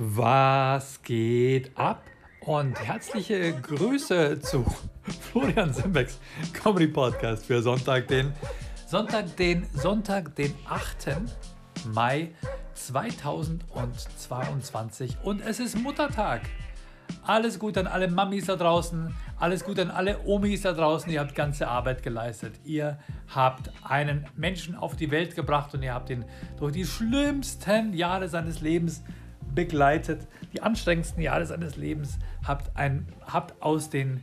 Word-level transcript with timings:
Was 0.00 1.02
geht 1.02 1.76
ab? 1.76 2.04
Und 2.42 2.80
herzliche 2.80 3.52
Grüße 3.52 4.38
zu 4.38 4.64
Florian 5.32 5.74
Simbecks 5.74 6.20
Comedy 6.52 6.86
Podcast 6.86 7.44
für 7.44 7.60
Sonntag, 7.60 8.06
den 8.06 8.32
Sonntag, 8.86 9.36
den 9.36 9.66
Sonntag, 9.74 10.36
den 10.36 10.54
8. 10.68 11.16
Mai 11.92 12.30
2022 12.74 15.16
und 15.24 15.40
es 15.40 15.58
ist 15.58 15.76
Muttertag. 15.76 16.42
Alles 17.24 17.58
Gute 17.58 17.80
an 17.80 17.88
alle 17.88 18.06
Mamis 18.06 18.46
da 18.46 18.54
draußen, 18.54 19.12
alles 19.40 19.64
Gute 19.64 19.82
an 19.82 19.90
alle 19.90 20.24
Omis 20.26 20.62
da 20.62 20.74
draußen. 20.74 21.10
Ihr 21.10 21.18
habt 21.18 21.34
ganze 21.34 21.66
Arbeit 21.66 22.04
geleistet. 22.04 22.54
Ihr 22.62 23.00
habt 23.34 23.72
einen 23.82 24.26
Menschen 24.36 24.76
auf 24.76 24.94
die 24.94 25.10
Welt 25.10 25.34
gebracht 25.34 25.74
und 25.74 25.82
ihr 25.82 25.92
habt 25.92 26.10
ihn 26.10 26.24
durch 26.56 26.72
die 26.72 26.84
schlimmsten 26.84 27.94
Jahre 27.94 28.28
seines 28.28 28.60
Lebens 28.60 29.02
begleitet. 29.54 30.26
Die 30.52 30.62
anstrengendsten 30.62 31.22
Jahre 31.22 31.46
seines 31.46 31.76
Lebens. 31.76 32.18
Habt, 32.46 32.76
ein, 32.76 33.12
habt 33.26 33.60
aus 33.62 33.90
den 33.90 34.22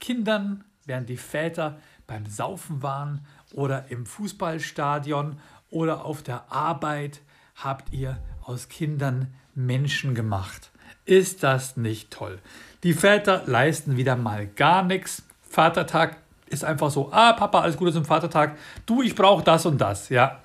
Kindern, 0.00 0.64
während 0.84 1.08
die 1.08 1.16
Väter 1.16 1.78
beim 2.06 2.26
Saufen 2.26 2.82
waren 2.82 3.26
oder 3.52 3.90
im 3.90 4.06
Fußballstadion 4.06 5.38
oder 5.70 6.04
auf 6.04 6.22
der 6.22 6.52
Arbeit, 6.52 7.20
habt 7.56 7.92
ihr 7.92 8.18
aus 8.42 8.68
Kindern 8.68 9.32
Menschen 9.54 10.14
gemacht. 10.14 10.70
Ist 11.04 11.42
das 11.42 11.76
nicht 11.76 12.10
toll? 12.10 12.38
Die 12.82 12.94
Väter 12.94 13.42
leisten 13.46 13.96
wieder 13.96 14.16
mal 14.16 14.46
gar 14.46 14.82
nichts. 14.82 15.22
Vatertag 15.42 16.16
ist 16.46 16.64
einfach 16.64 16.90
so, 16.90 17.12
ah, 17.12 17.32
Papa, 17.32 17.60
alles 17.60 17.76
Gute 17.76 17.92
zum 17.92 18.04
Vatertag. 18.04 18.56
Du, 18.86 19.02
ich 19.02 19.14
brauche 19.14 19.42
das 19.42 19.66
und 19.66 19.80
das, 19.80 20.08
ja. 20.08 20.40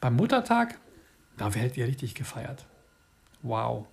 Beim 0.00 0.16
Muttertag, 0.16 0.78
da 1.36 1.54
werdet 1.54 1.76
ihr 1.76 1.86
richtig 1.86 2.14
gefeiert. 2.14 2.64
Wow. 3.44 3.86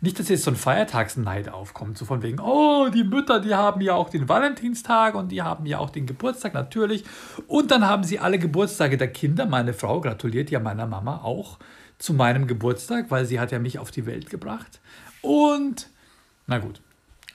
Nicht, 0.00 0.18
dass 0.18 0.28
jetzt 0.28 0.44
so 0.44 0.50
ein 0.50 0.56
Feiertagsneid 0.56 1.48
aufkommt, 1.48 1.96
so 1.96 2.04
von 2.04 2.22
wegen, 2.22 2.40
oh, 2.40 2.88
die 2.88 3.04
Mütter, 3.04 3.40
die 3.40 3.54
haben 3.54 3.80
ja 3.80 3.94
auch 3.94 4.10
den 4.10 4.28
Valentinstag 4.28 5.14
und 5.14 5.30
die 5.30 5.42
haben 5.42 5.64
ja 5.64 5.78
auch 5.78 5.90
den 5.90 6.06
Geburtstag, 6.06 6.54
natürlich. 6.54 7.04
Und 7.46 7.70
dann 7.70 7.86
haben 7.86 8.04
sie 8.04 8.18
alle 8.18 8.38
Geburtstage 8.38 8.96
der 8.96 9.12
Kinder. 9.12 9.46
Meine 9.46 9.74
Frau 9.74 10.00
gratuliert 10.00 10.50
ja 10.50 10.60
meiner 10.60 10.86
Mama 10.86 11.22
auch 11.22 11.58
zu 11.98 12.14
meinem 12.14 12.46
Geburtstag, 12.46 13.10
weil 13.10 13.26
sie 13.26 13.40
hat 13.40 13.52
ja 13.52 13.58
mich 13.58 13.78
auf 13.78 13.90
die 13.90 14.06
Welt 14.06 14.28
gebracht. 14.28 14.80
Und, 15.22 15.88
na 16.46 16.58
gut, 16.58 16.80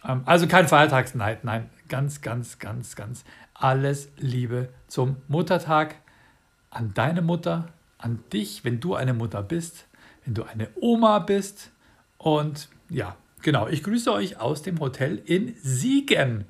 ähm, 0.08 0.22
also 0.26 0.48
kein 0.48 0.68
Feiertagsneid, 0.68 1.44
nein, 1.44 1.70
ganz, 1.88 2.22
ganz, 2.22 2.60
ganz, 2.60 2.96
ganz 2.96 3.24
alles 3.54 4.10
Liebe 4.18 4.70
zum 4.88 5.18
Muttertag 5.28 5.96
an 6.70 6.94
deine 6.94 7.22
Mutter, 7.22 7.70
an 7.98 8.24
dich, 8.34 8.66
wenn 8.66 8.80
du 8.80 8.96
eine 8.96 9.14
Mutter 9.14 9.44
bist, 9.44 9.86
wenn 10.26 10.34
du 10.34 10.44
eine 10.44 10.68
Oma 10.80 11.20
bist. 11.20 11.72
Und 12.18 12.70
ja, 12.90 13.16
genau, 13.42 13.68
ich 13.68 13.84
grüße 13.84 14.12
euch 14.12 14.40
aus 14.40 14.62
dem 14.62 14.80
Hotel 14.80 15.22
in 15.26 15.56
Siegen. 15.62 16.46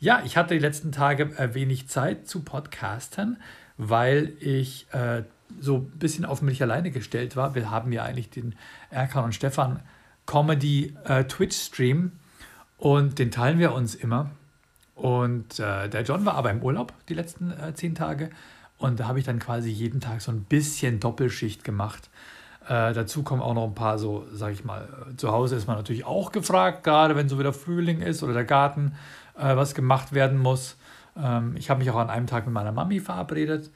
Ja, 0.00 0.22
ich 0.24 0.36
hatte 0.36 0.54
die 0.54 0.60
letzten 0.60 0.92
Tage 0.92 1.24
äh, 1.36 1.54
wenig 1.54 1.88
Zeit 1.88 2.26
zu 2.26 2.42
podcasten, 2.42 3.36
weil 3.76 4.32
ich 4.40 4.86
äh, 4.92 5.22
so 5.60 5.76
ein 5.76 5.98
bisschen 5.98 6.24
auf 6.24 6.42
mich 6.42 6.62
alleine 6.62 6.90
gestellt 6.90 7.36
war. 7.36 7.54
Wir 7.54 7.70
haben 7.70 7.92
ja 7.92 8.02
eigentlich 8.02 8.30
den 8.30 8.54
Erkan 8.90 9.24
und 9.24 9.34
Stefan 9.34 9.80
Comedy 10.26 10.96
äh, 11.04 11.24
Twitch-Stream 11.24 12.12
und 12.78 13.18
den 13.18 13.30
teilen 13.30 13.58
wir 13.58 13.72
uns 13.72 13.94
immer. 13.94 14.30
Und 14.94 15.58
äh, 15.58 15.88
der 15.88 16.02
John 16.02 16.24
war 16.24 16.34
aber 16.34 16.50
im 16.50 16.62
Urlaub 16.62 16.92
die 17.08 17.14
letzten 17.14 17.50
äh, 17.50 17.74
zehn 17.74 17.94
Tage 17.94 18.30
und 18.78 18.98
da 18.98 19.06
habe 19.06 19.18
ich 19.18 19.24
dann 19.24 19.38
quasi 19.38 19.70
jeden 19.70 20.00
Tag 20.00 20.20
so 20.20 20.32
ein 20.32 20.44
bisschen 20.44 20.98
Doppelschicht 20.98 21.64
gemacht. 21.64 22.10
Äh, 22.68 22.92
dazu 22.92 23.22
kommen 23.22 23.42
auch 23.42 23.54
noch 23.54 23.64
ein 23.64 23.74
paar 23.74 23.98
so, 23.98 24.26
sag 24.32 24.52
ich 24.52 24.64
mal, 24.64 24.88
äh, 25.10 25.16
zu 25.16 25.32
Hause 25.32 25.56
ist 25.56 25.66
man 25.66 25.76
natürlich 25.76 26.04
auch 26.04 26.30
gefragt, 26.30 26.84
gerade 26.84 27.16
wenn 27.16 27.28
so 27.28 27.38
wieder 27.38 27.52
Frühling 27.52 28.00
ist 28.00 28.22
oder 28.22 28.32
der 28.32 28.44
Garten, 28.44 28.94
äh, 29.36 29.56
was 29.56 29.74
gemacht 29.74 30.12
werden 30.12 30.38
muss. 30.38 30.76
Ähm, 31.16 31.54
ich 31.56 31.70
habe 31.70 31.80
mich 31.80 31.90
auch 31.90 31.96
an 31.96 32.10
einem 32.10 32.26
Tag 32.26 32.46
mit 32.46 32.54
meiner 32.54 32.72
Mami 32.72 33.00
verabredet 33.00 33.70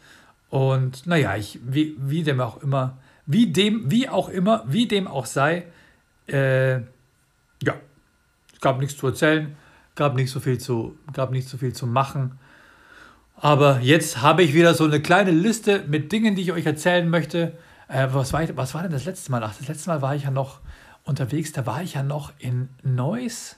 und 0.50 1.06
naja, 1.06 1.36
ich, 1.36 1.58
wie, 1.64 1.96
wie 1.98 2.22
dem 2.22 2.40
auch 2.40 2.62
immer, 2.62 2.98
wie 3.26 3.48
dem, 3.48 3.90
wie 3.90 4.08
auch 4.08 4.28
immer, 4.28 4.64
wie 4.66 4.86
dem 4.86 5.08
auch 5.08 5.26
sei, 5.26 5.64
äh, 6.28 6.76
ja, 6.76 7.74
es 8.52 8.60
gab 8.60 8.78
nichts 8.78 8.96
zu 8.96 9.08
erzählen, 9.08 9.56
gab 9.96 10.14
nicht 10.14 10.30
so 10.30 10.38
viel 10.38 10.58
zu, 10.58 10.96
gab 11.12 11.32
nicht 11.32 11.48
so 11.48 11.58
viel 11.58 11.72
zu 11.72 11.86
machen. 11.86 12.38
Aber 13.34 13.80
jetzt 13.80 14.22
habe 14.22 14.42
ich 14.42 14.54
wieder 14.54 14.74
so 14.74 14.84
eine 14.84 15.02
kleine 15.02 15.30
Liste 15.30 15.84
mit 15.88 16.12
Dingen, 16.12 16.36
die 16.36 16.42
ich 16.42 16.52
euch 16.52 16.64
erzählen 16.64 17.08
möchte. 17.08 17.52
Äh, 17.88 18.08
was, 18.12 18.32
war 18.32 18.42
ich, 18.42 18.56
was 18.56 18.74
war 18.74 18.82
denn 18.82 18.92
das 18.92 19.04
letzte 19.04 19.30
Mal? 19.30 19.42
Ach, 19.42 19.54
das 19.56 19.68
letzte 19.68 19.90
Mal 19.90 20.02
war 20.02 20.14
ich 20.14 20.24
ja 20.24 20.30
noch 20.30 20.60
unterwegs, 21.04 21.52
da 21.52 21.66
war 21.66 21.82
ich 21.82 21.94
ja 21.94 22.02
noch 22.02 22.32
in 22.38 22.68
Neuss. 22.82 23.56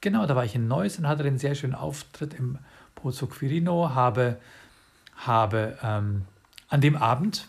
Genau, 0.00 0.26
da 0.26 0.34
war 0.34 0.44
ich 0.44 0.54
in 0.54 0.66
Neuss 0.66 0.98
und 0.98 1.06
hatte 1.06 1.24
einen 1.24 1.38
sehr 1.38 1.54
schönen 1.54 1.74
Auftritt 1.74 2.34
im 2.34 2.58
Pozzo 2.96 3.26
Quirino, 3.26 3.94
habe, 3.94 4.38
habe 5.16 5.78
ähm, 5.82 6.22
an 6.68 6.80
dem 6.80 6.96
Abend 6.96 7.46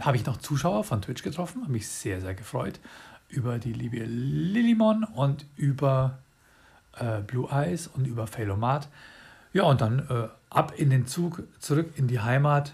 habe 0.00 0.16
ich 0.16 0.26
noch 0.26 0.36
Zuschauer 0.38 0.84
von 0.84 1.00
Twitch 1.00 1.22
getroffen, 1.22 1.62
habe 1.62 1.72
mich 1.72 1.88
sehr, 1.88 2.20
sehr 2.20 2.34
gefreut 2.34 2.80
über 3.28 3.58
die 3.58 3.72
liebe 3.72 4.04
Lilimon 4.04 5.04
und 5.04 5.46
über 5.56 6.18
äh, 6.98 7.20
Blue 7.20 7.48
Eyes 7.50 7.86
und 7.86 8.06
über 8.06 8.26
Failomat. 8.26 8.88
Ja, 9.52 9.64
und 9.64 9.80
dann 9.80 10.00
äh, 10.10 10.28
ab 10.50 10.72
in 10.76 10.90
den 10.90 11.06
Zug, 11.06 11.42
zurück 11.58 11.92
in 11.96 12.08
die 12.08 12.20
Heimat. 12.20 12.72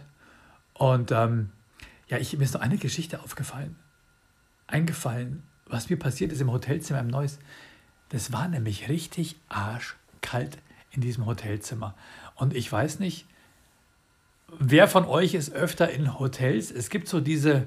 Und 0.75 1.12
ähm, 1.12 1.50
ja, 2.12 2.19
ich, 2.19 2.37
mir 2.37 2.45
ist 2.45 2.53
noch 2.53 2.61
eine 2.61 2.77
Geschichte 2.77 3.23
aufgefallen, 3.23 3.75
eingefallen, 4.67 5.45
was 5.65 5.89
mir 5.89 5.97
passiert 5.97 6.31
ist 6.31 6.43
im 6.43 6.53
Hotelzimmer 6.53 7.00
im 7.00 7.06
Neuss. 7.06 7.39
Das 8.11 8.33
war 8.34 8.49
nämlich 8.49 8.91
richtig 8.91 9.37
arschkalt 9.49 10.59
in 10.91 11.00
diesem 11.00 11.25
Hotelzimmer. 11.25 11.95
Und 12.34 12.55
ich 12.55 12.71
weiß 12.71 12.99
nicht, 12.99 13.25
wer 14.59 14.89
von 14.89 15.06
euch 15.06 15.33
ist 15.33 15.55
öfter 15.55 15.89
in 15.91 16.19
Hotels? 16.19 16.71
Es 16.71 16.91
gibt 16.91 17.09
so 17.09 17.19
diese, 17.19 17.67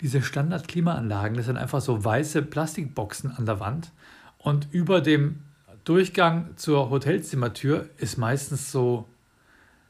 diese 0.00 0.22
Standard-Klimaanlagen, 0.22 1.36
das 1.36 1.46
sind 1.46 1.56
einfach 1.56 1.80
so 1.80 2.04
weiße 2.04 2.42
Plastikboxen 2.42 3.32
an 3.32 3.44
der 3.44 3.58
Wand. 3.58 3.90
Und 4.38 4.68
über 4.70 5.00
dem 5.00 5.40
Durchgang 5.82 6.56
zur 6.56 6.90
Hotelzimmertür 6.90 7.90
ist 7.98 8.18
meistens 8.18 8.70
so, 8.70 9.08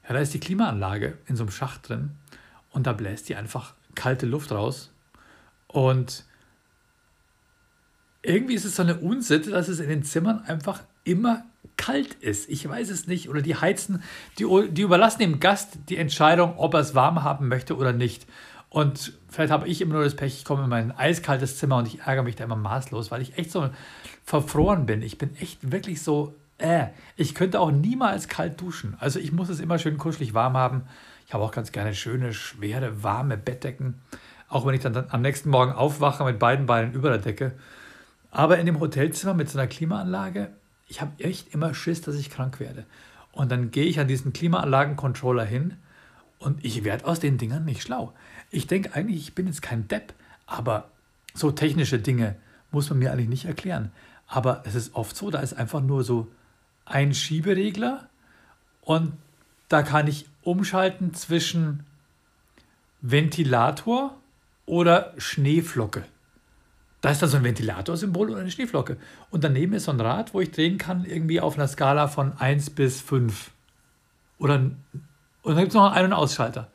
ja, 0.08 0.14
da 0.14 0.20
ist 0.20 0.32
die 0.32 0.40
Klimaanlage 0.40 1.18
in 1.26 1.36
so 1.36 1.42
einem 1.42 1.52
Schacht 1.52 1.90
drin. 1.90 2.12
Und 2.74 2.88
da 2.88 2.92
bläst 2.92 3.28
die 3.28 3.36
einfach 3.36 3.72
kalte 3.94 4.26
Luft 4.26 4.50
raus. 4.50 4.90
Und 5.68 6.24
irgendwie 8.22 8.54
ist 8.54 8.64
es 8.64 8.74
so 8.76 8.82
eine 8.82 8.96
Unsitte, 8.96 9.50
dass 9.50 9.68
es 9.68 9.78
in 9.78 9.88
den 9.88 10.02
Zimmern 10.02 10.40
einfach 10.40 10.82
immer 11.04 11.44
kalt 11.76 12.14
ist. 12.14 12.48
Ich 12.48 12.68
weiß 12.68 12.90
es 12.90 13.06
nicht. 13.06 13.28
Oder 13.28 13.42
die 13.42 13.54
heizen, 13.54 14.02
die, 14.38 14.46
die 14.70 14.82
überlassen 14.82 15.20
dem 15.20 15.38
Gast 15.38 15.78
die 15.88 15.96
Entscheidung, 15.96 16.58
ob 16.58 16.74
er 16.74 16.80
es 16.80 16.96
warm 16.96 17.22
haben 17.22 17.46
möchte 17.46 17.76
oder 17.76 17.92
nicht. 17.92 18.26
Und 18.70 19.12
vielleicht 19.28 19.52
habe 19.52 19.68
ich 19.68 19.80
immer 19.80 19.94
nur 19.94 20.02
das 20.04 20.16
Pech, 20.16 20.34
ich 20.34 20.44
komme 20.44 20.64
in 20.64 20.68
mein 20.68 20.90
eiskaltes 20.90 21.58
Zimmer 21.58 21.76
und 21.76 21.86
ich 21.86 22.00
ärgere 22.00 22.24
mich 22.24 22.34
da 22.34 22.42
immer 22.42 22.56
maßlos, 22.56 23.12
weil 23.12 23.22
ich 23.22 23.38
echt 23.38 23.52
so 23.52 23.70
verfroren 24.24 24.84
bin. 24.84 25.00
Ich 25.00 25.16
bin 25.16 25.36
echt 25.36 25.70
wirklich 25.70 26.02
so, 26.02 26.34
äh, 26.58 26.86
ich 27.16 27.36
könnte 27.36 27.60
auch 27.60 27.70
niemals 27.70 28.26
kalt 28.26 28.60
duschen. 28.60 28.96
Also 28.98 29.20
ich 29.20 29.30
muss 29.30 29.48
es 29.48 29.60
immer 29.60 29.78
schön 29.78 29.96
kuschelig 29.96 30.34
warm 30.34 30.56
haben. 30.56 30.82
Ich 31.26 31.34
habe 31.34 31.44
auch 31.44 31.52
ganz 31.52 31.72
gerne 31.72 31.94
schöne, 31.94 32.34
schwere, 32.34 33.02
warme 33.02 33.36
Bettdecken. 33.36 34.00
Auch 34.48 34.66
wenn 34.66 34.74
ich 34.74 34.82
dann 34.82 35.06
am 35.08 35.22
nächsten 35.22 35.50
Morgen 35.50 35.72
aufwache 35.72 36.24
mit 36.24 36.38
beiden 36.38 36.66
Beinen 36.66 36.92
über 36.92 37.08
der 37.08 37.18
Decke. 37.18 37.52
Aber 38.30 38.58
in 38.58 38.66
dem 38.66 38.80
Hotelzimmer 38.80 39.34
mit 39.34 39.48
so 39.48 39.58
einer 39.58 39.68
Klimaanlage, 39.68 40.50
ich 40.88 41.00
habe 41.00 41.12
echt 41.18 41.54
immer 41.54 41.74
Schiss, 41.74 42.02
dass 42.02 42.16
ich 42.16 42.30
krank 42.30 42.60
werde. 42.60 42.84
Und 43.32 43.50
dann 43.50 43.70
gehe 43.70 43.86
ich 43.86 43.98
an 43.98 44.08
diesen 44.08 44.32
Klimaanlagencontroller 44.32 45.44
hin 45.44 45.76
und 46.38 46.64
ich 46.64 46.84
werde 46.84 47.06
aus 47.06 47.20
den 47.20 47.38
Dingern 47.38 47.64
nicht 47.64 47.82
schlau. 47.82 48.12
Ich 48.50 48.66
denke 48.66 48.94
eigentlich, 48.94 49.16
ich 49.16 49.34
bin 49.34 49.46
jetzt 49.46 49.62
kein 49.62 49.88
Depp, 49.88 50.12
aber 50.46 50.90
so 51.32 51.50
technische 51.50 51.98
Dinge 51.98 52.36
muss 52.70 52.90
man 52.90 52.98
mir 52.98 53.12
eigentlich 53.12 53.28
nicht 53.28 53.46
erklären. 53.46 53.90
Aber 54.26 54.62
es 54.66 54.74
ist 54.74 54.94
oft 54.94 55.16
so, 55.16 55.30
da 55.30 55.40
ist 55.40 55.54
einfach 55.54 55.80
nur 55.80 56.04
so 56.04 56.28
ein 56.84 57.14
Schieberegler 57.14 58.08
und 58.82 59.14
da 59.74 59.82
kann 59.82 60.06
ich 60.06 60.26
umschalten 60.42 61.14
zwischen 61.14 61.84
Ventilator 63.00 64.16
oder 64.66 65.12
Schneeflocke. 65.18 66.04
Da 67.00 67.10
ist 67.10 67.20
dann 67.22 67.28
so 67.28 67.38
ein 67.38 67.42
Ventilatorsymbol 67.42 68.30
oder 68.30 68.38
eine 68.42 68.52
Schneeflocke. 68.52 68.98
Und 69.30 69.42
daneben 69.42 69.72
ist 69.72 69.86
so 69.86 69.90
ein 69.90 70.00
Rad, 70.00 70.32
wo 70.32 70.40
ich 70.40 70.52
drehen 70.52 70.78
kann, 70.78 71.04
irgendwie 71.04 71.40
auf 71.40 71.56
einer 71.56 71.66
Skala 71.66 72.06
von 72.06 72.38
1 72.38 72.70
bis 72.70 73.00
5. 73.00 73.50
Oder, 74.38 74.54
und 74.54 74.76
dann 75.42 75.56
gibt 75.56 75.70
es 75.70 75.74
noch 75.74 75.86
einen 75.86 75.94
Ein- 75.96 76.04
und 76.04 76.12
Ausschalter. 76.12 76.70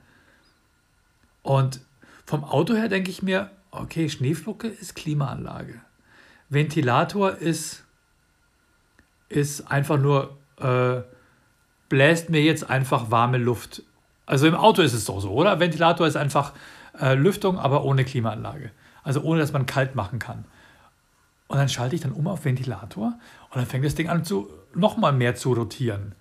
Und 1.41 1.79
vom 2.25 2.43
Auto 2.43 2.75
her 2.75 2.89
denke 2.89 3.11
ich 3.11 3.23
mir, 3.23 3.49
okay, 3.71 4.09
Schneeflocke 4.09 4.67
ist 4.67 4.93
Klimaanlage. 4.93 5.79
Ventilator 6.49 7.37
ist, 7.37 7.85
ist 9.29 9.71
einfach 9.71 9.97
nur, 9.97 10.37
äh, 10.57 11.01
bläst 11.89 12.29
mir 12.29 12.41
jetzt 12.41 12.69
einfach 12.69 13.11
warme 13.11 13.37
Luft. 13.37 13.83
Also 14.25 14.47
im 14.47 14.55
Auto 14.55 14.81
ist 14.81 14.93
es 14.93 15.05
doch 15.05 15.19
so, 15.19 15.31
oder? 15.31 15.59
Ventilator 15.59 16.07
ist 16.07 16.15
einfach 16.15 16.53
äh, 16.99 17.15
Lüftung, 17.15 17.57
aber 17.57 17.83
ohne 17.83 18.05
Klimaanlage. 18.05 18.71
Also 19.03 19.21
ohne, 19.21 19.39
dass 19.39 19.51
man 19.51 19.65
kalt 19.65 19.95
machen 19.95 20.19
kann. 20.19 20.45
Und 21.47 21.57
dann 21.57 21.67
schalte 21.67 21.95
ich 21.95 22.01
dann 22.01 22.11
um 22.11 22.27
auf 22.27 22.45
Ventilator 22.45 23.13
und 23.49 23.55
dann 23.55 23.65
fängt 23.65 23.83
das 23.83 23.95
Ding 23.95 24.07
an 24.07 24.23
zu 24.23 24.49
nochmal 24.75 25.13
mehr 25.13 25.33
zu 25.33 25.53
rotieren. 25.53 26.13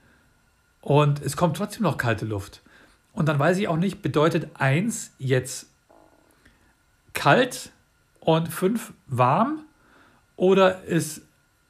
Und 0.80 1.20
es 1.20 1.36
kommt 1.36 1.58
trotzdem 1.58 1.82
noch 1.82 1.98
kalte 1.98 2.24
Luft. 2.24 2.62
Und 3.12 3.28
dann 3.28 3.38
weiß 3.38 3.58
ich 3.58 3.68
auch 3.68 3.76
nicht, 3.76 4.00
bedeutet 4.00 4.48
1 4.54 5.12
jetzt 5.18 5.66
kalt 7.12 7.72
und 8.20 8.48
5 8.48 8.92
warm? 9.06 9.64
Oder 10.36 10.88
es 10.88 11.22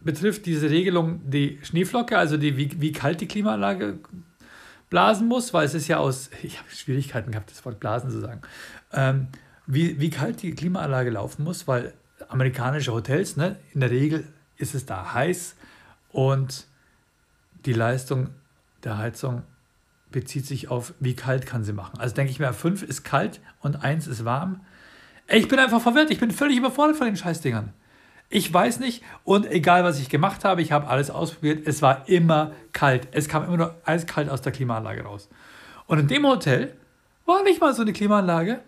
betrifft 0.09 0.47
diese 0.47 0.71
Regelung 0.71 1.21
die 1.31 1.59
Schneeflocke, 1.61 2.17
also 2.17 2.39
die, 2.39 2.57
wie, 2.57 2.81
wie 2.81 2.93
kalt 2.93 3.21
die 3.21 3.29
Klimaanlage 3.29 3.99
blasen 4.89 5.29
muss, 5.29 5.53
weil 5.53 5.67
es 5.67 5.75
ist 5.75 5.87
ja 5.87 5.99
aus, 5.99 6.31
ich 6.43 6.59
habe 6.59 6.71
Schwierigkeiten 6.71 7.31
gehabt, 7.31 7.51
das 7.51 7.63
Wort 7.67 7.79
blasen 7.79 8.11
zu 8.11 8.19
sagen, 8.19 8.41
ähm, 8.95 9.27
wie, 9.67 10.01
wie 10.01 10.09
kalt 10.09 10.41
die 10.41 10.53
Klimaanlage 10.53 11.11
laufen 11.11 11.45
muss, 11.45 11.69
weil 11.69 11.93
amerikanische 12.31 12.91
Hotels, 12.95 13.37
ne, 13.37 13.57
in 13.75 13.81
der 13.81 13.91
Regel 13.91 14.27
ist 14.57 14.75
es 14.75 14.87
da 14.87 15.13
heiß 15.13 15.57
und 16.11 16.65
die 17.67 17.75
Leistung 17.75 18.29
der 18.85 18.97
Heizung 18.97 19.43
bezieht 20.11 20.47
sich 20.47 20.69
auf, 20.69 20.95
wie 21.01 21.15
kalt 21.15 21.45
kann 21.45 21.65
sie 21.65 21.75
machen. 21.75 22.01
Also 22.01 22.15
denke 22.15 22.31
ich 22.31 22.41
mir, 22.41 22.55
5 22.55 22.83
ist 22.83 23.05
kalt 23.05 23.41
und 23.61 23.85
1 23.85 24.07
ist 24.07 24.25
warm. 24.25 24.61
Ich 25.27 25.49
bin 25.49 25.59
einfach 25.59 25.83
verwirrt, 25.83 26.11
ich 26.11 26.19
bin 26.19 26.31
völlig 26.31 26.57
überfordert 26.57 26.97
von 26.97 27.09
den 27.09 27.17
Scheißdingern. 27.19 27.75
Ich 28.31 28.53
weiß 28.53 28.81
nicht 28.81 29.03
und 29.25 29.47
egal 29.47 29.85
was 29.85 29.99
ich 29.99 30.11
gemacht 30.11 30.45
habe, 30.45 30.61
ich 30.61 30.73
habe 30.73 30.89
alles 30.89 31.11
ausprobiert, 31.11 31.67
es 31.67 31.81
war 31.81 32.09
immer 32.09 32.53
kalt. 32.73 33.09
Es 33.13 33.29
kam 33.29 33.45
immer 33.45 33.57
nur 33.57 33.75
eiskalt 33.85 34.29
aus 34.29 34.43
der 34.43 34.53
Klimaanlage 34.53 35.03
raus. 35.03 35.29
Und 35.87 35.99
in 35.99 36.09
dem 36.09 36.27
Hotel 36.27 36.77
war 37.25 37.43
nicht 37.43 37.61
mal 37.61 37.75
so 37.75 37.83
eine 37.83 37.95
Klimaanlage 37.95 38.61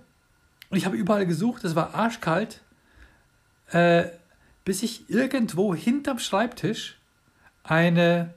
und 0.71 0.79
ich 0.79 0.87
habe 0.87 0.97
überall 0.97 1.27
gesucht, 1.27 1.65
es 1.65 1.77
war 1.77 1.95
arschkalt, 1.95 2.63
äh, 3.71 4.05
bis 4.65 4.83
ich 4.83 5.11
irgendwo 5.11 5.75
hinterm 5.75 6.19
Schreibtisch 6.19 6.99
eine 7.63 8.35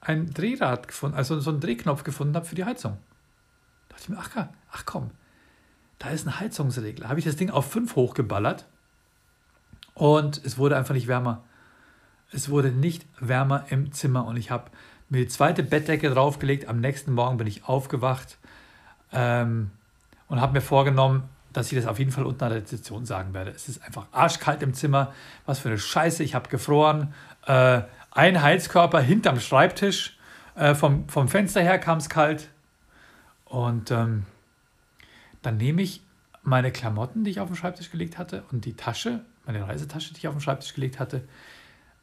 ein 0.00 0.32
Drehrad 0.32 0.88
gefunden, 0.88 1.16
also 1.16 1.40
so 1.40 1.50
einen 1.50 1.60
Drehknopf 1.60 2.04
gefunden 2.04 2.36
habe 2.36 2.46
für 2.46 2.54
die 2.54 2.64
Heizung. 2.64 2.98
Da 3.88 3.96
dachte 3.96 4.04
ich 4.04 4.08
mir, 4.08 4.18
ach, 4.18 4.48
ach 4.70 4.86
komm, 4.86 5.10
da 5.98 6.10
ist 6.10 6.26
ein 6.26 6.38
Heizungsregler. 6.38 7.08
Habe 7.08 7.18
ich 7.18 7.24
das 7.24 7.36
Ding 7.36 7.50
auf 7.50 7.70
5 7.70 7.96
hochgeballert 7.96 8.66
und 9.96 10.44
es 10.44 10.58
wurde 10.58 10.76
einfach 10.76 10.94
nicht 10.94 11.08
wärmer. 11.08 11.42
Es 12.30 12.50
wurde 12.50 12.70
nicht 12.70 13.06
wärmer 13.18 13.64
im 13.70 13.92
Zimmer 13.92 14.26
und 14.26 14.36
ich 14.36 14.50
habe 14.50 14.70
mir 15.08 15.22
die 15.22 15.28
zweite 15.28 15.62
Bettdecke 15.62 16.10
draufgelegt. 16.10 16.68
Am 16.68 16.80
nächsten 16.80 17.14
Morgen 17.14 17.38
bin 17.38 17.46
ich 17.46 17.64
aufgewacht 17.64 18.36
ähm, 19.10 19.70
und 20.28 20.40
habe 20.40 20.52
mir 20.52 20.60
vorgenommen, 20.60 21.24
dass 21.54 21.72
ich 21.72 21.78
das 21.78 21.86
auf 21.86 21.98
jeden 21.98 22.12
Fall 22.12 22.26
unten 22.26 22.44
an 22.44 22.50
der 22.50 22.58
Rezeption 22.60 23.06
sagen 23.06 23.32
werde. 23.32 23.52
Es 23.52 23.70
ist 23.70 23.82
einfach 23.82 24.06
arschkalt 24.12 24.62
im 24.62 24.74
Zimmer. 24.74 25.14
Was 25.46 25.60
für 25.60 25.68
eine 25.68 25.78
Scheiße. 25.78 26.22
Ich 26.22 26.34
habe 26.34 26.50
gefroren. 26.50 27.14
Äh, 27.46 27.82
ein 28.10 28.42
Heizkörper 28.42 29.00
hinterm 29.00 29.40
Schreibtisch. 29.40 30.18
Äh, 30.56 30.74
vom, 30.74 31.08
vom 31.08 31.28
Fenster 31.28 31.62
her 31.62 31.78
kam 31.78 31.96
es 31.96 32.10
kalt. 32.10 32.50
Und 33.46 33.90
ähm, 33.90 34.24
dann 35.40 35.56
nehme 35.56 35.80
ich 35.80 36.02
meine 36.42 36.70
Klamotten, 36.70 37.24
die 37.24 37.30
ich 37.30 37.40
auf 37.40 37.48
den 37.48 37.56
Schreibtisch 37.56 37.90
gelegt 37.90 38.18
hatte, 38.18 38.44
und 38.52 38.66
die 38.66 38.74
Tasche, 38.74 39.24
meine 39.46 39.66
Reisetasche, 39.66 40.12
die 40.12 40.18
ich 40.18 40.28
auf 40.28 40.34
den 40.34 40.40
Schreibtisch 40.40 40.74
gelegt 40.74 40.98
hatte, 40.98 41.26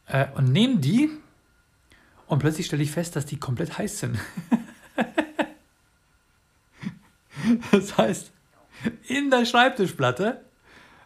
äh, 0.07 0.27
und 0.35 0.51
nehme 0.51 0.77
die. 0.77 1.09
Und 2.27 2.39
plötzlich 2.39 2.65
stelle 2.65 2.83
ich 2.83 2.91
fest, 2.91 3.15
dass 3.15 3.25
die 3.25 3.37
komplett 3.37 3.77
heiß 3.77 3.99
sind. 3.99 4.17
das 7.71 7.97
heißt, 7.97 8.31
in 9.07 9.29
der 9.29 9.45
Schreibtischplatte 9.45 10.41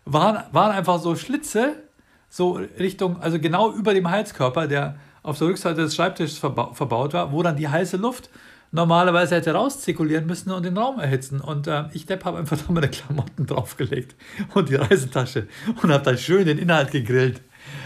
waren, 0.05 0.43
waren 0.53 0.71
einfach 0.71 0.99
so 0.99 1.15
Schlitze 1.15 1.83
so 2.29 2.59
Richtung, 2.79 3.21
also 3.21 3.39
genau 3.39 3.71
über 3.71 3.93
dem 3.93 4.09
Heizkörper, 4.09 4.67
der 4.67 4.97
auf 5.23 5.37
der 5.37 5.47
Rückseite 5.47 5.81
des 5.81 5.95
Schreibtisches 5.95 6.37
verba 6.37 6.73
verbaut 6.73 7.13
war, 7.13 7.31
wo 7.31 7.43
dann 7.43 7.57
die 7.57 7.67
heiße 7.67 7.97
Luft 7.97 8.29
normalerweise 8.71 9.35
hätte 9.35 9.51
rauszirkulieren 9.53 10.25
müssen 10.25 10.51
und 10.51 10.63
den 10.63 10.77
Raum 10.77 10.99
erhitzen. 10.99 11.41
Und 11.41 11.67
äh, 11.67 11.85
ich 11.93 12.05
Depp 12.05 12.25
habe 12.25 12.37
einfach 12.37 12.57
da 12.57 12.71
meine 12.71 12.89
Klamotten 12.89 13.45
draufgelegt 13.45 14.15
und 14.53 14.69
die 14.69 14.75
Reisetasche 14.75 15.47
und 15.81 15.91
habe 15.91 16.03
dann 16.03 16.17
schön 16.17 16.45
den 16.45 16.57
Inhalt 16.57 16.91
gegrillt. 16.91 17.41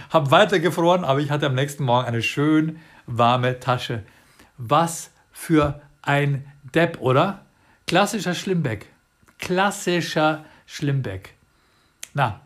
Habe 0.10 0.32
weiter 0.32 0.60
gefroren, 0.60 1.04
aber 1.04 1.20
ich 1.20 1.32
hatte 1.32 1.48
am 1.48 1.56
nächsten 1.56 1.84
Morgen 1.84 2.08
eine 2.08 2.22
schön 2.22 2.80
warme 3.08 3.60
Tasche. 3.60 4.04
Was 4.58 5.12
für 5.32 5.82
ein 6.02 6.46
Depp, 6.76 7.00
oder? 7.02 7.46
Klassischer 7.88 8.36
Schlimbeck. 8.36 8.88
Klassischer 9.40 10.46
Schlimbeck. 10.66 11.36
Na, 12.14 12.42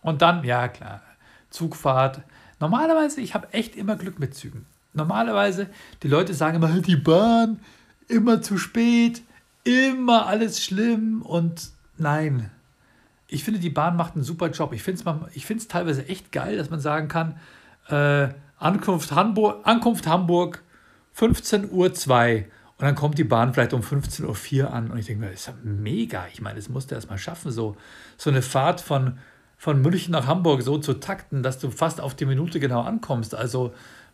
und 0.00 0.22
dann, 0.22 0.44
ja 0.44 0.68
klar, 0.68 1.02
Zugfahrt. 1.50 2.22
Normalerweise, 2.58 3.20
ich 3.20 3.34
habe 3.34 3.52
echt 3.52 3.76
immer 3.76 3.96
Glück 3.96 4.18
mit 4.18 4.34
Zügen. 4.34 4.66
Normalerweise, 4.94 5.68
die 6.02 6.08
Leute 6.08 6.34
sagen 6.34 6.56
immer, 6.56 6.68
die 6.80 6.96
Bahn, 6.96 7.60
immer 8.08 8.42
zu 8.42 8.58
spät, 8.58 9.22
immer 9.64 10.26
alles 10.26 10.62
schlimm 10.62 11.22
und 11.22 11.70
nein. 11.96 12.50
Ich 13.26 13.44
finde, 13.44 13.60
die 13.60 13.70
Bahn 13.70 13.96
macht 13.96 14.14
einen 14.14 14.24
super 14.24 14.50
Job. 14.50 14.72
Ich 14.72 14.82
finde 14.82 15.02
es 15.32 15.68
teilweise 15.68 16.06
echt 16.08 16.32
geil, 16.32 16.56
dass 16.56 16.68
man 16.68 16.80
sagen 16.80 17.08
kann, 17.08 17.38
äh, 17.88 18.28
Ankunft, 18.58 19.12
Hamburg, 19.12 19.66
Ankunft 19.66 20.06
Hamburg 20.06 20.62
15.02 21.16 21.70
Uhr 21.70 22.44
und 22.78 22.86
dann 22.86 22.94
kommt 22.94 23.16
die 23.16 23.24
Bahn 23.24 23.54
vielleicht 23.54 23.72
um 23.72 23.80
15.04 23.80 24.64
Uhr 24.64 24.72
an 24.72 24.90
und 24.90 24.98
ich 24.98 25.06
denke 25.06 25.24
mir, 25.24 25.30
das 25.30 25.40
ist 25.40 25.46
ja 25.46 25.54
mega. 25.62 26.26
Ich 26.32 26.40
meine, 26.40 26.56
das 26.56 26.68
musst 26.68 26.90
du 26.90 26.94
erst 26.94 27.08
mal 27.08 27.18
schaffen, 27.18 27.50
so, 27.50 27.76
so 28.16 28.30
eine 28.30 28.42
Fahrt 28.42 28.80
von 28.80 29.18
von 29.62 29.80
München 29.80 30.10
nach 30.10 30.26
Hamburg 30.26 30.62
so 30.62 30.76
zu 30.76 30.94
takten, 30.94 31.44
dass 31.44 31.60
du 31.60 31.70
fast 31.70 32.00
auf 32.00 32.16
die 32.16 32.24
Minute 32.24 32.58
genau 32.58 32.80
ankommst. 32.80 33.32
Also 33.32 33.72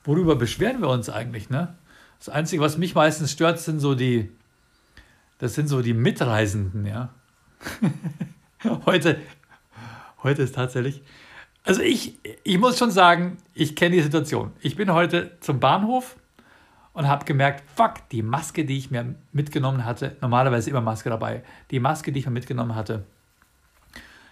worüber 0.09 0.37
beschweren 0.37 0.81
wir 0.81 0.89
uns 0.89 1.11
eigentlich? 1.11 1.51
Ne? 1.51 1.77
Das 2.19 2.31
Einzige, 2.31 2.63
was 2.63 2.79
mich 2.79 2.95
meistens 2.95 3.31
stört, 3.31 3.61
sind 3.61 3.79
so 3.79 3.95
die, 3.95 4.33
das 5.37 5.55
sind 5.55 5.69
so 5.69 5.83
die 5.83 5.93
Mitreisenden, 5.93 6.87
ja. 6.87 7.11
heute, 8.87 9.21
heute 10.23 10.43
ist 10.43 10.55
tatsächlich, 10.55 11.03
also 11.63 11.83
ich, 11.83 12.19
ich 12.43 12.59
muss 12.59 12.79
schon 12.79 12.91
sagen, 12.91 13.37
ich 13.53 13.77
kenne 13.77 13.97
die 13.97 14.03
Situation. 14.03 14.53
Ich 14.61 14.77
bin 14.77 14.93
heute 14.93 15.37
zum 15.41 15.61
Bahnhof 15.61 16.17
und 16.95 17.07
habe 17.07 17.27
gemerkt, 17.27 17.63
fuck, 17.77 18.09
die 18.11 18.23
Maske, 18.23 18.65
die 18.65 18.79
ich 18.79 18.91
mir 18.91 19.15
mitgenommen 19.33 19.85
hatte, 19.85 20.17
normalerweise 20.23 20.71
immer 20.71 20.81
Maske 20.81 21.11
dabei, 21.11 21.43
die 21.71 21.81
Maske, 21.81 22.13
die 22.13 22.21
ich 22.21 22.27
mir 22.27 22.33
mitgenommen 22.33 22.75
hatte, 22.75 23.05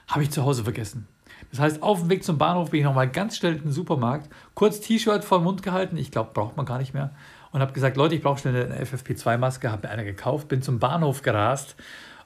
habe 0.08 0.22
ich 0.22 0.30
zu 0.30 0.42
Hause 0.42 0.64
vergessen. 0.64 1.06
Das 1.50 1.60
heißt, 1.60 1.82
auf 1.82 2.00
dem 2.00 2.10
Weg 2.10 2.24
zum 2.24 2.38
Bahnhof 2.38 2.70
bin 2.70 2.80
ich 2.80 2.84
nochmal 2.84 3.08
ganz 3.08 3.36
schnell 3.36 3.56
in 3.56 3.62
den 3.62 3.72
Supermarkt, 3.72 4.30
kurz 4.54 4.80
T-Shirt 4.80 5.24
vor 5.24 5.38
den 5.38 5.44
Mund 5.44 5.62
gehalten, 5.62 5.96
ich 5.96 6.10
glaube, 6.10 6.30
braucht 6.32 6.56
man 6.56 6.66
gar 6.66 6.78
nicht 6.78 6.94
mehr, 6.94 7.10
und 7.52 7.60
habe 7.60 7.72
gesagt, 7.72 7.96
Leute, 7.96 8.14
ich 8.14 8.22
brauche 8.22 8.38
schnell 8.38 8.70
eine 8.70 8.84
FFP2-Maske, 8.84 9.70
habe 9.70 9.86
mir 9.86 9.92
eine 9.92 10.04
gekauft, 10.04 10.48
bin 10.48 10.62
zum 10.62 10.78
Bahnhof 10.78 11.22
gerast 11.22 11.76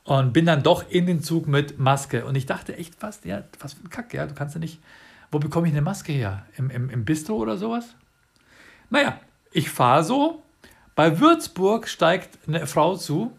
und 0.05 0.33
bin 0.33 0.47
dann 0.47 0.63
doch 0.63 0.91
in 0.91 1.07
den 1.07 1.23
Zug 1.23 1.47
mit 1.47 1.79
Maske. 1.79 2.25
Und 2.25 2.35
ich 2.35 2.47
dachte 2.47 2.77
echt 2.77 2.97
fast, 2.97 3.25
ja, 3.25 3.45
was 3.61 3.75
für 3.75 3.85
ein 3.85 3.91
Kack, 3.91 4.13
ja, 4.13 4.27
du 4.27 4.35
kannst 4.35 4.55
ja 4.55 4.59
nicht, 4.59 4.81
wo 5.31 5.39
bekomme 5.39 5.69
ich 5.69 5.73
eine 5.73 5.83
Maske 5.83 6.13
her? 6.13 6.47
Im, 6.57 6.71
im, 6.71 6.91
im 6.91 7.05
Bistro 7.05 7.35
oder 7.35 7.57
sowas? 7.57 7.95
Naja, 8.89 9.21
ich 9.53 9.71
fahre 9.71 10.03
so, 10.03 10.43
bei 10.97 11.21
Würzburg 11.21 11.87
steigt 11.87 12.39
eine 12.49 12.67
Frau 12.67 12.97
zu, 12.97 13.37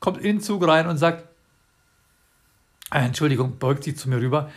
kommt 0.00 0.18
in 0.18 0.36
den 0.36 0.40
Zug 0.40 0.66
rein 0.66 0.88
und 0.88 0.96
sagt, 0.96 1.28
Entschuldigung, 2.90 3.58
beugt 3.58 3.84
sich 3.84 3.96
zu 3.96 4.08
mir 4.08 4.20
rüber, 4.20 4.50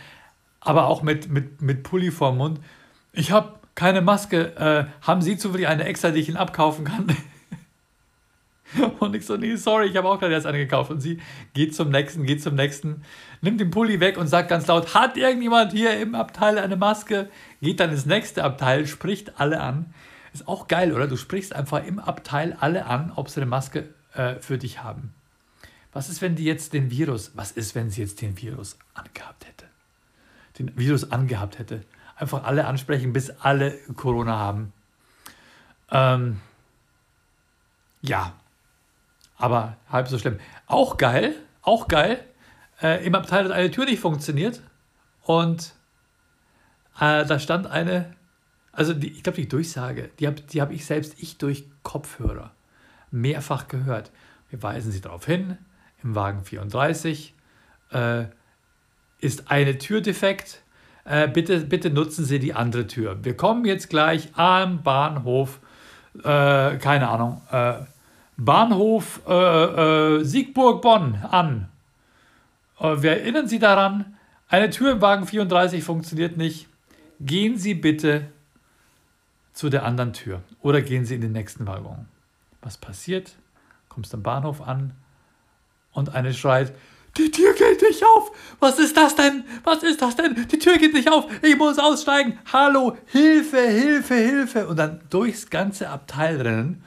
aber 0.60 0.86
auch 0.86 1.02
mit, 1.02 1.28
mit, 1.28 1.62
mit 1.62 1.82
Pulli 1.82 2.10
vorm 2.10 2.38
Mund. 2.38 2.60
Ich 3.12 3.32
habe 3.32 3.54
keine 3.74 4.02
Maske. 4.02 4.56
Äh, 4.56 5.06
haben 5.06 5.22
Sie 5.22 5.36
zufällig 5.36 5.66
eine 5.66 5.84
extra, 5.84 6.10
die 6.10 6.20
ich 6.20 6.28
Ihnen 6.28 6.36
abkaufen 6.36 6.84
kann? 6.84 7.16
Und 9.00 9.16
ich 9.16 9.26
so, 9.26 9.36
nee, 9.36 9.56
sorry, 9.56 9.86
ich 9.86 9.96
habe 9.96 10.08
auch 10.08 10.18
gerade 10.20 10.34
erst 10.34 10.46
eine 10.46 10.58
gekauft. 10.58 10.90
Und 10.90 11.00
sie 11.00 11.20
geht 11.54 11.74
zum 11.74 11.90
nächsten, 11.90 12.24
geht 12.24 12.42
zum 12.42 12.54
nächsten, 12.54 13.02
nimmt 13.40 13.60
den 13.60 13.70
Pulli 13.70 13.98
weg 14.00 14.16
und 14.16 14.28
sagt 14.28 14.48
ganz 14.48 14.66
laut, 14.66 14.94
hat 14.94 15.16
irgendjemand 15.16 15.72
hier 15.72 15.98
im 15.98 16.14
Abteil 16.14 16.58
eine 16.58 16.76
Maske? 16.76 17.28
Geht 17.60 17.80
dann 17.80 17.90
ins 17.90 18.06
nächste 18.06 18.44
Abteil, 18.44 18.86
spricht 18.86 19.40
alle 19.40 19.60
an. 19.60 19.92
Ist 20.32 20.46
auch 20.46 20.68
geil, 20.68 20.92
oder? 20.92 21.08
Du 21.08 21.16
sprichst 21.16 21.54
einfach 21.54 21.84
im 21.84 21.98
Abteil 21.98 22.56
alle 22.60 22.86
an, 22.86 23.12
ob 23.16 23.28
sie 23.28 23.40
eine 23.40 23.50
Maske 23.50 23.88
äh, 24.14 24.36
für 24.36 24.58
dich 24.58 24.82
haben. 24.82 25.12
Was 25.92 26.08
ist, 26.08 26.22
wenn 26.22 26.36
die 26.36 26.44
jetzt 26.44 26.72
den 26.72 26.90
Virus, 26.90 27.32
was 27.34 27.52
ist, 27.52 27.74
wenn 27.74 27.90
sie 27.90 28.02
jetzt 28.02 28.20
den 28.20 28.40
Virus 28.40 28.78
angehabt 28.94 29.46
hätte? 29.46 29.66
Den 30.58 30.76
Virus 30.78 31.10
angehabt 31.10 31.58
hätte. 31.58 31.84
Einfach 32.16 32.44
alle 32.44 32.66
ansprechen, 32.66 33.12
bis 33.12 33.30
alle 33.30 33.76
Corona 33.96 34.38
haben. 34.38 34.72
Ähm, 35.90 36.40
ja, 38.02 38.34
aber 39.36 39.76
halb 39.88 40.08
so 40.08 40.18
schlimm. 40.18 40.38
Auch 40.66 40.96
geil, 40.96 41.34
auch 41.62 41.88
geil. 41.88 42.24
Äh, 42.80 43.04
Im 43.04 43.14
Abteil 43.14 43.44
hat 43.44 43.52
eine 43.52 43.70
Tür 43.70 43.84
nicht 43.84 44.00
funktioniert 44.00 44.62
und 45.22 45.74
äh, 47.00 47.24
da 47.24 47.38
stand 47.38 47.66
eine, 47.66 48.14
also 48.72 48.94
die, 48.94 49.10
ich 49.10 49.22
glaube, 49.22 49.36
die 49.36 49.48
Durchsage, 49.48 50.10
die 50.18 50.26
habe 50.26 50.40
die 50.40 50.60
hab 50.60 50.70
ich 50.70 50.84
selbst, 50.84 51.14
ich 51.18 51.38
durch 51.38 51.64
Kopfhörer 51.82 52.52
mehrfach 53.10 53.68
gehört. 53.68 54.12
Wir 54.50 54.62
weisen 54.62 54.92
Sie 54.92 55.00
darauf 55.00 55.26
hin, 55.26 55.58
im 56.02 56.14
Wagen 56.14 56.44
34 56.44 57.34
äh, 57.92 58.24
ist 59.20 59.50
eine 59.50 59.78
Tür 59.78 60.00
defekt. 60.00 60.62
äh, 61.04 61.28
bitte, 61.28 61.60
bitte 61.60 61.90
nutzen 61.90 62.24
Sie 62.24 62.38
die 62.38 62.54
andere 62.54 62.86
Tür. 62.86 63.24
Wir 63.24 63.36
kommen 63.36 63.64
jetzt 63.64 63.88
gleich 63.90 64.28
am 64.36 64.82
Bahnhof, 64.82 65.60
äh, 66.18 66.76
keine 66.76 67.08
Ahnung, 67.08 67.42
äh, 67.50 67.74
Bahnhof 68.36 69.20
äh, 69.28 70.18
äh, 70.18 70.24
Siegburg-Bonn 70.24 71.16
an. 71.30 71.68
Wir 72.78 73.10
erinnern 73.10 73.46
Sie 73.46 73.58
daran, 73.58 74.16
eine 74.48 74.70
Tür 74.70 74.92
im 74.92 75.02
Wagen 75.02 75.26
34 75.26 75.84
funktioniert 75.84 76.38
nicht. 76.38 76.66
Gehen 77.20 77.58
Sie 77.58 77.74
bitte 77.74 78.28
zu 79.52 79.68
der 79.68 79.84
anderen 79.84 80.14
Tür 80.14 80.40
oder 80.62 80.80
gehen 80.80 81.04
Sie 81.04 81.14
in 81.14 81.20
den 81.20 81.32
nächsten 81.32 81.66
Waggon. 81.66 82.06
Was 82.62 82.78
passiert? 82.78 83.36
Kommst 83.90 84.14
am 84.14 84.22
Bahnhof 84.22 84.62
an 84.62 84.94
und 86.00 86.14
eine 86.14 86.32
schreit, 86.34 86.72
die 87.18 87.30
Tür 87.30 87.52
geht 87.54 87.82
nicht 87.82 88.02
auf. 88.02 88.32
Was 88.58 88.78
ist 88.78 88.96
das 88.96 89.14
denn? 89.14 89.44
Was 89.64 89.82
ist 89.82 90.00
das 90.00 90.16
denn? 90.16 90.46
Die 90.50 90.58
Tür 90.58 90.78
geht 90.78 90.94
nicht 90.94 91.10
auf. 91.10 91.26
Ich 91.42 91.56
muss 91.56 91.78
aussteigen. 91.78 92.38
Hallo, 92.52 92.96
Hilfe, 93.06 93.60
Hilfe, 93.60 94.14
Hilfe. 94.14 94.66
Und 94.66 94.78
dann 94.78 95.00
durchs 95.10 95.50
ganze 95.50 95.90
Abteil 95.90 96.40
rennen, 96.40 96.82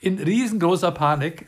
in 0.00 0.18
riesengroßer 0.18 0.92
Panik. 0.92 1.46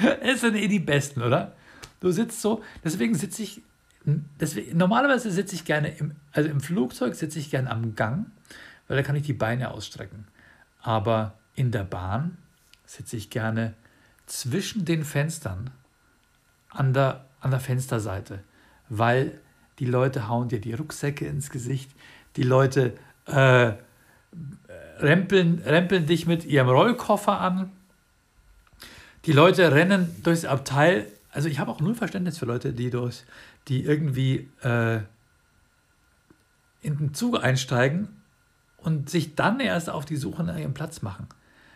es 0.20 0.42
sind 0.42 0.56
eh 0.56 0.68
die 0.68 0.80
Besten, 0.80 1.22
oder? 1.22 1.54
Du 2.00 2.10
sitzt 2.10 2.42
so, 2.42 2.62
deswegen 2.84 3.14
sitze 3.14 3.42
ich, 3.42 3.62
deswegen, 4.04 4.76
normalerweise 4.76 5.30
sitze 5.30 5.54
ich 5.54 5.64
gerne 5.64 5.96
im, 5.96 6.12
also 6.32 6.50
im 6.50 6.60
Flugzeug 6.60 7.14
sitze 7.14 7.38
ich 7.38 7.50
gerne 7.50 7.70
am 7.70 7.94
Gang, 7.94 8.26
weil 8.86 8.98
da 8.98 9.02
kann 9.02 9.16
ich 9.16 9.22
die 9.22 9.32
Beine 9.32 9.70
ausstrecken. 9.70 10.26
Aber 10.82 11.38
in 11.54 11.70
der 11.70 11.84
Bahn 11.84 12.36
sitze 12.84 13.16
ich 13.16 13.30
gerne 13.30 13.74
zwischen 14.26 14.84
den 14.84 15.04
Fenstern 15.04 15.70
an 16.70 16.92
der, 16.92 17.24
an 17.40 17.50
der 17.50 17.60
Fensterseite, 17.60 18.42
weil 18.88 19.40
die 19.78 19.86
Leute 19.86 20.28
hauen 20.28 20.48
dir 20.48 20.60
die 20.60 20.74
Rucksäcke 20.74 21.26
ins 21.26 21.50
Gesicht, 21.50 21.90
die 22.36 22.42
Leute 22.42 22.94
äh, 23.26 23.72
rempeln, 24.98 25.62
rempeln 25.64 26.06
dich 26.06 26.26
mit 26.26 26.44
ihrem 26.44 26.68
Rollkoffer 26.68 27.40
an, 27.40 27.70
die 29.24 29.32
Leute 29.32 29.72
rennen 29.72 30.14
durchs 30.22 30.44
Abteil. 30.44 31.06
Also 31.30 31.48
ich 31.48 31.58
habe 31.58 31.70
auch 31.70 31.80
null 31.80 31.94
Verständnis 31.94 32.38
für 32.38 32.46
Leute, 32.46 32.72
die, 32.72 32.90
durch, 32.90 33.24
die 33.68 33.84
irgendwie 33.84 34.48
äh, 34.62 35.00
in 36.80 36.96
den 36.98 37.14
Zug 37.14 37.42
einsteigen 37.42 38.08
und 38.78 39.10
sich 39.10 39.34
dann 39.34 39.58
erst 39.60 39.90
auf 39.90 40.04
die 40.04 40.16
Suche 40.16 40.44
nach 40.44 40.56
ihrem 40.56 40.74
Platz 40.74 41.02
machen. 41.02 41.26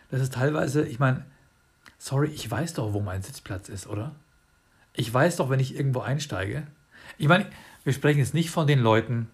Das 0.09 0.21
ist 0.21 0.33
teilweise, 0.33 0.85
ich 0.87 0.99
meine, 0.99 1.25
sorry, 2.01 2.29
ich 2.29 2.49
weiß 2.49 2.73
doch, 2.73 2.93
wo 2.93 2.99
mein 2.99 3.21
Sitzplatz 3.21 3.69
ist, 3.69 3.85
oder? 3.85 4.15
Ich 4.93 5.13
weiß 5.13 5.35
doch, 5.37 5.49
wenn 5.49 5.59
ich 5.59 5.75
irgendwo 5.75 5.99
einsteige. 5.99 6.65
Ich 7.19 7.27
meine, 7.27 7.45
wir 7.83 7.93
sprechen 7.93 8.17
jetzt 8.17 8.33
nicht 8.33 8.49
von 8.49 8.65
den 8.65 8.79
Leuten, 8.79 9.29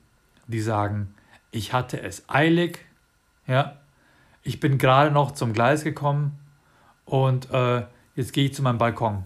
die 0.47 0.59
sagen, 0.59 1.15
ich 1.51 1.71
hatte 1.71 2.01
es 2.01 2.27
eilig, 2.27 2.85
ja, 3.47 3.79
ich 4.43 4.59
bin 4.59 4.77
gerade 4.77 5.11
noch 5.11 5.31
zum 5.31 5.53
Gleis 5.53 5.85
gekommen 5.85 6.37
und 7.05 7.49
äh, 7.51 7.85
jetzt 8.15 8.33
gehe 8.33 8.45
ich 8.45 8.53
zu 8.53 8.61
meinem 8.61 8.77
Balkon. 8.77 9.23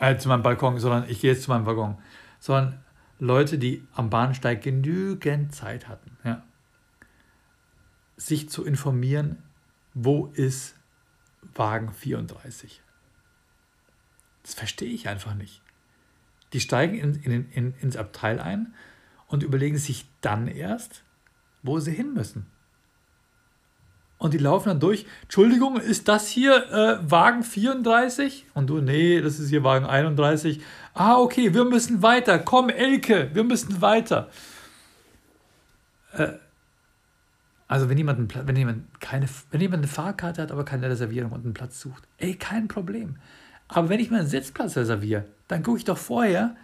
Äh, 0.00 0.16
zu 0.18 0.28
meinem 0.28 0.42
Balkon, 0.42 0.78
sondern 0.78 1.08
ich 1.08 1.20
gehe 1.20 1.32
jetzt 1.32 1.44
zu 1.44 1.50
meinem 1.50 1.66
Waggon. 1.66 1.96
Sondern 2.40 2.82
Leute, 3.20 3.58
die 3.58 3.86
am 3.94 4.10
Bahnsteig 4.10 4.62
genügend 4.62 5.54
Zeit 5.54 5.88
hatten, 5.88 6.16
ja, 6.24 6.42
sich 8.16 8.48
zu 8.48 8.64
informieren, 8.64 9.42
wo 9.94 10.26
ist 10.34 10.77
Wagen 11.54 11.92
34. 11.92 12.82
Das 14.42 14.54
verstehe 14.54 14.90
ich 14.90 15.08
einfach 15.08 15.34
nicht. 15.34 15.62
Die 16.52 16.60
steigen 16.60 16.94
in, 16.98 17.14
in, 17.22 17.50
in, 17.50 17.74
ins 17.80 17.96
Abteil 17.96 18.40
ein 18.40 18.74
und 19.26 19.42
überlegen 19.42 19.76
sich 19.76 20.06
dann 20.20 20.48
erst, 20.48 21.04
wo 21.62 21.78
sie 21.78 21.92
hin 21.92 22.14
müssen. 22.14 22.46
Und 24.18 24.34
die 24.34 24.38
laufen 24.38 24.68
dann 24.68 24.80
durch. 24.80 25.06
Entschuldigung, 25.22 25.76
ist 25.76 26.08
das 26.08 26.26
hier 26.26 26.66
äh, 26.72 27.10
Wagen 27.10 27.44
34? 27.44 28.46
Und 28.52 28.66
du, 28.68 28.80
nee, 28.80 29.20
das 29.20 29.38
ist 29.38 29.48
hier 29.48 29.62
Wagen 29.62 29.86
31. 29.86 30.60
Ah, 30.92 31.18
okay, 31.18 31.54
wir 31.54 31.64
müssen 31.64 32.02
weiter. 32.02 32.40
Komm, 32.40 32.68
Elke, 32.68 33.30
wir 33.32 33.44
müssen 33.44 33.80
weiter. 33.80 34.28
Äh, 36.12 36.32
also 37.68 37.88
wenn 37.90 37.98
jemand, 37.98 38.34
wenn, 38.34 38.56
jemand 38.56 39.00
keine, 39.00 39.28
wenn 39.50 39.60
jemand 39.60 39.84
eine 39.84 39.92
Fahrkarte 39.92 40.42
hat, 40.42 40.50
aber 40.50 40.64
keine 40.64 40.88
Reservierung 40.88 41.30
und 41.32 41.44
einen 41.44 41.54
Platz 41.54 41.80
sucht, 41.80 42.08
ey, 42.16 42.34
kein 42.34 42.66
Problem. 42.66 43.16
Aber 43.68 43.90
wenn 43.90 44.00
ich 44.00 44.10
mir 44.10 44.18
einen 44.18 44.28
Sitzplatz 44.28 44.76
reserviere, 44.76 45.26
dann 45.46 45.62
gucke 45.62 45.78
ich 45.78 45.84
doch 45.84 45.98
vorher, 45.98 46.56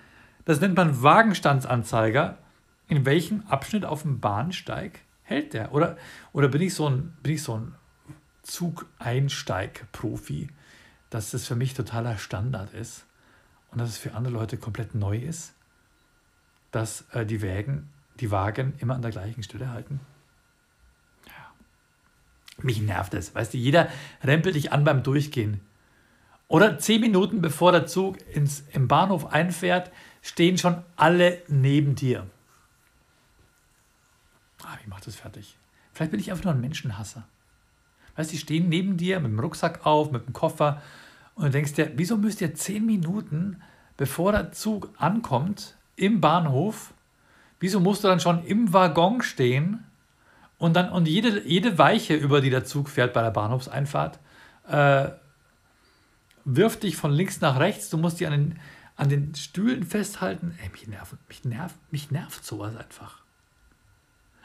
das 0.46 0.60
nennt 0.60 0.76
man 0.76 1.02
Wagenstandsanzeiger, 1.02 2.38
in 2.88 3.04
welchem 3.04 3.42
Abschnitt 3.48 3.84
auf 3.84 4.02
dem 4.02 4.18
Bahnsteig 4.20 5.00
hält 5.22 5.52
der? 5.52 5.74
Oder, 5.74 5.98
oder 6.32 6.48
bin 6.48 6.62
ich 6.62 6.74
so 6.74 6.88
ein, 6.88 7.12
so 7.36 7.58
ein 7.58 7.74
Zugeinsteig-Profi, 8.42 10.48
dass 11.10 11.32
das 11.32 11.46
für 11.46 11.56
mich 11.56 11.74
totaler 11.74 12.16
Standard 12.16 12.72
ist 12.72 13.04
und 13.70 13.78
dass 13.78 13.90
es 13.90 13.98
für 13.98 14.14
andere 14.14 14.32
Leute 14.34 14.56
komplett 14.56 14.94
neu 14.94 15.18
ist, 15.18 15.52
dass 16.70 17.04
äh, 17.12 17.26
die 17.26 17.42
Wägen, 17.42 17.90
die 18.20 18.30
Wagen 18.30 18.72
immer 18.78 18.94
an 18.94 19.02
der 19.02 19.10
gleichen 19.10 19.42
Stelle 19.42 19.68
halten? 19.70 20.00
Mich 22.58 22.80
nervt 22.80 23.14
es. 23.14 23.34
Weißt 23.34 23.54
du, 23.54 23.58
jeder 23.58 23.88
rempelt 24.22 24.54
dich 24.54 24.72
an 24.72 24.84
beim 24.84 25.02
Durchgehen. 25.02 25.60
Oder 26.48 26.78
zehn 26.78 27.00
Minuten 27.00 27.40
bevor 27.40 27.72
der 27.72 27.86
Zug 27.86 28.18
ins, 28.32 28.64
im 28.72 28.86
Bahnhof 28.86 29.32
einfährt, 29.32 29.90
stehen 30.22 30.58
schon 30.58 30.82
alle 30.96 31.42
neben 31.48 31.94
dir. 31.94 32.26
Ah, 34.62 34.78
wie 34.82 34.88
macht 34.88 35.06
das 35.06 35.16
fertig? 35.16 35.56
Vielleicht 35.92 36.10
bin 36.10 36.20
ich 36.20 36.30
einfach 36.30 36.44
nur 36.44 36.54
ein 36.54 36.60
Menschenhasser. 36.60 37.26
Weißt 38.16 38.30
du, 38.30 38.34
die 38.34 38.40
stehen 38.40 38.68
neben 38.68 38.96
dir 38.96 39.20
mit 39.20 39.32
dem 39.32 39.40
Rucksack 39.40 39.84
auf, 39.84 40.12
mit 40.12 40.26
dem 40.26 40.32
Koffer 40.32 40.80
und 41.34 41.44
du 41.46 41.50
denkst 41.50 41.74
dir, 41.74 41.92
wieso 41.96 42.16
müsst 42.16 42.40
ihr 42.40 42.54
zehn 42.54 42.86
Minuten, 42.86 43.60
bevor 43.96 44.32
der 44.32 44.52
Zug 44.52 44.90
ankommt, 44.96 45.76
im 45.96 46.20
Bahnhof, 46.20 46.94
wieso 47.60 47.80
musst 47.80 48.04
du 48.04 48.08
dann 48.08 48.20
schon 48.20 48.44
im 48.44 48.72
Waggon 48.72 49.22
stehen 49.22 49.84
und 50.58 50.74
dann 50.74 50.90
und 50.90 51.06
jede, 51.08 51.46
jede 51.46 51.78
Weiche, 51.78 52.14
über 52.14 52.40
die 52.40 52.50
der 52.50 52.64
Zug 52.64 52.88
fährt 52.88 53.12
bei 53.12 53.22
der 53.22 53.30
Bahnhofseinfahrt, 53.30 54.18
äh, 54.68 55.10
wirft 56.44 56.82
dich 56.82 56.96
von 56.96 57.12
links 57.12 57.40
nach 57.40 57.58
rechts. 57.58 57.90
Du 57.90 57.96
musst 57.96 58.20
dich 58.20 58.26
an 58.26 58.32
den, 58.32 58.60
an 58.96 59.08
den 59.08 59.34
Stühlen 59.34 59.84
festhalten. 59.84 60.56
Ey, 60.62 60.70
mich 60.70 60.86
nervt, 60.86 61.16
mich 61.28 61.44
nervt, 61.44 61.76
mich 61.90 62.10
nervt 62.10 62.44
sowas 62.44 62.76
einfach. 62.76 63.22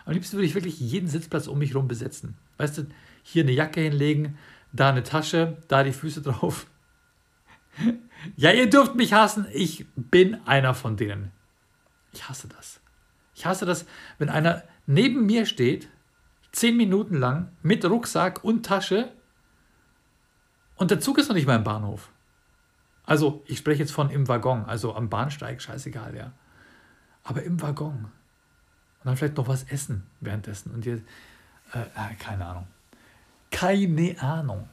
Am 0.06 0.14
liebsten 0.14 0.38
würde 0.38 0.48
ich 0.48 0.56
wirklich 0.56 0.80
jeden 0.80 1.08
Sitzplatz 1.08 1.48
um 1.48 1.60
mich 1.60 1.72
herum 1.72 1.88
besetzen. 1.88 2.36
Weißt 2.58 2.80
du, 2.80 2.88
hier 3.22 3.44
eine 3.44 3.52
Jacke 3.52 3.82
hinlegen, 3.82 4.38
da 4.72 4.90
eine 4.90 5.04
Tasche, 5.04 5.58
da 5.68 5.84
die 5.84 5.92
Füße 5.92 6.22
drauf. 6.22 6.66
ja, 8.36 8.52
ihr 8.52 8.70
dürft 8.70 8.96
mich 8.96 9.14
hassen. 9.14 9.46
Ich 9.54 9.86
bin 9.96 10.36
einer 10.48 10.74
von 10.74 10.98
denen. 10.98 11.32
Ich 12.12 12.28
hasse 12.28 12.48
das. 12.48 12.80
Ich 13.36 13.46
hasse 13.46 13.66
das, 13.66 13.86
wenn 14.18 14.30
einer 14.30 14.64
neben 14.88 15.26
mir 15.26 15.46
steht, 15.46 15.90
zehn 16.52 16.78
Minuten 16.78 17.16
lang, 17.16 17.52
mit 17.62 17.86
Rucksack 17.86 18.44
und 18.44 18.66
Tasche 18.66 19.12
und 20.80 20.92
der 20.92 21.02
Zug 21.02 21.18
ist 21.18 21.28
noch 21.28 21.36
nicht 21.36 21.46
mal 21.46 21.58
im 21.58 21.66
Bahnhof. 21.66 22.10
Also, 23.04 23.44
ich 23.48 23.58
spreche 23.58 23.82
jetzt 23.82 23.92
von 23.92 24.10
im 24.10 24.28
Waggon, 24.28 24.64
also 24.66 24.96
am 24.96 25.10
Bahnsteig, 25.10 25.62
scheißegal, 25.62 26.16
ja. 26.16 26.32
Aber 27.24 27.44
im 27.44 27.62
Waggon. 27.62 28.06
Und 28.06 28.12
dann 29.04 29.18
vielleicht 29.18 29.36
noch 29.36 29.50
was 29.50 29.64
essen 29.64 30.08
währenddessen. 30.22 30.74
Und 30.74 30.86
jetzt, 30.86 31.04
äh, 31.74 31.82
äh, 31.82 32.16
keine 32.18 32.46
Ahnung. 32.46 32.68
Keine 33.52 34.22
Ahnung. 34.22 34.70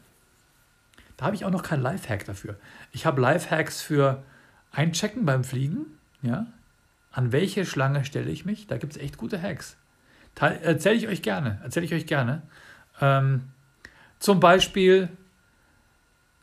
Da 1.17 1.27
habe 1.27 1.35
ich 1.35 1.45
auch 1.45 1.51
noch 1.51 1.63
keinen 1.65 1.83
Lifehack 1.83 2.25
dafür. 2.25 2.57
Ich 2.93 3.05
habe 3.05 3.21
Lifehacks 3.21 3.83
für 3.83 4.23
Einchecken 4.71 5.25
beim 5.25 5.43
Fliegen. 5.43 5.99
Ja? 6.23 6.47
An 7.11 7.33
welche 7.33 7.67
Schlange 7.67 8.05
stelle 8.05 8.31
ich 8.31 8.45
mich? 8.45 8.69
Da 8.69 8.77
gibt 8.77 8.93
es 8.93 9.03
echt 9.03 9.17
gute 9.17 9.43
Hacks. 9.43 9.77
Erzähle 10.39 10.97
ich 10.97 11.09
euch 11.09 11.23
gerne. 11.23 11.61
Erzähle 11.63 11.87
ich 11.87 11.95
euch 11.95 12.07
gerne. 12.07 12.43
Ähm, 13.01 13.53
zum 14.19 14.41
Beispiel 14.41 15.09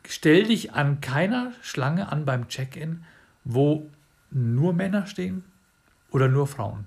stell 0.06 0.44
dich 0.44 0.72
an 0.72 1.00
keiner 1.00 1.52
Schlange 1.62 2.10
an 2.10 2.24
beim 2.24 2.48
Check-in, 2.48 3.04
wo 3.44 3.90
nur 4.30 4.72
Männer 4.72 5.06
stehen 5.06 5.44
oder 6.10 6.28
nur 6.28 6.46
Frauen. 6.46 6.86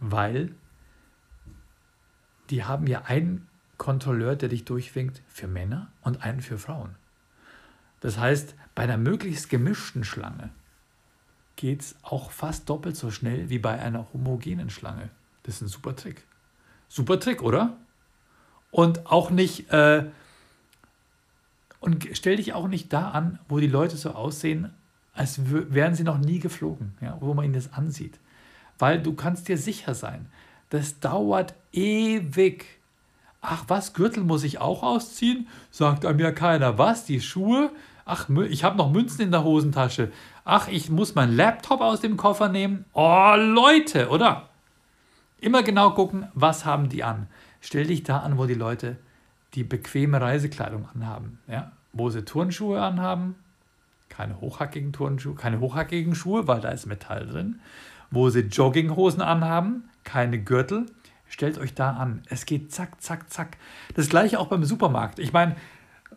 Weil 0.00 0.54
die 2.50 2.64
haben 2.64 2.86
ja 2.86 3.02
einen 3.02 3.48
Kontrolleur, 3.78 4.36
der 4.36 4.48
dich 4.48 4.64
durchwinkt 4.64 5.22
für 5.28 5.46
Männer 5.46 5.90
und 6.02 6.22
einen 6.22 6.40
für 6.40 6.58
Frauen. 6.58 6.96
Das 8.00 8.18
heißt, 8.18 8.54
bei 8.74 8.84
einer 8.84 8.96
möglichst 8.96 9.48
gemischten 9.50 10.04
Schlange 10.04 10.50
geht 11.56 11.80
es 11.80 11.96
auch 12.02 12.30
fast 12.30 12.68
doppelt 12.68 12.96
so 12.96 13.10
schnell 13.10 13.50
wie 13.50 13.58
bei 13.58 13.80
einer 13.80 14.12
homogenen 14.12 14.70
Schlange. 14.70 15.10
Das 15.48 15.54
ist 15.54 15.62
ein 15.62 15.68
super 15.68 15.96
Trick. 15.96 16.24
Super 16.88 17.18
Trick, 17.18 17.42
oder? 17.42 17.78
Und 18.70 19.06
auch 19.10 19.30
nicht, 19.30 19.70
äh, 19.70 20.04
und 21.80 22.06
stell 22.12 22.36
dich 22.36 22.52
auch 22.52 22.68
nicht 22.68 22.92
da 22.92 23.12
an, 23.12 23.38
wo 23.48 23.58
die 23.58 23.66
Leute 23.66 23.96
so 23.96 24.10
aussehen, 24.10 24.74
als 25.14 25.40
wären 25.50 25.94
sie 25.94 26.04
noch 26.04 26.18
nie 26.18 26.38
geflogen, 26.38 26.92
ja, 27.00 27.16
wo 27.20 27.32
man 27.32 27.46
ihnen 27.46 27.54
das 27.54 27.72
ansieht. 27.72 28.20
weil 28.78 29.00
du 29.00 29.14
kannst 29.14 29.48
dir 29.48 29.56
sicher 29.56 29.94
sein, 29.94 30.26
das 30.68 31.00
dauert 31.00 31.54
ewig. 31.72 32.66
Ach 33.40 33.64
was, 33.68 33.94
Gürtel 33.94 34.24
muss 34.24 34.44
ich 34.44 34.58
auch 34.58 34.82
ausziehen? 34.82 35.48
Sagt 35.70 36.04
einem 36.04 36.18
ja 36.20 36.30
keiner. 36.30 36.76
Was, 36.76 37.06
die 37.06 37.22
Schuhe? 37.22 37.70
Ach, 38.04 38.28
ich 38.50 38.64
habe 38.64 38.76
noch 38.76 38.90
Münzen 38.90 39.22
in 39.22 39.30
der 39.30 39.44
Hosentasche. 39.44 40.12
Ach, 40.44 40.68
ich 40.68 40.90
muss 40.90 41.14
meinen 41.14 41.34
Laptop 41.34 41.80
aus 41.80 42.02
dem 42.02 42.18
Koffer 42.18 42.50
nehmen. 42.50 42.84
Oh, 42.92 43.32
Leute, 43.34 44.10
oder? 44.10 44.47
Immer 45.40 45.62
genau 45.62 45.90
gucken, 45.90 46.28
was 46.34 46.64
haben 46.64 46.88
die 46.88 47.04
an. 47.04 47.28
Stell 47.60 47.86
dich 47.86 48.02
da 48.02 48.18
an, 48.18 48.38
wo 48.38 48.46
die 48.46 48.54
Leute 48.54 48.96
die 49.54 49.64
bequeme 49.64 50.20
Reisekleidung 50.20 50.88
anhaben. 50.94 51.38
Ja? 51.46 51.72
Wo 51.92 52.10
sie 52.10 52.24
Turnschuhe 52.24 52.80
anhaben, 52.80 53.36
keine 54.08 54.40
hochhackigen 54.40 54.92
Turnschuhe, 54.92 55.34
keine 55.34 55.60
hochhackigen 55.60 56.14
Schuhe, 56.14 56.48
weil 56.48 56.60
da 56.60 56.70
ist 56.70 56.86
Metall 56.86 57.26
drin. 57.26 57.60
Wo 58.10 58.30
sie 58.30 58.40
Jogginghosen 58.40 59.22
anhaben, 59.22 59.88
keine 60.04 60.42
Gürtel. 60.42 60.86
Stellt 61.28 61.58
euch 61.58 61.74
da 61.74 61.90
an. 61.90 62.22
Es 62.28 62.46
geht 62.46 62.72
zack, 62.72 63.00
zack, 63.02 63.30
zack. 63.30 63.58
Das 63.94 64.08
gleiche 64.08 64.40
auch 64.40 64.48
beim 64.48 64.64
Supermarkt. 64.64 65.18
Ich 65.18 65.32
meine, 65.32 65.56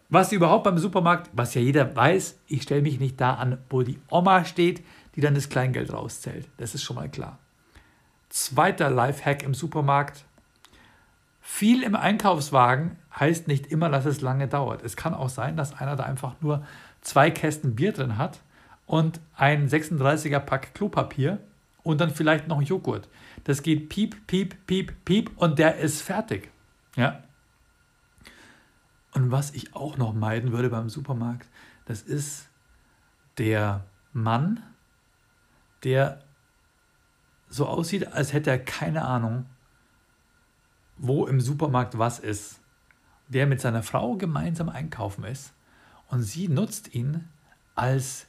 was 0.10 0.32
überhaupt 0.32 0.64
beim 0.64 0.78
Supermarkt, 0.78 1.30
was 1.34 1.54
ja 1.54 1.62
jeder 1.62 1.96
weiß, 1.96 2.40
ich 2.48 2.64
stelle 2.64 2.82
mich 2.82 3.00
nicht 3.00 3.20
da 3.20 3.36
an, 3.36 3.58
wo 3.70 3.82
die 3.82 4.00
Oma 4.10 4.46
steht, 4.46 4.84
die 5.16 5.22
dann 5.22 5.36
das 5.36 5.50
Kleingeld 5.50 5.92
rauszählt. 5.92 6.48
Das 6.58 6.76
ist 6.76 6.84
schon 6.84 6.96
mal 6.96 7.10
klar. 7.10 7.38
Zweiter 8.32 8.90
Lifehack 8.90 9.44
im 9.44 9.54
Supermarkt. 9.54 10.24
Viel 11.42 11.84
im 11.84 11.96
Einkaufswagen 11.96 12.96
heißt 13.20 13.50
nicht 13.50 13.68
immer, 13.68 13.90
dass 13.90 14.06
es 14.06 14.22
lange 14.22 14.48
dauert. 14.48 14.84
Es 14.84 14.96
kann 14.96 15.14
auch 15.14 15.28
sein, 15.28 15.58
dass 15.58 15.78
einer 15.78 15.98
da 15.98 16.06
einfach 16.06 16.36
nur 16.40 16.66
zwei 17.02 17.30
Kästen 17.30 17.76
Bier 17.76 17.92
drin 17.92 18.18
hat 18.18 18.40
und 18.86 19.20
ein 19.36 19.68
36er 19.68 20.40
Pack 20.40 20.74
Klopapier 20.74 21.40
und 21.84 22.00
dann 22.00 22.12
vielleicht 22.12 22.48
noch 22.48 22.62
Joghurt. 22.62 23.10
Das 23.44 23.64
geht 23.64 23.90
piep, 23.90 24.28
piep, 24.28 24.66
piep, 24.66 25.04
piep 25.04 25.32
und 25.36 25.60
der 25.60 25.80
ist 25.80 26.02
fertig. 26.02 26.52
Ja. 26.96 27.22
Und 29.14 29.30
was 29.30 29.52
ich 29.52 29.76
auch 29.76 29.98
noch 29.98 30.14
meiden 30.14 30.54
würde 30.54 30.70
beim 30.70 30.88
Supermarkt, 30.88 31.50
das 31.84 32.02
ist 32.02 32.48
der 33.38 33.84
Mann, 34.14 34.64
der 35.84 36.24
so 37.52 37.68
aussieht, 37.68 38.12
als 38.14 38.34
hätte 38.34 38.50
er 38.50 38.60
keine 38.60 39.04
Ahnung, 39.04 39.46
wo 40.98 41.28
im 41.28 41.42
Supermarkt 41.42 41.98
was 41.98 42.20
ist. 42.20 42.60
Der 43.28 43.46
mit 43.46 43.62
seiner 43.62 43.84
Frau 43.84 44.16
gemeinsam 44.16 44.70
einkaufen 44.70 45.24
ist 45.26 45.54
und 46.10 46.24
sie 46.24 46.48
nutzt 46.48 46.94
ihn 46.94 47.30
als 47.76 48.28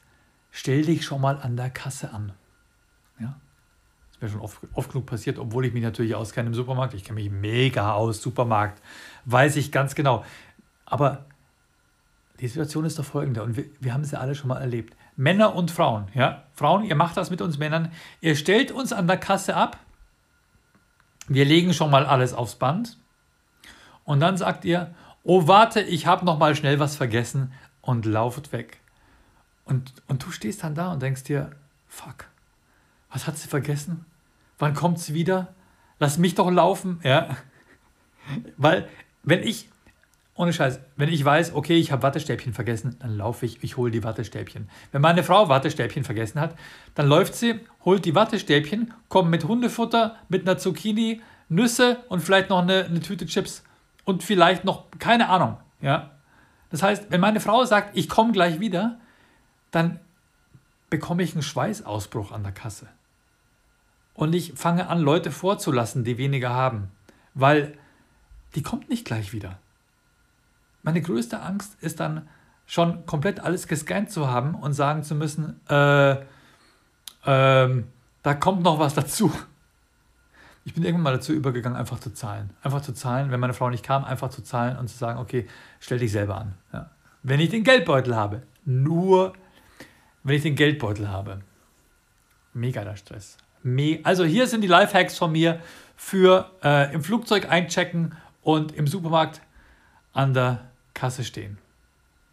stell 0.51 0.83
dich 0.83 1.05
schon 1.05 1.21
mal 1.21 1.41
an 1.41 1.57
der 1.57 1.71
Kasse 1.71 2.13
an. 2.13 2.33
Ja? 3.19 3.41
Das 4.13 4.21
mir 4.21 4.29
schon 4.29 4.41
oft, 4.41 4.59
oft 4.75 4.93
genug 4.93 5.07
passiert, 5.07 5.39
obwohl 5.39 5.67
ich 5.67 5.73
mich 5.73 5.83
natürlich 5.83 6.15
auskenne 6.15 6.49
im 6.49 6.55
Supermarkt. 6.55 6.95
Ich 6.95 7.05
kenne 7.05 7.21
mich 7.21 7.31
mega 7.31 7.95
aus, 7.95 8.23
Supermarkt. 8.23 8.81
Weiß 9.25 9.57
ich 9.57 9.73
ganz 9.73 9.95
genau. 9.95 10.25
Aber 10.85 11.27
die 12.43 12.49
Situation 12.49 12.85
ist 12.85 12.99
doch 12.99 13.05
folgende 13.05 13.45
und 13.45 13.57
wir, 13.57 13.67
wir 13.79 13.95
haben 13.95 14.05
sie 14.05 14.19
alle 14.19 14.35
schon 14.35 14.49
mal 14.49 14.61
erlebt. 14.61 14.97
Männer 15.15 15.55
und 15.55 15.71
Frauen, 15.71 16.09
ja. 16.13 16.43
Frauen, 16.55 16.83
ihr 16.83 16.97
macht 16.97 17.17
das 17.17 17.31
mit 17.31 17.41
uns 17.41 17.57
Männern. 17.57 17.93
Ihr 18.21 18.35
stellt 18.35 18.73
uns 18.73 18.93
an 18.93 19.07
der 19.07 19.17
Kasse 19.17 19.55
ab. 19.55 19.79
Wir 21.29 21.45
legen 21.45 21.73
schon 21.73 21.89
mal 21.89 22.05
alles 22.05 22.35
aufs 22.35 22.57
Band. 22.57 22.99
Und 24.03 24.19
dann 24.19 24.37
sagt 24.37 24.65
ihr, 24.65 24.93
oh 25.23 25.47
warte, 25.47 25.83
ich 25.83 26.07
habe 26.07 26.25
noch 26.25 26.37
mal 26.37 26.57
schnell 26.57 26.81
was 26.81 26.97
vergessen 26.97 27.53
und 27.81 28.07
lauft 28.07 28.51
weg. 28.51 28.81
Und, 29.65 29.93
und 30.09 30.25
du 30.25 30.33
stehst 30.33 30.65
dann 30.65 30.75
da 30.75 30.93
und 30.93 31.01
denkst 31.01 31.23
dir, 31.23 31.53
fuck, 31.87 32.27
was 33.13 33.29
hat 33.29 33.39
sie 33.39 33.47
vergessen? 33.47 34.05
Wann 34.59 34.75
kommt 34.75 34.99
sie 34.99 35.15
wieder? 35.15 35.55
Lass 36.01 36.19
mich 36.19 36.35
doch 36.35 36.51
laufen, 36.51 36.99
ja. 37.05 37.37
Weil, 38.57 38.89
wenn 39.23 39.45
ich, 39.45 39.69
ohne 40.35 40.53
Scheiß, 40.53 40.81
wenn 40.97 41.11
ich 41.11 41.25
weiß, 41.25 41.55
okay, 41.55 41.77
ich 41.77 41.93
habe 41.93 42.03
Wattestäbchen 42.03 42.55
vergessen, 42.55 42.97
dann 43.01 43.17
laufe 43.17 43.45
ich, 43.45 43.63
ich 43.63 43.77
hole 43.77 43.91
die 43.91 44.03
Wattestäbchen. 44.03 44.69
Wenn 44.91 45.03
meine 45.03 45.23
Frau 45.23 45.49
Wattestäbchen 45.49 46.05
vergessen 46.05 46.41
hat, 46.41 46.57
dann 46.95 47.07
läuft 47.07 47.35
sie, 47.35 47.61
holt 47.85 48.05
die 48.05 48.15
Wattestäbchen, 48.15 48.95
kommt 49.09 49.31
mit 49.31 49.45
Hundefutter, 49.45 50.17
mit 50.29 50.43
einer 50.43 50.57
Zucchini, 50.57 51.21
Nüsse 51.49 51.99
und 52.09 52.21
vielleicht 52.21 52.49
noch 52.49 52.63
eine, 52.63 52.85
eine 52.87 53.01
Tüte 53.01 53.27
Chips 53.27 53.63
und 54.05 54.23
vielleicht 54.23 54.65
noch, 54.65 54.85
keine 54.99 55.29
Ahnung, 55.29 55.59
ja. 55.81 56.11
Das 56.71 56.83
heißt, 56.83 57.11
wenn 57.11 57.21
meine 57.21 57.41
Frau 57.41 57.67
sagt, 57.67 57.95
ich 57.95 58.09
komme 58.09 58.33
gleich 58.33 58.59
wieder, 58.59 58.99
dann 59.71 60.01
bekomme 60.89 61.23
ich 61.23 61.35
einen 61.35 61.43
Schweißausbruch 61.43 62.33
an 62.33 62.43
der 62.43 62.53
Kasse. 62.53 62.89
Und 64.15 64.35
ich 64.35 64.55
fange 64.55 64.89
an, 64.89 65.01
Leute 65.01 65.31
vorzulassen, 65.31 66.05
die 66.05 66.17
weniger 66.17 66.51
haben, 66.51 66.91
weil 67.35 67.77
die 68.55 68.63
kommt 68.63 68.89
nicht 68.89 69.05
gleich 69.05 69.35
wieder. 69.35 69.59
Meine 70.83 71.01
größte 71.01 71.41
Angst 71.41 71.77
ist 71.81 72.01
dann 72.01 72.29
schon 72.67 73.07
komplett 73.07 73.41
alles 73.41 73.69
gescannt 73.69 74.11
zu 74.11 74.29
haben 74.29 74.55
und 74.55 74.73
sagen 74.73 75.03
zu 75.03 75.15
müssen, 75.15 75.61
äh, 75.69 76.17
ähm, 77.25 77.85
da 78.23 78.35
kommt 78.35 78.63
noch 78.63 78.79
was 78.79 78.95
dazu. 78.95 79.33
Ich 80.65 80.75
bin 80.75 80.85
irgendwann 80.85 81.03
mal 81.03 81.13
dazu 81.13 81.33
übergegangen, 81.33 81.77
einfach 81.77 81.99
zu 81.99 82.13
zahlen. 82.15 82.51
Einfach 82.63 82.83
zu 82.83 82.93
zahlen, 82.93 83.31
wenn 83.31 83.41
meine 83.41 83.53
Frau 83.53 83.69
nicht 83.69 83.85
kam, 83.85 84.05
einfach 84.05 84.31
zu 84.31 84.43
zahlen 84.43 84.77
und 84.77 84.89
zu 84.89 84.97
sagen, 84.97 85.19
okay, 85.19 85.47
stell 85.81 85.99
dich 85.99 86.13
selber 86.13 86.37
an. 86.37 86.55
Ja. 86.73 86.91
Wenn 87.23 87.41
ich 87.41 87.51
den 87.51 87.65
Geldbeutel 87.65 88.15
habe, 88.15 88.43
nur 88.65 89.33
wenn 90.23 90.37
ich 90.37 90.43
den 90.43 90.55
Geldbeutel 90.55 91.09
habe. 91.09 91.41
Mega 92.55 92.85
der 92.85 92.97
Stress. 92.97 93.39
Me 93.63 94.01
also 94.05 94.25
hier 94.25 94.47
sind 94.47 94.61
die 94.61 94.69
Lifehacks 94.69 95.19
von 95.19 95.33
mir 95.33 95.61
für 95.97 96.51
äh, 96.63 96.93
im 96.93 97.03
Flugzeug 97.03 97.49
einchecken 97.49 98.15
und 98.43 98.73
im 98.73 98.87
Supermarkt 98.87 99.41
an 100.13 100.35
der 100.35 100.72
Kasse 100.95 101.25
stehen. 101.25 101.59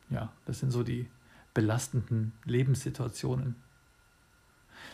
Ja, 0.09 0.33
das 0.45 0.59
sind 0.59 0.71
so 0.71 0.83
die 0.83 1.07
belastenden 1.53 2.33
Lebenssituationen. 2.45 3.55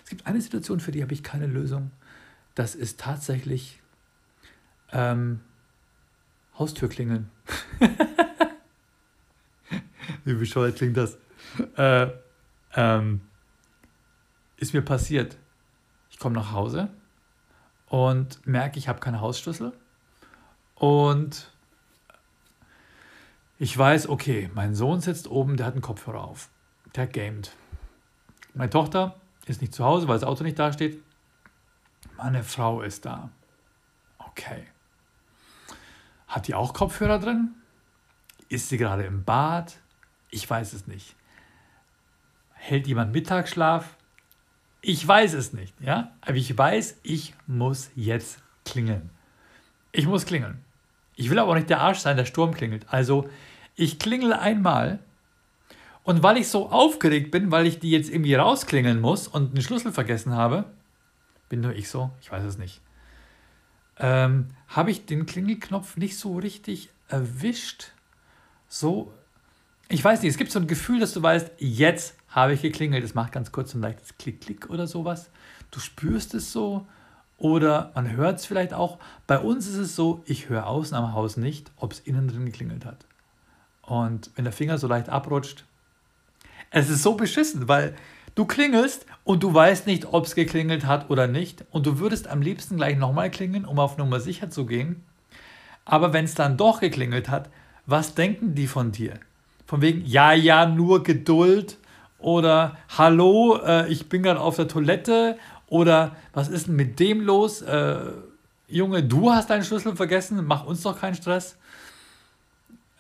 Es 0.04 0.10
gibt 0.10 0.26
eine 0.26 0.42
Situation, 0.42 0.80
für 0.80 0.92
die 0.92 1.02
habe 1.02 1.14
ich 1.14 1.24
keine 1.24 1.48
Lösung 1.48 1.92
das 2.56 2.74
ist 2.74 3.00
tatsächlich 3.00 3.82
ähm, 4.92 5.42
Haustürklingeln. 6.58 7.30
Wie 10.24 10.34
bescheuert 10.34 10.78
klingt 10.78 10.98
das? 10.98 11.18
Äh, 11.76 12.08
ähm, 12.74 13.22
ist 14.58 14.74
mir 14.74 14.82
passiert. 14.82 15.38
Ich 16.10 16.18
komme 16.18 16.36
nach 16.36 16.54
Hause 16.54 16.90
und 17.88 18.48
merke, 18.48 18.80
ich 18.80 18.88
habe 18.88 19.02
keine 19.02 19.20
Hausschlüssel. 19.20 19.74
Und 20.76 21.52
ich 23.58 23.78
weiß, 23.78 24.10
okay, 24.10 24.50
mein 24.54 24.76
Sohn 24.76 25.00
sitzt 25.00 25.30
oben, 25.30 25.56
der 25.56 25.68
hat 25.68 25.74
einen 25.74 25.82
Kopfhörer 25.82 26.24
auf. 26.24 26.50
Der 26.96 27.08
gamet. 27.08 27.56
Meine 28.54 28.70
Tochter 28.70 29.16
ist 29.46 29.62
nicht 29.62 29.74
zu 29.74 29.86
Hause, 29.86 30.08
weil 30.08 30.16
das 30.16 30.28
Auto 30.28 30.44
nicht 30.44 30.60
dasteht. 30.60 31.02
Meine 32.18 32.44
Frau 32.44 32.82
ist 32.82 33.06
da. 33.06 33.30
Okay. 34.18 34.66
Hat 36.28 36.48
die 36.48 36.56
auch 36.56 36.74
Kopfhörer 36.74 37.20
drin? 37.20 37.56
Ist 38.50 38.70
sie 38.70 38.78
gerade 38.78 39.04
im 39.04 39.24
Bad? 39.24 39.78
Ich 40.30 40.50
weiß 40.50 40.74
es 40.74 40.88
nicht. 40.88 41.16
Hält 42.54 42.88
jemand 42.88 43.14
Mittagsschlaf? 43.14 43.96
Ich 44.82 45.08
weiß 45.08 45.34
es 45.34 45.54
nicht, 45.54 45.80
ja? 45.80 46.12
Aber 46.22 46.36
ich 46.36 46.58
weiß, 46.58 47.00
ich 47.04 47.34
muss 47.48 47.92
jetzt 47.96 48.42
klingeln. 48.66 49.10
Ich 49.92 50.08
muss 50.08 50.26
klingeln. 50.26 50.65
Ich 51.16 51.30
will 51.30 51.40
aber 51.40 51.52
auch 51.52 51.56
nicht 51.56 51.70
der 51.70 51.82
Arsch 51.82 52.00
sein, 52.00 52.18
der 52.18 52.26
Sturm 52.26 52.54
klingelt. 52.54 52.86
Also, 52.90 53.30
ich 53.76 54.00
klingel 54.00 54.34
einmal 54.34 55.00
und 56.04 56.22
weil 56.24 56.38
ich 56.38 56.50
so 56.50 56.70
aufgeregt 56.70 57.32
bin, 57.32 57.52
weil 57.52 57.66
ich 57.66 57.80
die 57.80 57.90
jetzt 57.90 58.10
irgendwie 58.10 58.36
rausklingeln 58.36 59.02
muss 59.02 59.28
und 59.28 59.52
einen 59.52 59.62
Schlüssel 59.62 59.92
vergessen 59.92 60.34
habe, 60.34 60.66
bin 61.50 61.62
nur 61.62 61.74
ich 61.74 61.90
so? 61.90 62.12
Ich 62.22 62.32
weiß 62.32 62.44
es 62.44 62.58
nicht. 62.58 62.82
Ähm, 63.98 64.50
Habe 64.68 64.92
ich 64.92 65.06
den 65.06 65.26
Klingelknopf 65.26 65.98
nicht 65.98 66.18
so 66.18 66.38
richtig 66.38 66.90
erwischt? 67.08 67.92
So, 68.68 69.14
ich 69.88 70.04
weiß 70.04 70.22
nicht, 70.22 70.32
es 70.32 70.38
gibt 70.38 70.52
so 70.52 70.60
ein 70.60 70.68
Gefühl, 70.68 71.00
dass 71.00 71.14
du 71.14 71.22
weißt, 71.22 71.54
jetzt 71.58 72.16
habe 72.28 72.54
ich 72.54 72.62
geklingelt. 72.62 73.04
Es 73.04 73.16
macht 73.16 73.32
ganz 73.32 73.52
kurz 73.52 73.74
ein 73.74 73.82
leichtes 73.82 74.18
Klick-Klick 74.18 74.70
oder 74.70 74.88
sowas. 74.88 75.30
Du 75.72 75.80
spürst 75.80 76.34
es 76.34 76.52
so 76.52 76.86
oder 77.38 77.92
man 77.96 78.12
hört 78.12 78.40
es 78.40 78.46
vielleicht 78.46 78.74
auch. 78.74 78.98
Bei 79.28 79.40
uns 79.40 79.68
ist 79.68 79.78
es 79.78 79.96
so, 79.96 80.24
ich 80.26 80.50
höre 80.50 80.68
außen 80.68 80.96
am 80.96 81.14
Haus 81.14 81.38
nicht, 81.38 81.72
ob 81.78 81.92
es 81.92 82.00
innen 82.00 82.28
drin 82.28 82.46
geklingelt 82.46 82.86
hat. 82.86 83.06
Und 83.82 84.32
wenn 84.36 84.46
der 84.46 84.54
Finger 84.54 84.78
so 84.78 84.88
leicht 84.88 85.10
abrutscht, 85.10 85.66
es 86.72 86.90
ist 86.90 87.04
so 87.04 87.16
beschissen, 87.16 87.68
weil 87.68 87.96
Du 88.36 88.44
klingelst 88.44 89.06
und 89.24 89.44
du 89.44 89.54
weißt 89.54 89.88
nicht, 89.88 90.14
ob 90.14 90.26
es 90.26 90.36
geklingelt 90.36 90.86
hat 90.86 91.10
oder 91.10 91.26
nicht. 91.26 91.64
Und 91.72 91.86
du 91.86 92.00
würdest 92.00 92.28
am 92.28 92.42
liebsten 92.42 92.76
gleich 92.76 92.98
nochmal 92.98 93.32
klingeln, 93.32 93.64
um 93.64 93.80
auf 93.80 93.98
Nummer 93.98 94.20
sicher 94.20 94.50
zu 94.50 94.66
gehen. 94.66 95.04
Aber 95.86 96.12
wenn 96.12 96.26
es 96.26 96.36
dann 96.36 96.58
doch 96.58 96.82
geklingelt 96.82 97.30
hat, 97.30 97.50
was 97.86 98.14
denken 98.14 98.54
die 98.54 98.68
von 98.68 98.92
dir? 98.92 99.14
Von 99.66 99.82
wegen, 99.82 100.06
ja, 100.06 100.34
ja, 100.34 100.66
nur 100.66 101.04
Geduld 101.04 101.78
oder 102.20 102.76
hallo, 102.98 103.58
äh, 103.66 103.88
ich 103.88 104.10
bin 104.10 104.24
gerade 104.24 104.42
auf 104.42 104.58
der 104.58 104.68
Toilette 104.68 105.38
Oder 105.68 106.16
was 106.34 106.48
ist 106.48 106.68
denn 106.68 106.76
mit 106.76 107.00
dem 107.00 107.22
los? 107.22 107.62
Äh, 107.62 108.12
Junge, 108.68 109.04
du 109.04 109.32
hast 109.32 109.50
deinen 109.50 109.64
Schlüssel 109.64 109.96
vergessen, 109.96 110.46
mach 110.46 110.66
uns 110.66 110.82
doch 110.82 111.00
keinen 111.00 111.16
Stress. 111.16 111.58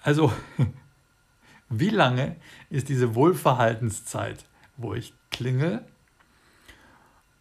Also, 0.04 0.32
wie 1.70 1.90
lange 1.90 2.36
ist 2.70 2.90
diese 2.90 3.16
Wohlverhaltenszeit, 3.16 4.46
wo 4.78 4.94
ich 4.94 5.14
klingel 5.32 5.86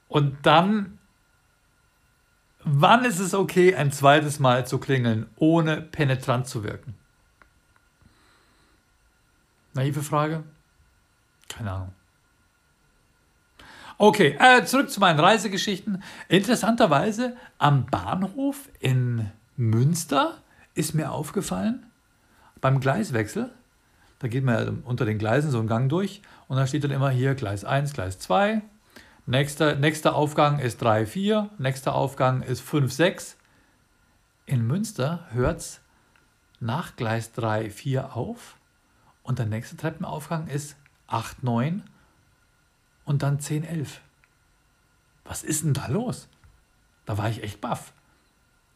und 0.08 0.46
dann, 0.46 0.98
wann 2.62 3.04
ist 3.04 3.18
es 3.18 3.34
okay, 3.34 3.74
ein 3.74 3.92
zweites 3.92 4.38
Mal 4.38 4.66
zu 4.66 4.78
klingeln, 4.78 5.28
ohne 5.36 5.82
penetrant 5.82 6.46
zu 6.46 6.62
wirken? 6.62 6.94
Naive 9.72 10.02
Frage? 10.02 10.44
Keine 11.48 11.72
Ahnung. 11.72 11.94
Okay, 13.96 14.36
äh, 14.40 14.64
zurück 14.64 14.90
zu 14.90 14.98
meinen 14.98 15.20
Reisegeschichten. 15.20 16.02
Interessanterweise 16.28 17.36
am 17.58 17.86
Bahnhof 17.86 18.68
in 18.80 19.30
Münster 19.56 20.38
ist 20.74 20.94
mir 20.94 21.12
aufgefallen, 21.12 21.86
beim 22.60 22.80
Gleiswechsel, 22.80 23.50
da 24.18 24.28
geht 24.28 24.42
man 24.42 24.54
ja 24.54 24.72
unter 24.84 25.04
den 25.04 25.18
Gleisen 25.18 25.50
so 25.50 25.58
einen 25.58 25.68
Gang 25.68 25.88
durch 25.88 26.22
und 26.48 26.56
da 26.56 26.66
steht 26.66 26.82
dann 26.82 26.90
immer 26.90 27.10
hier 27.10 27.34
Gleis 27.34 27.64
1, 27.64 27.92
Gleis 27.92 28.18
2. 28.18 28.62
Nächster, 29.26 29.76
nächster 29.76 30.14
Aufgang 30.14 30.58
ist 30.58 30.82
3, 30.82 31.06
4. 31.06 31.50
Nächster 31.58 31.94
Aufgang 31.94 32.42
ist 32.42 32.62
5, 32.62 32.92
6. 32.92 33.36
In 34.46 34.66
Münster 34.66 35.26
hört 35.30 35.60
es 35.60 35.80
nach 36.58 36.96
Gleis 36.96 37.32
3, 37.32 37.70
4 37.70 38.16
auf 38.16 38.56
und 39.22 39.38
der 39.38 39.46
nächste 39.46 39.76
Treppenaufgang 39.76 40.48
ist 40.48 40.76
8, 41.06 41.42
9 41.44 41.84
und 43.04 43.22
dann 43.22 43.40
10, 43.40 43.64
11. 43.64 44.00
Was 45.24 45.42
ist 45.42 45.64
denn 45.64 45.74
da 45.74 45.86
los? 45.88 46.28
Da 47.06 47.18
war 47.18 47.28
ich 47.28 47.42
echt 47.42 47.60
baff. 47.60 47.92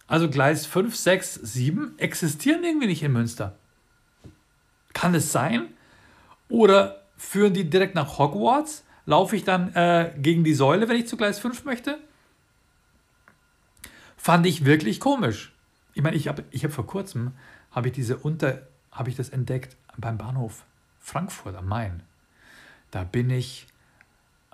Also 0.07 0.31
Gleis 0.31 0.67
5, 0.67 0.97
6, 0.97 1.35
7 1.35 1.99
existieren 1.99 2.65
irgendwie 2.65 2.87
nicht 2.87 3.03
in 3.03 3.13
Münster. 3.13 3.57
Kann 4.95 5.15
es 5.15 5.33
sein? 5.33 5.69
Oder 6.49 7.05
führen 7.17 7.53
die 7.53 7.69
direkt 7.69 7.95
nach 7.95 8.19
Hogwarts? 8.19 8.85
Laufe 9.05 9.37
ich 9.37 9.45
dann 9.45 9.75
äh, 9.75 10.13
gegen 10.19 10.45
die 10.45 10.55
Säule, 10.55 10.89
wenn 10.89 10.97
ich 10.97 11.07
zu 11.07 11.17
Gleis 11.17 11.39
5 11.39 11.65
möchte? 11.65 11.99
Fand 14.17 14.47
ich 14.47 14.65
wirklich 14.65 14.99
komisch. 14.99 15.53
Ich 15.95 16.03
meine, 16.03 16.17
ich 16.17 16.29
habe 16.29 16.45
ich 16.51 16.65
hab 16.65 16.73
vor 16.73 16.87
kurzem 16.87 17.33
habe 17.71 17.89
ich 17.89 17.95
diese 17.95 18.17
Unter 18.17 18.67
habe 18.91 19.11
ich 19.11 19.17
das 19.17 19.29
entdeckt 19.29 19.77
beim 19.97 20.19
Bahnhof 20.19 20.65
Frankfurt 21.01 21.55
am 21.55 21.69
Main. 21.69 22.03
Da 22.91 23.05
bin 23.05 23.31
ich 23.31 23.68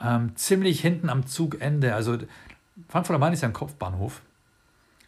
ähm, 0.00 0.36
ziemlich 0.36 0.80
hinten 0.80 1.08
am 1.08 1.26
Zugende. 1.26 1.94
Also 1.94 2.18
Frankfurt 2.88 3.14
am 3.14 3.20
Main 3.20 3.32
ist 3.32 3.42
ja 3.42 3.48
ein 3.48 3.54
Kopfbahnhof. 3.54 4.22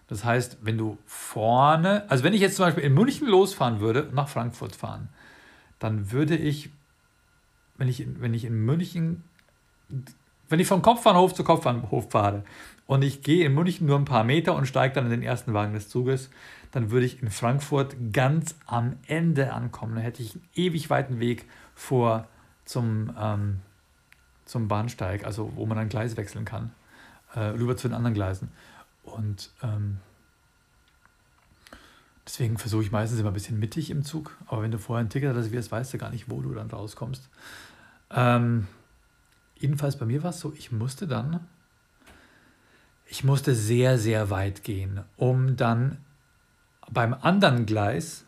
Das 0.08 0.24
heißt, 0.24 0.58
wenn 0.62 0.78
du 0.78 0.98
vorne, 1.06 2.08
also 2.08 2.22
wenn 2.22 2.32
ich 2.32 2.40
jetzt 2.40 2.56
zum 2.56 2.66
Beispiel 2.66 2.84
in 2.84 2.94
München 2.94 3.26
losfahren 3.26 3.80
würde, 3.80 4.08
nach 4.12 4.28
Frankfurt 4.28 4.76
fahren, 4.76 5.08
dann 5.78 6.12
würde 6.12 6.36
ich, 6.36 6.70
wenn 7.76 7.88
ich, 7.88 8.06
wenn 8.20 8.32
ich 8.32 8.44
in 8.44 8.64
München, 8.64 9.24
wenn 10.48 10.60
ich 10.60 10.68
vom 10.68 10.82
Kopfbahnhof 10.82 11.34
zu 11.34 11.42
Kopfbahnhof 11.42 12.10
fahre 12.10 12.44
und 12.86 13.02
ich 13.02 13.22
gehe 13.22 13.44
in 13.44 13.54
München 13.54 13.86
nur 13.86 13.98
ein 13.98 14.04
paar 14.04 14.22
Meter 14.22 14.54
und 14.54 14.66
steige 14.66 14.94
dann 14.94 15.06
in 15.06 15.10
den 15.10 15.22
ersten 15.22 15.52
Wagen 15.54 15.74
des 15.74 15.88
Zuges, 15.88 16.30
dann 16.70 16.90
würde 16.90 17.06
ich 17.06 17.20
in 17.20 17.30
Frankfurt 17.30 17.96
ganz 18.12 18.54
am 18.66 18.96
Ende 19.08 19.52
ankommen. 19.52 19.96
Dann 19.96 20.04
hätte 20.04 20.22
ich 20.22 20.34
einen 20.34 20.44
ewig 20.54 20.88
weiten 20.88 21.18
Weg 21.18 21.46
vor 21.74 22.28
zum, 22.64 23.12
ähm, 23.20 23.60
zum 24.46 24.68
Bahnsteig, 24.68 25.24
also 25.24 25.52
wo 25.56 25.66
man 25.66 25.76
dann 25.76 25.88
Gleis 25.88 26.16
wechseln 26.16 26.44
kann, 26.44 26.72
äh, 27.34 27.40
rüber 27.40 27.76
zu 27.76 27.88
den 27.88 27.94
anderen 27.94 28.14
Gleisen. 28.14 28.48
Und 29.02 29.50
ähm, 29.62 29.98
deswegen 32.24 32.56
versuche 32.56 32.82
ich 32.82 32.92
meistens 32.92 33.20
immer 33.20 33.30
ein 33.30 33.34
bisschen 33.34 33.58
mittig 33.58 33.90
im 33.90 34.04
Zug. 34.04 34.36
Aber 34.46 34.62
wenn 34.62 34.70
du 34.70 34.78
vorher 34.78 35.04
ein 35.04 35.10
Ticket 35.10 35.34
reservierst, 35.34 35.70
weißt 35.70 35.92
du 35.92 35.98
gar 35.98 36.10
nicht, 36.10 36.30
wo 36.30 36.40
du 36.40 36.54
dann 36.54 36.70
rauskommst. 36.70 37.28
Ähm, 38.10 38.66
jedenfalls 39.56 39.96
bei 39.96 40.06
mir 40.06 40.22
war 40.22 40.30
es 40.30 40.40
so, 40.40 40.52
ich 40.56 40.72
musste 40.72 41.06
dann, 41.06 41.46
ich 43.06 43.24
musste 43.24 43.54
sehr, 43.54 43.98
sehr 43.98 44.30
weit 44.30 44.64
gehen, 44.64 45.02
um 45.16 45.56
dann 45.56 45.98
beim 46.90 47.14
anderen 47.14 47.66
Gleis 47.66 48.24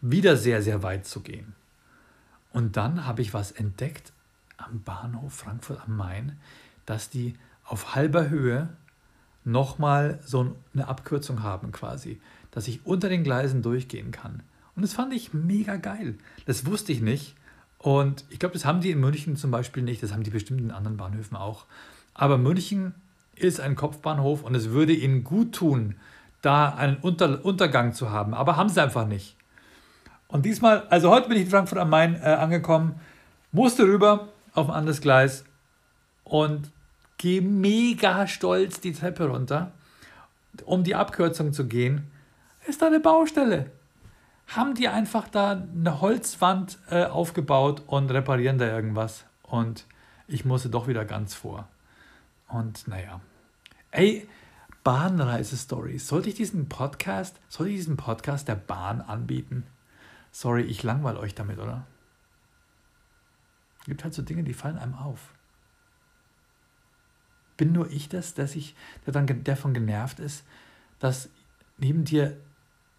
wieder 0.00 0.36
sehr, 0.36 0.62
sehr 0.62 0.82
weit 0.82 1.06
zu 1.06 1.20
gehen. 1.20 1.54
Und 2.52 2.76
dann 2.76 3.06
habe 3.06 3.22
ich 3.22 3.34
was 3.34 3.52
entdeckt 3.52 4.12
am 4.56 4.82
Bahnhof 4.82 5.32
Frankfurt 5.32 5.80
am 5.86 5.96
Main, 5.96 6.38
dass 6.84 7.10
die 7.10 7.34
auf 7.64 7.94
halber 7.94 8.28
Höhe 8.28 8.68
nochmal 9.44 10.18
so 10.24 10.56
eine 10.74 10.88
Abkürzung 10.88 11.42
haben 11.42 11.72
quasi, 11.72 12.20
dass 12.50 12.68
ich 12.68 12.84
unter 12.84 13.08
den 13.08 13.22
Gleisen 13.22 13.62
durchgehen 13.62 14.10
kann. 14.10 14.42
Und 14.74 14.82
das 14.82 14.92
fand 14.92 15.14
ich 15.14 15.32
mega 15.32 15.76
geil. 15.76 16.16
Das 16.44 16.66
wusste 16.66 16.92
ich 16.92 17.00
nicht. 17.00 17.34
Und 17.78 18.24
ich 18.30 18.38
glaube, 18.38 18.54
das 18.54 18.64
haben 18.64 18.80
die 18.80 18.90
in 18.90 19.00
München 19.00 19.36
zum 19.36 19.50
Beispiel 19.50 19.82
nicht. 19.82 20.02
Das 20.02 20.12
haben 20.12 20.22
die 20.22 20.30
bestimmt 20.30 20.60
in 20.60 20.70
anderen 20.70 20.96
Bahnhöfen 20.96 21.36
auch. 21.36 21.64
Aber 22.14 22.38
München 22.38 22.94
ist 23.34 23.60
ein 23.60 23.76
Kopfbahnhof 23.76 24.42
und 24.42 24.54
es 24.54 24.70
würde 24.70 24.92
ihnen 24.92 25.24
gut 25.24 25.54
tun, 25.54 25.96
da 26.42 26.70
einen 26.70 26.96
Unter 26.96 27.44
Untergang 27.44 27.92
zu 27.92 28.10
haben. 28.10 28.34
Aber 28.34 28.56
haben 28.56 28.68
sie 28.68 28.82
einfach 28.82 29.06
nicht. 29.06 29.36
Und 30.28 30.44
diesmal, 30.44 30.86
also 30.88 31.10
heute 31.10 31.28
bin 31.28 31.36
ich 31.36 31.44
in 31.44 31.50
Frankfurt 31.50 31.78
am 31.78 31.90
Main 31.90 32.14
äh, 32.16 32.26
angekommen, 32.26 32.96
musste 33.52 33.84
rüber 33.84 34.28
auf 34.56 34.68
ein 34.68 34.74
anderes 34.74 35.00
Gleis 35.00 35.44
und 36.24 36.72
gehe 37.18 37.42
mega 37.42 38.26
stolz 38.26 38.80
die 38.80 38.92
Treppe 38.92 39.28
runter, 39.28 39.72
um 40.64 40.84
die 40.84 40.94
Abkürzung 40.94 41.52
zu 41.52 41.66
gehen. 41.66 42.10
Ist 42.66 42.82
da 42.82 42.86
eine 42.86 43.00
Baustelle? 43.00 43.70
Haben 44.48 44.74
die 44.74 44.88
einfach 44.88 45.28
da 45.28 45.52
eine 45.52 46.00
Holzwand 46.00 46.78
äh, 46.90 47.04
aufgebaut 47.04 47.82
und 47.86 48.10
reparieren 48.10 48.58
da 48.58 48.66
irgendwas? 48.66 49.24
Und 49.42 49.86
ich 50.28 50.44
musste 50.44 50.70
doch 50.70 50.88
wieder 50.88 51.04
ganz 51.04 51.34
vor. 51.34 51.68
Und 52.48 52.86
naja. 52.86 53.20
Ey, 53.90 54.28
Bahnreise-Stories. 54.84 56.06
Sollte 56.06 56.28
ich 56.28 56.36
diesen 56.36 56.68
Podcast, 56.68 57.40
sollte 57.48 57.72
ich 57.72 57.78
diesen 57.78 57.96
Podcast 57.96 58.46
der 58.46 58.54
Bahn 58.54 59.00
anbieten? 59.00 59.64
Sorry, 60.30 60.62
ich 60.62 60.82
langweile 60.82 61.18
euch 61.18 61.34
damit, 61.34 61.58
oder? 61.58 61.86
Es 63.86 63.88
gibt 63.88 64.02
halt 64.02 64.14
so 64.14 64.22
Dinge, 64.22 64.42
die 64.42 64.52
fallen 64.52 64.78
einem 64.78 64.94
auf. 64.94 65.32
Bin 67.56 67.70
nur 67.70 67.88
ich 67.88 68.08
das, 68.08 68.34
dass 68.34 68.56
ich, 68.56 68.74
der 69.06 69.12
dann 69.12 69.44
davon 69.44 69.74
genervt 69.74 70.18
ist, 70.18 70.44
dass 70.98 71.30
neben 71.78 72.04
dir 72.04 72.36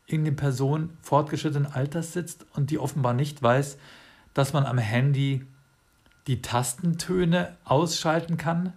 irgendeine 0.05 0.37
Person 0.37 0.97
fortgeschrittenen 1.01 1.69
Alters 1.69 2.13
sitzt 2.13 2.45
und 2.53 2.71
die 2.71 2.79
offenbar 2.79 3.13
nicht 3.13 3.43
weiß, 3.43 3.77
dass 4.33 4.53
man 4.53 4.65
am 4.65 4.77
Handy 4.77 5.45
die 6.27 6.41
Tastentöne 6.41 7.57
ausschalten 7.65 8.37
kann, 8.37 8.71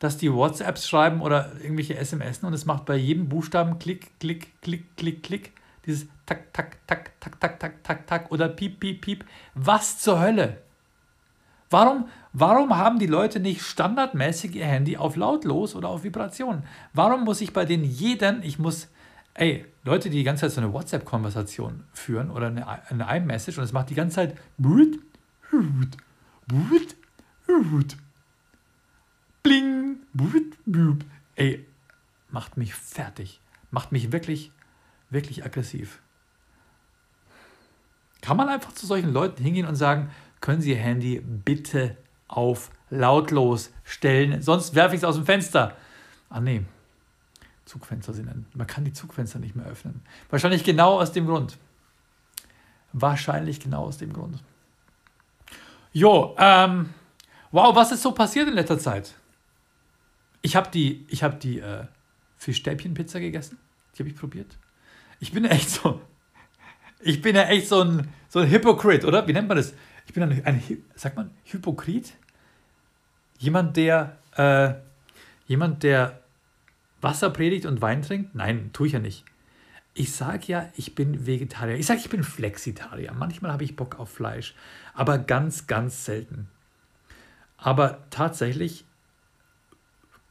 dass 0.00 0.18
die 0.18 0.30
WhatsApps 0.30 0.86
schreiben 0.86 1.22
oder 1.22 1.54
irgendwelche 1.62 1.96
SMS 1.96 2.40
und 2.40 2.52
es 2.52 2.66
macht 2.66 2.84
bei 2.84 2.96
jedem 2.96 3.30
Buchstaben 3.30 3.78
Klick, 3.78 4.20
Klick, 4.20 4.60
Klick, 4.60 4.98
Klick, 4.98 5.22
Klick, 5.22 5.52
dieses 5.86 6.08
Tak, 6.26 6.52
Tak, 6.52 6.86
Tak, 6.86 7.18
Tak, 7.20 7.40
Tak, 7.40 7.58
Tak, 7.58 7.82
Tak, 7.82 8.06
Tak 8.06 8.30
oder 8.30 8.50
Piep, 8.50 8.80
Piep, 8.80 9.00
Piep. 9.00 9.24
Was 9.54 9.98
zur 9.98 10.20
Hölle? 10.20 10.62
Warum, 11.72 12.08
warum 12.34 12.76
haben 12.76 12.98
die 12.98 13.06
Leute 13.06 13.40
nicht 13.40 13.62
standardmäßig 13.62 14.54
ihr 14.54 14.66
Handy 14.66 14.98
auf 14.98 15.16
lautlos 15.16 15.74
oder 15.74 15.88
auf 15.88 16.04
Vibration? 16.04 16.64
Warum 16.92 17.24
muss 17.24 17.40
ich 17.40 17.54
bei 17.54 17.64
denen 17.64 17.84
jeden, 17.84 18.42
ich 18.42 18.58
muss, 18.58 18.88
ey, 19.32 19.64
Leute, 19.82 20.10
die 20.10 20.18
die 20.18 20.22
ganze 20.22 20.42
Zeit 20.42 20.52
so 20.52 20.60
eine 20.60 20.72
WhatsApp-Konversation 20.74 21.84
führen 21.94 22.30
oder 22.30 22.48
eine, 22.48 22.68
eine 22.90 23.16
iMessage 23.16 23.56
und 23.56 23.64
es 23.64 23.72
macht 23.72 23.88
die 23.88 23.94
ganze 23.94 24.16
Zeit 24.16 24.36
bling, 24.58 24.98
ey, 31.36 31.66
macht 32.28 32.58
mich 32.58 32.74
fertig, 32.74 33.40
macht 33.70 33.92
mich 33.92 34.12
wirklich, 34.12 34.52
wirklich 35.08 35.42
aggressiv. 35.42 36.02
Kann 38.20 38.36
man 38.36 38.50
einfach 38.50 38.72
zu 38.72 38.86
solchen 38.86 39.12
Leuten 39.12 39.42
hingehen 39.42 39.66
und 39.66 39.74
sagen, 39.74 40.10
können 40.42 40.60
Sie 40.60 40.72
Ihr 40.72 40.76
Handy 40.76 41.20
bitte 41.20 41.96
auf 42.28 42.70
lautlos 42.90 43.72
stellen, 43.84 44.42
sonst 44.42 44.74
werfe 44.74 44.94
ich 44.94 45.00
es 45.00 45.04
aus 45.04 45.14
dem 45.14 45.24
Fenster. 45.24 45.74
Ah 46.28 46.40
nee, 46.40 46.62
Zugfenster 47.64 48.12
sind 48.12 48.26
dann, 48.26 48.44
man 48.52 48.66
kann 48.66 48.84
die 48.84 48.92
Zugfenster 48.92 49.38
nicht 49.38 49.56
mehr 49.56 49.64
öffnen. 49.64 50.02
Wahrscheinlich 50.28 50.64
genau 50.64 51.00
aus 51.00 51.12
dem 51.12 51.26
Grund. 51.26 51.56
Wahrscheinlich 52.92 53.60
genau 53.60 53.84
aus 53.84 53.96
dem 53.96 54.12
Grund. 54.12 54.42
Jo, 55.94 56.36
ähm, 56.38 56.90
wow, 57.50 57.74
was 57.74 57.92
ist 57.92 58.02
so 58.02 58.12
passiert 58.12 58.48
in 58.48 58.54
letzter 58.54 58.78
Zeit? 58.78 59.14
Ich 60.42 60.56
habe 60.56 60.70
die, 60.70 61.06
ich 61.08 61.22
habe 61.22 61.36
die 61.36 61.60
äh, 61.60 61.86
Fischstäbchenpizza 62.36 63.20
gegessen. 63.20 63.58
Die 63.94 64.00
habe 64.00 64.10
ich 64.10 64.16
probiert. 64.16 64.58
Ich 65.20 65.32
bin 65.32 65.44
echt 65.44 65.70
so, 65.70 66.00
ich 67.00 67.22
bin 67.22 67.36
ja 67.36 67.44
echt 67.44 67.68
so 67.68 67.82
ein, 67.82 68.08
so 68.28 68.40
ein 68.40 68.50
Hypocrite, 68.50 69.06
oder? 69.06 69.26
Wie 69.28 69.32
nennt 69.32 69.48
man 69.48 69.56
das? 69.56 69.72
Ich 70.12 70.14
bin 70.14 70.24
ein, 70.24 70.44
ein 70.44 70.62
sagt 70.94 71.16
man, 71.16 71.30
Hypokrit? 71.44 72.12
Jemand, 73.38 73.78
der, 73.78 74.18
äh, 74.36 74.74
Jemand, 75.46 75.82
der 75.84 76.20
Wasser 77.00 77.30
predigt 77.30 77.64
und 77.64 77.80
Wein 77.80 78.02
trinkt? 78.02 78.34
Nein, 78.34 78.74
tue 78.74 78.88
ich 78.88 78.92
ja 78.92 78.98
nicht. 78.98 79.24
Ich 79.94 80.12
sage 80.12 80.42
ja, 80.48 80.68
ich 80.76 80.94
bin 80.94 81.26
Vegetarier. 81.26 81.76
Ich 81.76 81.86
sage, 81.86 82.00
ich 82.00 82.10
bin 82.10 82.24
Flexitarier. 82.24 83.14
Manchmal 83.14 83.52
habe 83.52 83.64
ich 83.64 83.74
Bock 83.74 83.98
auf 83.98 84.10
Fleisch, 84.10 84.54
aber 84.92 85.16
ganz, 85.16 85.66
ganz 85.66 86.04
selten. 86.04 86.50
Aber 87.56 88.04
tatsächlich, 88.10 88.84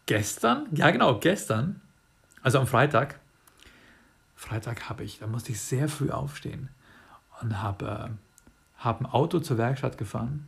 gestern, 0.05 0.67
ja 0.73 0.91
genau, 0.91 1.19
gestern, 1.19 1.81
also 2.43 2.59
am 2.59 2.67
Freitag, 2.67 3.19
Freitag 4.35 4.89
habe 4.89 5.03
ich, 5.03 5.17
da 5.17 5.25
musste 5.25 5.53
ich 5.53 5.59
sehr 5.59 5.89
früh 5.89 6.11
aufstehen 6.11 6.69
und 7.41 7.63
habe 7.63 8.11
äh, 8.11 8.30
hab 8.83 9.01
ein 9.01 9.05
Auto 9.05 9.39
zur 9.39 9.57
Werkstatt 9.57 9.97
gefahren. 9.97 10.47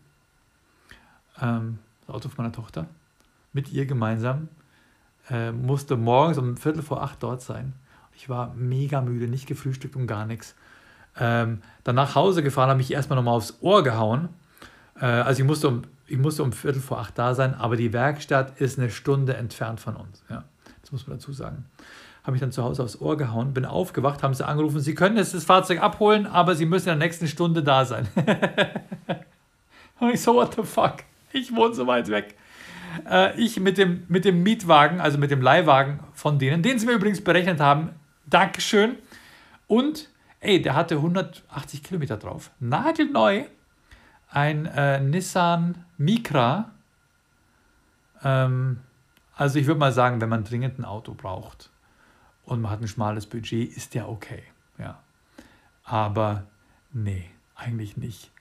Ähm, 1.42 1.80
das 2.02 2.16
Auto 2.16 2.30
von 2.30 2.44
meiner 2.44 2.54
Tochter. 2.54 2.88
Mit 3.54 3.72
ihr 3.72 3.86
gemeinsam. 3.86 4.50
Äh, 5.30 5.52
musste 5.52 5.96
morgens 5.96 6.38
um 6.38 6.58
Viertel 6.58 6.82
vor 6.82 7.02
acht 7.02 7.24
dort 7.24 7.42
sein. 7.42 7.74
Ich 8.16 8.30
war 8.30 8.54
mega 8.56 9.02
müde, 9.02 9.28
nicht 9.28 9.48
gefrühstückt 9.48 9.96
und 9.96 10.08
gar 10.08 10.26
nichts. 10.26 10.56
Ähm, 11.18 11.62
dann 11.84 11.96
nach 11.96 12.16
Hause 12.16 12.44
gefahren, 12.44 12.70
habe 12.70 12.82
ich 12.82 12.92
erstmal 12.92 13.16
nochmal 13.16 13.36
aufs 13.36 13.58
Ohr 13.62 13.84
gehauen. 13.84 14.30
Äh, 15.00 15.06
also 15.06 15.42
ich 15.42 15.48
musste, 15.48 15.68
um, 15.68 15.84
ich 16.08 16.18
musste 16.18 16.44
um 16.44 16.52
Viertel 16.52 16.82
vor 16.82 17.00
acht 17.00 17.18
da 17.18 17.36
sein, 17.36 17.54
aber 17.54 17.78
die 17.78 17.94
Werkstatt 17.94 18.60
ist 18.60 18.80
eine 18.80 18.90
Stunde 18.90 19.36
entfernt 19.36 19.80
von 19.80 19.96
uns. 19.96 20.24
Ja, 20.30 20.44
das 20.82 20.92
muss 20.92 21.08
man 21.08 21.18
dazu 21.18 21.32
sagen 21.32 21.66
habe 22.24 22.32
mich 22.32 22.42
dann 22.42 22.52
zu 22.52 22.64
Hause 22.64 22.84
aufs 22.84 23.00
Ohr 23.02 23.18
gehauen, 23.18 23.54
bin 23.54 23.66
aufgewacht, 23.66 24.24
haben 24.24 24.34
sie 24.34 24.48
angerufen, 24.48 24.80
sie 24.80 24.96
können 24.96 25.18
jetzt 25.18 25.34
das 25.34 25.44
Fahrzeug 25.44 25.82
abholen, 25.82 26.26
aber 26.26 26.56
sie 26.56 26.66
müssen 26.66 26.90
in 26.90 27.00
der 27.00 27.08
nächsten 27.08 27.28
Stunde 27.28 27.64
da 27.64 27.86
sein. 27.86 28.08
Und 30.00 30.12
ich 30.12 30.22
so, 30.22 30.34
what 30.36 30.56
the 30.56 30.64
fuck? 30.64 30.98
Ich 31.34 31.54
wohne 31.56 31.74
so 31.74 31.86
weit 31.88 32.10
weg. 32.10 32.36
Äh, 33.10 33.40
ich 33.40 33.60
mit 33.60 33.78
dem, 33.78 34.04
mit 34.08 34.26
dem 34.26 34.44
Mietwagen, 34.44 35.02
also 35.02 35.18
mit 35.18 35.32
dem 35.32 35.42
Leihwagen 35.42 36.00
von 36.14 36.40
denen, 36.40 36.64
den 36.64 36.80
sie 36.80 36.86
mir 36.86 36.94
übrigens 36.94 37.24
berechnet 37.24 37.60
haben, 37.60 37.90
Dankeschön. 38.26 38.98
Und, 39.68 40.10
ey, 40.40 40.62
der 40.62 40.76
hatte 40.76 40.96
180 40.96 41.84
Kilometer 41.84 42.18
drauf. 42.18 42.52
Nagelneu. 42.60 43.44
Ein 44.30 44.66
äh, 44.66 45.00
Nissan 45.00 45.86
Micra. 45.98 46.72
Ähm, 48.24 48.80
also 49.36 49.60
ich 49.60 49.68
würde 49.68 49.80
mal 49.80 49.92
sagen, 49.92 50.22
wenn 50.22 50.30
man 50.30 50.44
dringend 50.44 50.80
ein 50.80 50.86
Auto 50.86 51.14
braucht, 51.14 51.70
und 52.46 52.62
man 52.62 52.72
hat 52.72 52.82
ein 52.82 52.88
schmales 52.88 53.26
Budget, 53.26 53.76
ist 53.76 53.94
der 53.94 54.10
okay. 54.10 54.44
Ja. 54.78 55.02
Aber 55.84 56.48
nee, 56.92 57.30
eigentlich 57.56 57.98
nicht. 57.98 58.32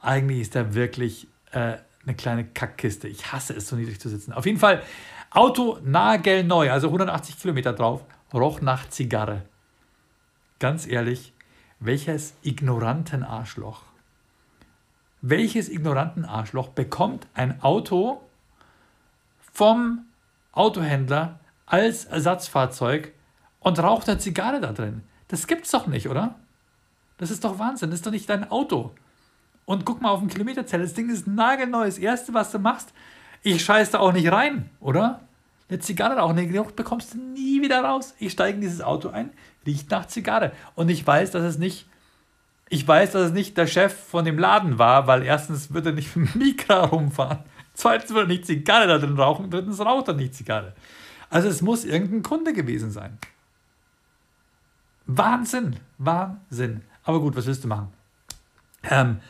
Eigentlich 0.00 0.40
ist 0.40 0.54
der 0.54 0.74
wirklich 0.74 1.28
äh, 1.52 1.76
eine 2.04 2.16
kleine 2.16 2.44
Kackkiste. 2.44 3.08
Ich 3.08 3.32
hasse 3.32 3.54
es, 3.54 3.68
so 3.68 3.76
niedrig 3.76 4.00
zu 4.00 4.08
sitzen. 4.08 4.32
Auf 4.32 4.46
jeden 4.46 4.58
Fall, 4.58 4.82
Auto 5.30 5.78
nagelneu, 5.84 6.70
also 6.70 6.88
180 6.88 7.40
Kilometer 7.40 7.72
drauf, 7.72 8.04
roch 8.34 8.60
nach 8.60 8.88
Zigarre. 8.88 9.42
Ganz 10.58 10.86
ehrlich, 10.86 11.32
welches 11.80 12.34
ignoranten 12.42 13.22
Arschloch, 13.22 13.82
welches 15.20 15.68
ignoranten 15.68 16.24
Arschloch 16.24 16.68
bekommt 16.68 17.26
ein 17.34 17.62
Auto 17.62 18.20
vom 19.52 20.06
Autohändler 20.52 21.40
als 21.66 22.04
Ersatzfahrzeug 22.04 23.12
und 23.62 23.78
raucht 23.78 24.08
eine 24.08 24.18
Zigarre 24.18 24.60
da 24.60 24.72
drin. 24.72 25.02
Das 25.28 25.46
gibt's 25.46 25.70
doch 25.70 25.86
nicht, 25.86 26.08
oder? 26.08 26.34
Das 27.18 27.30
ist 27.30 27.44
doch 27.44 27.58
Wahnsinn. 27.58 27.90
Das 27.90 28.00
ist 28.00 28.06
doch 28.06 28.10
nicht 28.10 28.28
dein 28.28 28.50
Auto. 28.50 28.92
Und 29.64 29.84
guck 29.84 30.02
mal 30.02 30.10
auf 30.10 30.20
den 30.20 30.28
Kilometerzähler. 30.28 30.82
Das 30.82 30.94
Ding 30.94 31.08
ist 31.08 31.26
nagelneu. 31.26 31.84
Das 31.84 31.98
Erste, 31.98 32.34
was 32.34 32.50
du 32.50 32.58
machst, 32.58 32.92
ich 33.42 33.64
scheiß 33.64 33.90
da 33.90 34.00
auch 34.00 34.12
nicht 34.12 34.30
rein, 34.30 34.70
oder? 34.80 35.20
Eine 35.68 35.78
Zigarre 35.78 36.16
rauchen, 36.16 36.36
den 36.36 36.52
Geruch 36.52 36.72
bekommst 36.72 37.14
du 37.14 37.18
nie 37.18 37.62
wieder 37.62 37.82
raus. 37.82 38.14
Ich 38.18 38.32
steige 38.32 38.56
in 38.56 38.60
dieses 38.60 38.82
Auto 38.82 39.08
ein, 39.08 39.30
riecht 39.64 39.90
nach 39.90 40.06
Zigarre. 40.06 40.52
Und 40.74 40.90
ich 40.90 41.06
weiß, 41.06 41.30
dass 41.30 41.42
es 41.42 41.58
nicht, 41.58 41.86
ich 42.68 42.86
weiß, 42.86 43.12
dass 43.12 43.26
es 43.28 43.32
nicht 43.32 43.56
der 43.56 43.66
Chef 43.66 43.94
von 43.94 44.24
dem 44.24 44.38
Laden 44.38 44.78
war, 44.78 45.06
weil 45.06 45.22
erstens 45.22 45.72
wird 45.72 45.86
er 45.86 45.92
nicht 45.92 46.14
mit 46.14 46.34
dem 46.34 46.38
Mikra 46.40 46.84
rumfahren. 46.84 47.38
Zweitens 47.74 48.12
wird 48.12 48.24
er 48.24 48.28
nicht 48.28 48.46
Zigarre 48.46 48.86
da 48.86 48.98
drin 48.98 49.16
rauchen. 49.16 49.50
Drittens 49.50 49.80
raucht 49.80 50.08
er 50.08 50.14
nicht 50.14 50.34
Zigarre. 50.34 50.74
Also 51.30 51.48
es 51.48 51.62
muss 51.62 51.84
irgendein 51.84 52.22
Kunde 52.22 52.52
gewesen 52.52 52.90
sein. 52.90 53.18
Wahnsinn, 55.16 55.76
Wahnsinn. 55.98 56.82
Aber 57.04 57.20
gut, 57.20 57.36
was 57.36 57.46
willst 57.46 57.64
du 57.64 57.68
machen? 57.68 57.88
Ähm, 58.84 59.20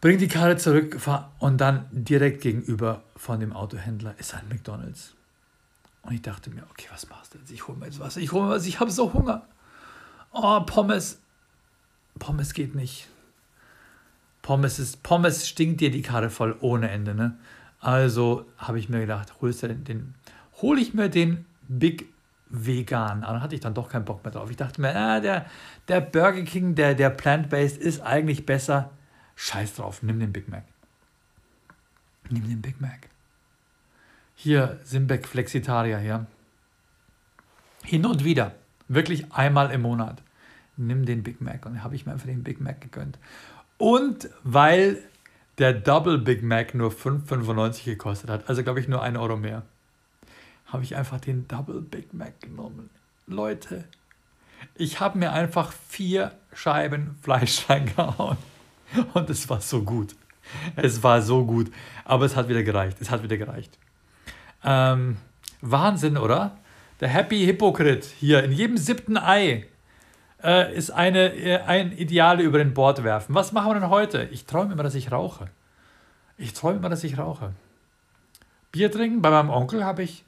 bring 0.00 0.18
die 0.18 0.28
Karte 0.28 0.56
zurück 0.56 0.98
und 1.38 1.58
dann 1.58 1.86
direkt 1.90 2.42
gegenüber 2.42 3.02
von 3.16 3.40
dem 3.40 3.52
Autohändler 3.52 4.14
ist 4.18 4.34
ein 4.34 4.48
McDonalds. 4.48 5.14
Und 6.02 6.14
ich 6.14 6.22
dachte 6.22 6.50
mir, 6.50 6.62
okay, 6.70 6.86
was 6.90 7.08
machst 7.08 7.34
du 7.34 7.38
jetzt? 7.38 7.50
Ich 7.50 7.66
hole 7.66 7.78
mir 7.78 7.86
jetzt 7.86 7.98
Wasser, 7.98 8.20
ich 8.20 8.32
hole 8.32 8.46
mir 8.46 8.50
was, 8.50 8.66
ich 8.66 8.80
habe 8.80 8.90
so 8.90 9.12
Hunger. 9.12 9.46
Oh, 10.32 10.60
Pommes. 10.60 11.18
Pommes 12.18 12.54
geht 12.54 12.74
nicht. 12.74 13.08
Pommes, 14.42 14.78
ist, 14.78 15.02
Pommes 15.02 15.48
stinkt 15.48 15.80
dir 15.80 15.90
die 15.90 16.02
Karte 16.02 16.30
voll 16.30 16.56
ohne 16.60 16.90
Ende. 16.90 17.14
Ne? 17.14 17.36
Also 17.80 18.46
habe 18.56 18.78
ich 18.78 18.88
mir 18.88 19.00
gedacht, 19.00 19.40
holst 19.40 19.62
den, 19.62 19.84
den 19.84 20.14
hole 20.62 20.80
ich 20.80 20.94
mir 20.94 21.08
den 21.08 21.44
Big 21.68 22.06
vegan. 22.50 23.22
Aber 23.24 23.34
dann 23.34 23.42
hatte 23.42 23.54
ich 23.54 23.60
dann 23.60 23.74
doch 23.74 23.88
keinen 23.88 24.04
Bock 24.04 24.24
mehr 24.24 24.32
drauf. 24.32 24.50
Ich 24.50 24.56
dachte 24.56 24.80
mir, 24.80 24.94
ah, 24.94 25.20
der, 25.20 25.46
der 25.88 26.00
Burger 26.00 26.42
King, 26.42 26.74
der, 26.74 26.94
der 26.94 27.10
plant-based 27.10 27.78
ist 27.78 28.00
eigentlich 28.00 28.46
besser. 28.46 28.90
Scheiß 29.36 29.76
drauf, 29.76 30.02
nimm 30.02 30.18
den 30.18 30.32
Big 30.32 30.48
Mac. 30.48 30.64
Nimm 32.30 32.48
den 32.48 32.60
Big 32.60 32.80
Mac. 32.80 33.08
Hier, 34.34 34.78
Simbeck 34.84 35.26
Flexitarier 35.26 35.98
hier. 35.98 36.26
Hin 37.84 38.04
und 38.04 38.24
wieder, 38.24 38.54
wirklich 38.88 39.32
einmal 39.32 39.70
im 39.70 39.82
Monat, 39.82 40.22
nimm 40.76 41.06
den 41.06 41.22
Big 41.22 41.40
Mac. 41.40 41.64
Und 41.66 41.82
habe 41.82 41.94
ich 41.94 42.06
mir 42.06 42.12
einfach 42.12 42.26
den 42.26 42.42
Big 42.42 42.60
Mac 42.60 42.80
gegönnt. 42.80 43.18
Und 43.78 44.28
weil 44.42 44.98
der 45.58 45.72
Double 45.72 46.18
Big 46.18 46.42
Mac 46.42 46.74
nur 46.74 46.90
5,95 46.90 47.84
gekostet 47.84 48.30
hat, 48.30 48.48
also 48.48 48.62
glaube 48.62 48.80
ich 48.80 48.88
nur 48.88 49.02
1 49.02 49.16
Euro 49.18 49.36
mehr 49.36 49.62
habe 50.72 50.84
ich 50.84 50.96
einfach 50.96 51.20
den 51.20 51.48
Double 51.48 51.80
Big 51.80 52.14
Mac 52.14 52.40
genommen. 52.40 52.90
Leute, 53.26 53.84
ich 54.74 55.00
habe 55.00 55.18
mir 55.18 55.32
einfach 55.32 55.72
vier 55.72 56.32
Scheiben 56.52 57.16
Fleisch 57.22 57.64
reingehauen. 57.68 58.38
Und 59.14 59.30
es 59.30 59.48
war 59.48 59.60
so 59.60 59.82
gut. 59.82 60.14
Es 60.76 61.02
war 61.02 61.20
so 61.20 61.44
gut. 61.44 61.70
Aber 62.04 62.24
es 62.24 62.36
hat 62.36 62.48
wieder 62.48 62.62
gereicht. 62.62 62.98
Es 63.00 63.10
hat 63.10 63.22
wieder 63.22 63.36
gereicht. 63.36 63.78
Ähm, 64.64 65.18
Wahnsinn, 65.60 66.16
oder? 66.16 66.56
Der 67.00 67.08
Happy 67.08 67.44
Hypocrite 67.46 68.08
hier 68.18 68.42
in 68.42 68.52
jedem 68.52 68.76
siebten 68.76 69.16
Ei 69.16 69.66
äh, 70.42 70.74
ist 70.74 70.90
eine, 70.90 71.34
äh, 71.34 71.60
ein 71.62 71.92
Ideale 71.92 72.42
über 72.42 72.58
den 72.58 72.74
Bord 72.74 73.04
werfen. 73.04 73.34
Was 73.34 73.52
machen 73.52 73.70
wir 73.70 73.74
denn 73.74 73.90
heute? 73.90 74.24
Ich 74.32 74.46
träume 74.46 74.72
immer, 74.72 74.82
dass 74.82 74.94
ich 74.94 75.12
rauche. 75.12 75.48
Ich 76.36 76.54
träume 76.54 76.78
immer, 76.78 76.88
dass 76.88 77.04
ich 77.04 77.18
rauche. 77.18 77.52
Bier 78.72 78.90
trinken. 78.90 79.22
Bei 79.22 79.30
meinem 79.30 79.50
Onkel 79.50 79.84
habe 79.84 80.02
ich 80.02 80.24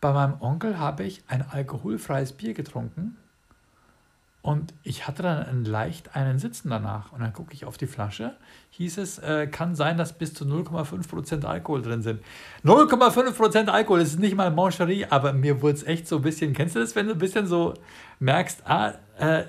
bei 0.00 0.12
meinem 0.12 0.40
Onkel 0.40 0.78
habe 0.78 1.04
ich 1.04 1.22
ein 1.28 1.42
alkoholfreies 1.42 2.32
Bier 2.32 2.54
getrunken 2.54 3.16
und 4.46 4.72
ich 4.84 5.08
hatte 5.08 5.24
dann 5.24 5.44
einen 5.44 5.64
leicht 5.64 6.14
einen 6.14 6.38
Sitzen 6.38 6.70
danach. 6.70 7.10
Und 7.10 7.20
dann 7.20 7.32
gucke 7.32 7.52
ich 7.52 7.64
auf 7.64 7.78
die 7.78 7.88
Flasche, 7.88 8.36
hieß 8.70 8.98
es, 8.98 9.18
äh, 9.18 9.48
kann 9.48 9.74
sein, 9.74 9.98
dass 9.98 10.12
bis 10.12 10.34
zu 10.34 10.44
0,5% 10.44 11.44
Alkohol 11.44 11.82
drin 11.82 12.00
sind. 12.00 12.22
0,5% 12.62 13.66
Alkohol, 13.66 13.98
das 13.98 14.10
ist 14.10 14.20
nicht 14.20 14.36
mal 14.36 14.52
Mancherie, 14.52 15.06
aber 15.10 15.32
mir 15.32 15.62
wurde 15.62 15.74
es 15.74 15.82
echt 15.82 16.06
so 16.06 16.18
ein 16.18 16.22
bisschen, 16.22 16.52
kennst 16.52 16.76
du 16.76 16.78
das, 16.78 16.94
wenn 16.94 17.08
du 17.08 17.14
ein 17.14 17.18
bisschen 17.18 17.48
so 17.48 17.74
merkst, 18.20 18.64
ah, 18.68 18.92
äh, 19.18 19.46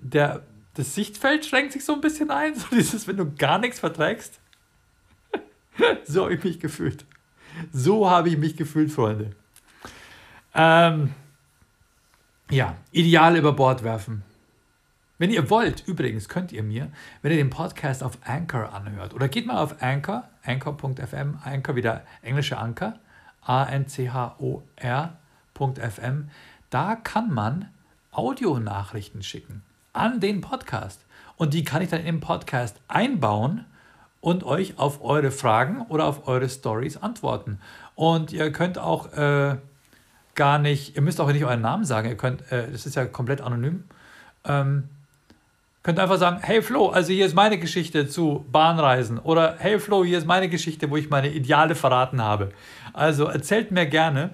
der, 0.00 0.44
das 0.72 0.94
Sichtfeld 0.94 1.44
schränkt 1.44 1.74
sich 1.74 1.84
so 1.84 1.92
ein 1.92 2.00
bisschen 2.00 2.30
ein, 2.30 2.54
so 2.58 2.68
dieses, 2.72 3.06
wenn 3.06 3.18
du 3.18 3.30
gar 3.34 3.58
nichts 3.58 3.80
verträgst. 3.80 4.40
so 6.06 6.22
habe 6.22 6.32
ich 6.36 6.44
mich 6.44 6.58
gefühlt. 6.58 7.04
So 7.70 8.08
habe 8.08 8.30
ich 8.30 8.38
mich 8.38 8.56
gefühlt, 8.56 8.90
Freunde. 8.90 9.32
Ähm, 10.54 11.14
ja, 12.50 12.76
ideal 12.92 13.36
über 13.36 13.52
Bord 13.52 13.82
werfen. 13.84 14.22
Wenn 15.18 15.30
ihr 15.30 15.50
wollt, 15.50 15.86
übrigens 15.86 16.28
könnt 16.28 16.52
ihr 16.52 16.62
mir, 16.62 16.92
wenn 17.22 17.32
ihr 17.32 17.38
den 17.38 17.50
Podcast 17.50 18.04
auf 18.04 18.18
Anchor 18.24 18.72
anhört, 18.72 19.14
oder 19.14 19.28
geht 19.28 19.46
mal 19.46 19.58
auf 19.58 19.82
Anchor, 19.82 20.28
anchor.fm, 20.44 21.38
Anchor 21.44 21.74
wieder 21.74 22.04
englische 22.22 22.56
Anchor, 22.56 22.94
A-N-C-H-O-R.fm, 23.42 24.70
da 26.70 26.96
kann 26.96 27.34
man 27.34 27.68
Audionachrichten 28.12 29.22
schicken 29.22 29.62
an 29.92 30.20
den 30.20 30.40
Podcast. 30.40 31.04
Und 31.36 31.52
die 31.54 31.64
kann 31.64 31.82
ich 31.82 31.88
dann 31.88 32.04
im 32.04 32.20
Podcast 32.20 32.80
einbauen 32.88 33.64
und 34.20 34.44
euch 34.44 34.78
auf 34.78 35.02
eure 35.02 35.30
Fragen 35.30 35.82
oder 35.82 36.04
auf 36.06 36.28
eure 36.28 36.48
Stories 36.48 36.96
antworten. 36.96 37.60
Und 37.94 38.32
ihr 38.32 38.52
könnt 38.52 38.78
auch 38.78 39.12
äh, 39.12 39.56
gar 40.38 40.58
nicht, 40.58 40.94
ihr 40.96 41.02
müsst 41.02 41.20
auch 41.20 41.30
nicht 41.30 41.44
euren 41.44 41.60
Namen 41.60 41.84
sagen, 41.84 42.08
ihr 42.08 42.16
könnt, 42.16 42.50
äh, 42.52 42.70
das 42.70 42.86
ist 42.86 42.94
ja 42.94 43.04
komplett 43.04 43.40
anonym. 43.40 43.84
Ähm, 44.44 44.84
könnt 45.82 45.98
einfach 45.98 46.16
sagen, 46.16 46.38
hey 46.42 46.62
Flo, 46.62 46.90
also 46.90 47.12
hier 47.12 47.26
ist 47.26 47.34
meine 47.34 47.58
Geschichte 47.58 48.08
zu 48.08 48.46
Bahnreisen 48.52 49.18
oder 49.18 49.56
hey 49.58 49.80
Flo, 49.80 50.04
hier 50.04 50.16
ist 50.16 50.26
meine 50.26 50.48
Geschichte, 50.48 50.90
wo 50.90 50.96
ich 50.96 51.10
meine 51.10 51.30
Ideale 51.30 51.74
verraten 51.74 52.22
habe. 52.22 52.50
Also 52.92 53.24
erzählt 53.26 53.72
mir 53.72 53.86
gerne, 53.86 54.30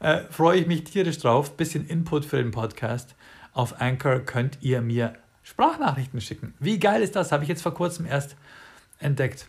äh, 0.00 0.22
freue 0.28 0.58
ich 0.58 0.66
mich 0.66 0.82
tierisch 0.84 1.18
drauf. 1.18 1.56
Bisschen 1.56 1.86
Input 1.86 2.24
für 2.24 2.38
den 2.38 2.50
Podcast. 2.50 3.14
Auf 3.52 3.80
Anchor 3.80 4.18
könnt 4.18 4.58
ihr 4.60 4.80
mir 4.82 5.14
Sprachnachrichten 5.44 6.20
schicken. 6.20 6.54
Wie 6.58 6.80
geil 6.80 7.00
ist 7.00 7.14
das? 7.14 7.30
Habe 7.30 7.44
ich 7.44 7.48
jetzt 7.48 7.62
vor 7.62 7.74
kurzem 7.74 8.06
erst 8.06 8.34
entdeckt. 8.98 9.46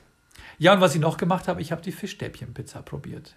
Ja, 0.59 0.73
und 0.73 0.81
was 0.81 0.93
ich 0.93 1.01
noch 1.01 1.17
gemacht 1.17 1.47
habe, 1.47 1.61
ich 1.61 1.71
habe 1.71 1.81
die 1.81 1.91
Fischstäbchenpizza 1.91 2.83
probiert. 2.83 3.35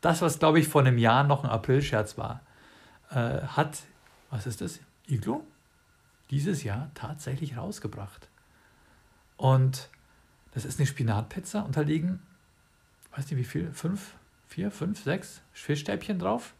Das, 0.00 0.22
was 0.22 0.38
glaube 0.38 0.60
ich 0.60 0.68
vor 0.68 0.82
einem 0.82 0.98
Jahr 0.98 1.24
noch 1.24 1.44
ein 1.44 1.50
Aprilscherz 1.50 2.18
war, 2.18 2.40
äh, 3.10 3.42
hat, 3.42 3.82
was 4.30 4.46
ist 4.46 4.60
das? 4.60 4.80
Iglo? 5.08 5.44
Dieses 6.30 6.64
Jahr 6.64 6.90
tatsächlich 6.94 7.56
rausgebracht. 7.56 8.28
Und 9.36 9.88
das 10.54 10.64
ist 10.64 10.78
eine 10.78 10.86
Spinatpizza 10.86 11.60
und 11.60 11.76
da 11.76 11.82
liegen, 11.82 12.20
weiß 13.14 13.30
nicht 13.30 13.36
wie 13.36 13.44
viel, 13.44 13.70
fünf, 13.72 14.14
vier, 14.48 14.70
fünf, 14.70 15.02
sechs 15.02 15.42
Fischstäbchen 15.52 16.18
drauf. 16.18 16.54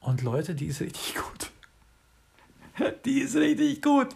Und 0.00 0.22
Leute, 0.22 0.54
die 0.54 0.66
ist 0.66 0.80
richtig 0.80 1.14
gut. 1.14 1.50
Die 3.04 3.20
ist 3.20 3.36
richtig 3.36 3.82
gut. 3.82 4.08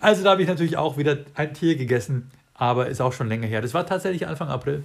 Also 0.00 0.22
da 0.22 0.32
habe 0.32 0.42
ich 0.42 0.48
natürlich 0.48 0.76
auch 0.76 0.96
wieder 0.96 1.18
ein 1.34 1.54
Tier 1.54 1.76
gegessen, 1.76 2.30
aber 2.54 2.88
ist 2.88 3.00
auch 3.00 3.12
schon 3.12 3.28
länger 3.28 3.46
her. 3.46 3.62
Das 3.62 3.74
war 3.74 3.86
tatsächlich 3.86 4.26
Anfang 4.26 4.48
April. 4.48 4.84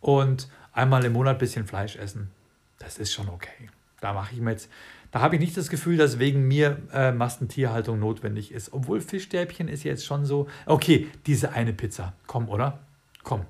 Und 0.00 0.48
einmal 0.72 1.04
im 1.04 1.12
Monat 1.12 1.36
ein 1.36 1.38
bisschen 1.38 1.66
Fleisch 1.66 1.96
essen, 1.96 2.30
das 2.78 2.98
ist 2.98 3.12
schon 3.12 3.28
okay. 3.28 3.70
Da 4.00 4.12
mache 4.12 4.34
ich 4.34 4.40
mir 4.40 4.50
jetzt, 4.50 4.68
da 5.12 5.20
habe 5.20 5.36
ich 5.36 5.40
nicht 5.40 5.56
das 5.56 5.68
Gefühl, 5.68 5.96
dass 5.96 6.18
wegen 6.18 6.48
mir 6.48 6.78
äh, 6.92 7.12
Massentierhaltung 7.12 7.98
notwendig 8.00 8.50
ist. 8.50 8.72
Obwohl 8.72 9.00
Fischstäbchen 9.00 9.68
ist 9.68 9.84
jetzt 9.84 10.04
schon 10.04 10.24
so, 10.24 10.48
okay, 10.66 11.08
diese 11.26 11.52
eine 11.52 11.72
Pizza, 11.72 12.14
komm, 12.26 12.48
oder? 12.48 12.80
Komm. 13.22 13.42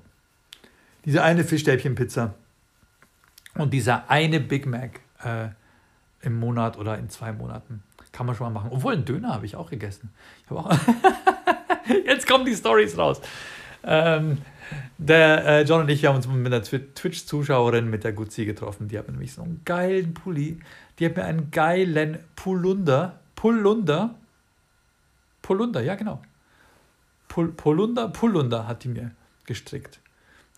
Diese 1.05 1.23
eine 1.23 1.43
Fischstäbchenpizza 1.43 2.35
und 3.55 3.73
dieser 3.73 4.09
eine 4.09 4.39
Big 4.39 4.65
Mac 4.65 5.01
äh, 5.23 5.49
im 6.21 6.39
Monat 6.39 6.77
oder 6.77 6.97
in 6.97 7.09
zwei 7.09 7.33
Monaten. 7.33 7.83
Kann 8.11 8.27
man 8.27 8.35
schon 8.35 8.45
mal 8.45 8.59
machen. 8.59 8.69
Obwohl, 8.71 8.93
einen 8.93 9.05
Döner 9.05 9.33
habe 9.33 9.45
ich 9.45 9.55
auch 9.55 9.71
gegessen. 9.71 10.13
Ich 10.45 10.51
auch 10.51 10.71
Jetzt 12.05 12.27
kommen 12.27 12.45
die 12.45 12.55
Stories 12.55 12.97
raus. 12.97 13.19
Ähm, 13.83 14.37
der 14.97 15.45
äh, 15.45 15.61
John 15.63 15.81
und 15.81 15.89
ich 15.89 16.05
haben 16.05 16.15
uns 16.15 16.27
mit 16.27 16.53
einer 16.53 16.63
Twitch-Zuschauerin, 16.63 17.89
mit 17.89 18.03
der 18.03 18.13
Guzzi 18.13 18.45
getroffen. 18.45 18.87
Die 18.87 18.97
hat 18.97 19.09
nämlich 19.09 19.33
so 19.33 19.41
einen 19.41 19.61
geilen 19.65 20.13
Pulli. 20.13 20.59
Die 20.99 21.05
hat 21.05 21.17
mir 21.17 21.25
einen 21.25 21.51
geilen 21.51 22.19
Polunder, 22.35 23.19
Polunder, 23.35 24.15
Polunder, 25.41 25.81
ja 25.81 25.95
genau. 25.95 26.21
Pol, 27.27 27.49
Polunder, 27.49 28.09
Polunder 28.09 28.67
hat 28.67 28.83
die 28.83 28.89
mir 28.89 29.11
gestrickt. 29.45 29.99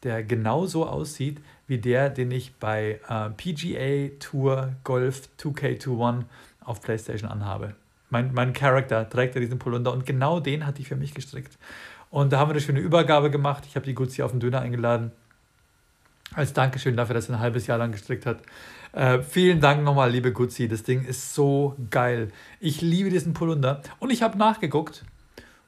Der 0.03 0.23
genauso 0.23 0.85
aussieht 0.85 1.39
wie 1.67 1.79
der, 1.79 2.09
den 2.09 2.29
ich 2.31 2.53
bei 2.55 2.99
äh, 3.07 3.29
PGA 3.29 4.15
Tour 4.19 4.73
Golf 4.83 5.29
2K21 5.39 6.25
auf 6.61 6.81
PlayStation 6.81 7.29
anhabe. 7.29 7.75
Mein, 8.09 8.33
mein 8.33 8.53
Charakter 8.53 9.09
trägt 9.09 9.35
ja 9.35 9.41
diesen 9.41 9.57
Polunder 9.57 9.91
und 9.91 10.05
genau 10.05 10.39
den 10.39 10.65
hat 10.65 10.77
die 10.77 10.85
für 10.85 10.95
mich 10.95 11.13
gestrickt. 11.13 11.57
Und 12.15 12.31
da 12.31 12.39
haben 12.39 12.47
wir 12.47 12.53
eine 12.53 12.61
schöne 12.61 12.79
Übergabe 12.79 13.29
gemacht. 13.29 13.65
Ich 13.67 13.75
habe 13.75 13.85
die 13.85 13.93
Guzzi 13.93 14.23
auf 14.23 14.31
den 14.31 14.39
Döner 14.39 14.61
eingeladen. 14.61 15.11
Als 16.33 16.53
Dankeschön 16.53 16.95
dafür, 16.95 17.13
dass 17.13 17.27
er 17.27 17.35
ein 17.35 17.41
halbes 17.41 17.67
Jahr 17.67 17.77
lang 17.77 17.91
gestrickt 17.91 18.25
hat. 18.25 18.41
Äh, 18.93 19.21
vielen 19.21 19.59
Dank 19.59 19.83
nochmal, 19.83 20.11
liebe 20.11 20.31
Guzzi. 20.31 20.69
Das 20.69 20.83
Ding 20.83 21.03
ist 21.03 21.35
so 21.35 21.75
geil. 21.89 22.31
Ich 22.61 22.79
liebe 22.79 23.09
diesen 23.09 23.33
Polunder. 23.33 23.81
Und 23.99 24.11
ich 24.11 24.21
habe 24.21 24.37
nachgeguckt. 24.37 25.03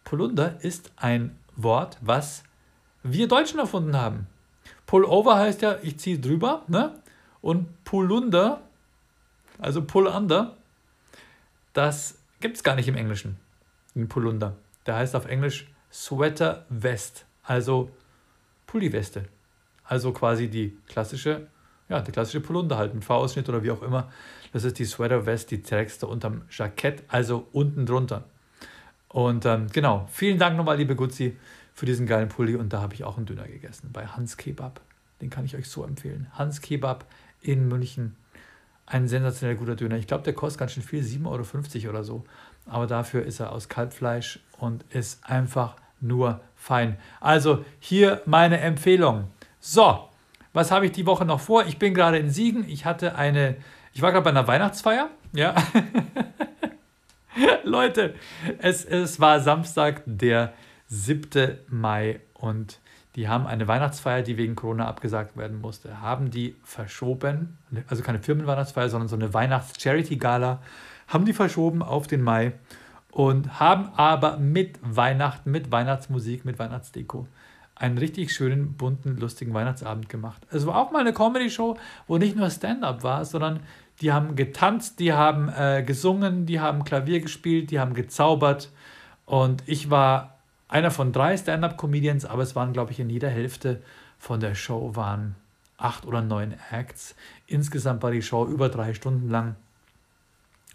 Polunder 0.05 0.55
ist 0.61 0.93
ein 0.95 1.35
Wort, 1.57 1.97
was 1.99 2.43
wir 3.03 3.27
Deutschen 3.27 3.59
erfunden 3.59 3.97
haben. 3.97 4.27
Pullover 4.85 5.35
heißt 5.35 5.61
ja, 5.63 5.75
ich 5.81 5.99
ziehe 5.99 6.17
drüber. 6.17 6.63
Ne? 6.69 6.93
Und 7.41 7.83
Polunder, 7.83 8.61
also 9.59 9.83
Pull 9.83 10.07
under, 10.07 10.55
das 11.73 12.17
gibt 12.39 12.55
es 12.55 12.63
gar 12.63 12.75
nicht 12.75 12.87
im 12.87 12.95
Englischen. 12.95 13.35
Ein 13.97 14.07
Polunder. 14.07 14.55
Der 14.85 14.95
heißt 14.95 15.13
auf 15.13 15.25
Englisch 15.25 15.67
Sweater 15.91 16.65
Vest, 16.69 17.25
also 17.43 17.91
Pulliweste. 18.65 19.25
Also 19.83 20.11
quasi 20.11 20.49
die 20.49 20.77
klassische, 20.87 21.47
ja, 21.87 22.01
der 22.01 22.11
klassische 22.11 22.41
Polunder 22.41 22.77
halt, 22.77 22.93
ein 22.93 23.01
V-Ausschnitt 23.01 23.47
oder 23.47 23.63
wie 23.63 23.71
auch 23.71 23.81
immer. 23.81 24.11
Das 24.51 24.63
ist 24.63 24.79
die 24.79 24.85
Sweater 24.85 25.25
Vest, 25.25 25.51
die 25.51 25.61
trägst 25.61 26.03
du 26.03 26.07
unterm 26.07 26.43
Jackett, 26.49 27.03
also 27.07 27.47
unten 27.53 27.85
drunter. 27.85 28.25
Und 29.09 29.45
ähm, 29.45 29.67
genau, 29.71 30.07
vielen 30.11 30.37
Dank 30.37 30.57
nochmal, 30.57 30.77
liebe 30.77 30.95
Gutzi, 30.95 31.37
für 31.73 31.85
diesen 31.85 32.05
geilen 32.05 32.27
Pulli. 32.27 32.55
Und 32.55 32.73
da 32.73 32.81
habe 32.81 32.93
ich 32.93 33.03
auch 33.03 33.17
einen 33.17 33.25
Döner 33.25 33.47
gegessen 33.47 33.91
bei 33.93 34.05
Hans 34.05 34.35
Kebab. 34.35 34.81
Den 35.21 35.29
kann 35.29 35.45
ich 35.45 35.55
euch 35.55 35.69
so 35.69 35.83
empfehlen. 35.83 36.27
Hans 36.33 36.61
Kebab 36.61 37.05
in 37.41 37.67
München 37.67 38.15
ein 38.87 39.07
sensationell 39.07 39.57
guter 39.57 39.75
Döner. 39.75 39.97
Ich 39.97 40.07
glaube, 40.07 40.23
der 40.23 40.33
kostet 40.33 40.59
ganz 40.59 40.71
schön 40.71 40.83
viel, 40.83 41.03
7,50 41.03 41.25
Euro 41.83 41.89
oder 41.89 42.03
so. 42.03 42.23
Aber 42.69 42.87
dafür 42.87 43.23
ist 43.23 43.39
er 43.39 43.51
aus 43.51 43.69
Kalbfleisch 43.69 44.39
und 44.59 44.83
ist 44.89 45.19
einfach 45.29 45.75
nur 45.99 46.41
fein. 46.55 46.97
Also 47.19 47.63
hier 47.79 48.21
meine 48.25 48.59
Empfehlung. 48.59 49.25
So, 49.59 50.07
was 50.53 50.71
habe 50.71 50.85
ich 50.85 50.91
die 50.91 51.05
Woche 51.05 51.25
noch 51.25 51.39
vor? 51.39 51.65
Ich 51.65 51.77
bin 51.77 51.93
gerade 51.93 52.17
in 52.17 52.29
Siegen. 52.29 52.67
Ich 52.67 52.85
hatte 52.85 53.15
eine, 53.15 53.55
ich 53.93 54.01
war 54.01 54.11
gerade 54.11 54.23
bei 54.23 54.29
einer 54.29 54.47
Weihnachtsfeier. 54.47 55.09
Ja. 55.33 55.55
Leute, 57.63 58.15
es, 58.59 58.83
es 58.85 59.19
war 59.19 59.39
Samstag, 59.39 60.01
der 60.05 60.53
7. 60.87 61.57
Mai 61.69 62.19
und 62.33 62.79
die 63.15 63.27
haben 63.27 63.47
eine 63.47 63.67
Weihnachtsfeier, 63.67 64.21
die 64.21 64.37
wegen 64.37 64.55
Corona 64.55 64.87
abgesagt 64.87 65.37
werden 65.37 65.59
musste, 65.59 66.01
haben 66.01 66.29
die 66.29 66.55
verschoben, 66.63 67.57
also 67.87 68.03
keine 68.03 68.19
Firmenweihnachtsfeier, 68.19 68.89
sondern 68.89 69.07
so 69.07 69.15
eine 69.15 69.33
Weihnachts-Charity-Gala, 69.33 70.61
haben 71.07 71.25
die 71.25 71.33
verschoben 71.33 71.81
auf 71.81 72.07
den 72.07 72.21
Mai 72.21 72.53
und 73.11 73.59
haben 73.59 73.89
aber 73.95 74.37
mit 74.37 74.79
Weihnachten, 74.81 75.49
mit 75.51 75.71
Weihnachtsmusik, 75.71 76.45
mit 76.45 76.59
Weihnachtsdeko 76.59 77.27
einen 77.79 77.97
richtig 77.97 78.33
schönen, 78.33 78.73
bunten, 78.73 79.17
lustigen 79.17 79.53
Weihnachtsabend 79.53 80.09
gemacht. 80.09 80.41
Es 80.51 80.65
war 80.65 80.77
auch 80.77 80.91
mal 80.91 80.99
eine 80.99 81.13
Comedy-Show, 81.13 81.77
wo 82.07 82.17
nicht 82.17 82.35
nur 82.35 82.49
Stand-up 82.49 83.03
war, 83.03 83.23
sondern 83.23 83.59
die 84.01 84.11
haben 84.11 84.35
getanzt, 84.35 84.99
die 84.99 85.13
haben 85.13 85.49
äh, 85.49 85.83
gesungen, 85.83 86.45
die 86.45 86.59
haben 86.59 86.83
Klavier 86.83 87.19
gespielt, 87.19 87.71
die 87.71 87.79
haben 87.79 87.93
gezaubert 87.93 88.71
und 89.25 89.63
ich 89.67 89.89
war 89.89 90.37
einer 90.67 90.91
von 90.91 91.11
drei 91.11 91.37
Stand-up-Comedians, 91.37 92.25
aber 92.25 92.43
es 92.43 92.55
waren, 92.55 92.73
glaube 92.73 92.91
ich, 92.91 92.99
in 92.99 93.09
jeder 93.09 93.29
Hälfte 93.29 93.81
von 94.17 94.39
der 94.39 94.55
Show 94.55 94.95
waren 94.95 95.35
acht 95.77 96.05
oder 96.05 96.21
neun 96.21 96.55
Acts. 96.71 97.15
Insgesamt 97.45 98.03
war 98.03 98.11
die 98.11 98.21
Show 98.21 98.45
über 98.45 98.69
drei 98.69 98.93
Stunden 98.93 99.29
lang. 99.29 99.55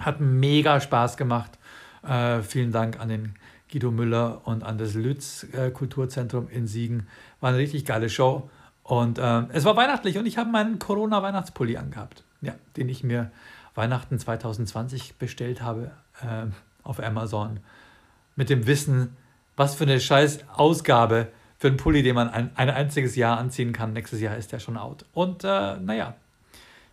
Hat 0.04 0.20
mega 0.20 0.80
Spaß 0.80 1.16
gemacht. 1.16 1.58
Äh, 2.06 2.42
vielen 2.42 2.72
Dank 2.72 3.00
an 3.00 3.08
den 3.08 3.34
Guido 3.70 3.90
Müller 3.90 4.42
und 4.44 4.62
an 4.62 4.78
das 4.78 4.94
Lütz 4.94 5.46
äh, 5.52 5.70
Kulturzentrum 5.70 6.48
in 6.48 6.66
Siegen. 6.66 7.06
War 7.40 7.50
eine 7.50 7.58
richtig 7.58 7.84
geile 7.84 8.08
Show. 8.10 8.48
Und 8.82 9.18
äh, 9.18 9.42
es 9.50 9.64
war 9.64 9.76
weihnachtlich 9.76 10.18
und 10.18 10.26
ich 10.26 10.38
habe 10.38 10.50
meinen 10.50 10.78
Corona-Weihnachtspulli 10.78 11.76
angehabt, 11.76 12.24
ja, 12.40 12.54
den 12.76 12.88
ich 12.88 13.04
mir 13.04 13.30
Weihnachten 13.74 14.18
2020 14.18 15.16
bestellt 15.16 15.62
habe 15.62 15.92
äh, 16.20 16.46
auf 16.82 17.02
Amazon. 17.02 17.60
Mit 18.36 18.50
dem 18.50 18.66
Wissen, 18.66 19.16
was 19.56 19.74
für 19.74 19.84
eine 19.84 20.00
scheiß 20.00 20.40
Ausgabe 20.54 21.28
für 21.58 21.68
einen 21.68 21.76
Pulli, 21.76 22.02
den 22.02 22.16
man 22.16 22.28
ein, 22.28 22.50
ein 22.56 22.70
einziges 22.70 23.14
Jahr 23.14 23.38
anziehen 23.38 23.72
kann. 23.72 23.92
Nächstes 23.92 24.20
Jahr 24.20 24.36
ist 24.36 24.50
der 24.50 24.58
schon 24.58 24.76
out. 24.76 25.04
Und 25.12 25.44
äh, 25.44 25.76
naja, 25.76 26.14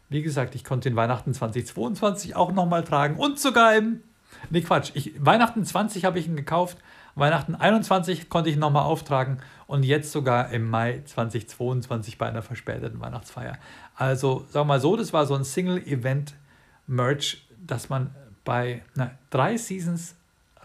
wie 0.09 0.21
gesagt, 0.21 0.55
ich 0.55 0.63
konnte 0.63 0.89
den 0.89 0.95
Weihnachten 0.95 1.33
2022 1.33 2.35
auch 2.35 2.51
nochmal 2.51 2.83
tragen 2.83 3.15
und 3.15 3.39
sogar 3.39 3.75
im. 3.75 4.01
Nee, 4.49 4.61
Quatsch. 4.61 4.91
Ich, 4.93 5.13
Weihnachten 5.23 5.63
20 5.63 6.05
habe 6.05 6.19
ich 6.19 6.27
ihn 6.27 6.35
gekauft. 6.35 6.77
Weihnachten 7.15 7.55
21 7.55 8.29
konnte 8.29 8.49
ich 8.49 8.57
nochmal 8.57 8.83
auftragen 8.83 9.39
und 9.67 9.83
jetzt 9.83 10.11
sogar 10.11 10.51
im 10.51 10.69
Mai 10.69 11.01
2022 11.05 12.17
bei 12.17 12.27
einer 12.27 12.41
verspäteten 12.41 12.99
Weihnachtsfeier. 13.01 13.57
Also, 13.95 14.45
sagen 14.49 14.67
wir 14.67 14.75
mal 14.75 14.79
so, 14.79 14.95
das 14.95 15.13
war 15.13 15.25
so 15.25 15.35
ein 15.35 15.43
Single-Event-Merch, 15.43 17.47
das 17.65 17.89
man 17.89 18.11
bei 18.45 18.83
na, 18.95 19.11
drei 19.29 19.57
Seasons 19.57 20.15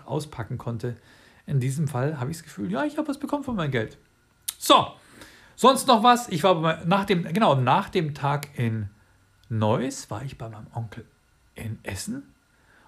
auspacken 0.07 0.59
konnte. 0.59 0.97
In 1.47 1.61
diesem 1.61 1.89
Fall 1.89 2.21
habe 2.21 2.31
ich 2.31 2.39
das 2.39 2.45
Gefühl, 2.45 2.71
ja, 2.71 2.85
ich 2.85 2.97
habe 2.97 3.09
was 3.09 3.19
bekommen 3.19 3.45
von 3.45 3.57
meinem 3.57 3.73
Geld. 3.73 3.99
So, 4.59 4.87
sonst 5.57 5.89
noch 5.89 6.03
was? 6.03 6.29
Ich 6.29 6.45
war 6.45 6.85
nach 6.87 7.05
dem, 7.05 7.25
genau, 7.25 7.57
nach 7.57 7.89
dem 7.89 8.15
Tag 8.15 8.59
in 8.59 8.89
Neuss 9.59 10.11
war 10.11 10.23
ich 10.23 10.39
bei 10.39 10.49
meinem 10.49 10.67
Onkel 10.75 11.05
in 11.55 11.79
Essen 11.83 12.23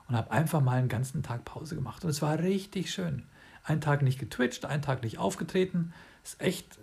und 0.09 0.17
habe 0.17 0.31
einfach 0.31 0.61
mal 0.61 0.79
einen 0.79 0.89
ganzen 0.89 1.23
Tag 1.23 1.45
Pause 1.45 1.75
gemacht. 1.75 2.05
Und 2.05 2.11
es 2.11 2.23
war 2.23 2.39
richtig 2.39 2.91
schön. 2.91 3.25
Ein 3.65 3.81
Tag 3.81 4.03
nicht 4.03 4.19
getwitcht, 4.19 4.65
ein 4.65 4.83
Tag 4.83 5.03
nicht 5.03 5.19
aufgetreten. 5.19 5.93
Ist 6.23 6.41
echt 6.41 6.79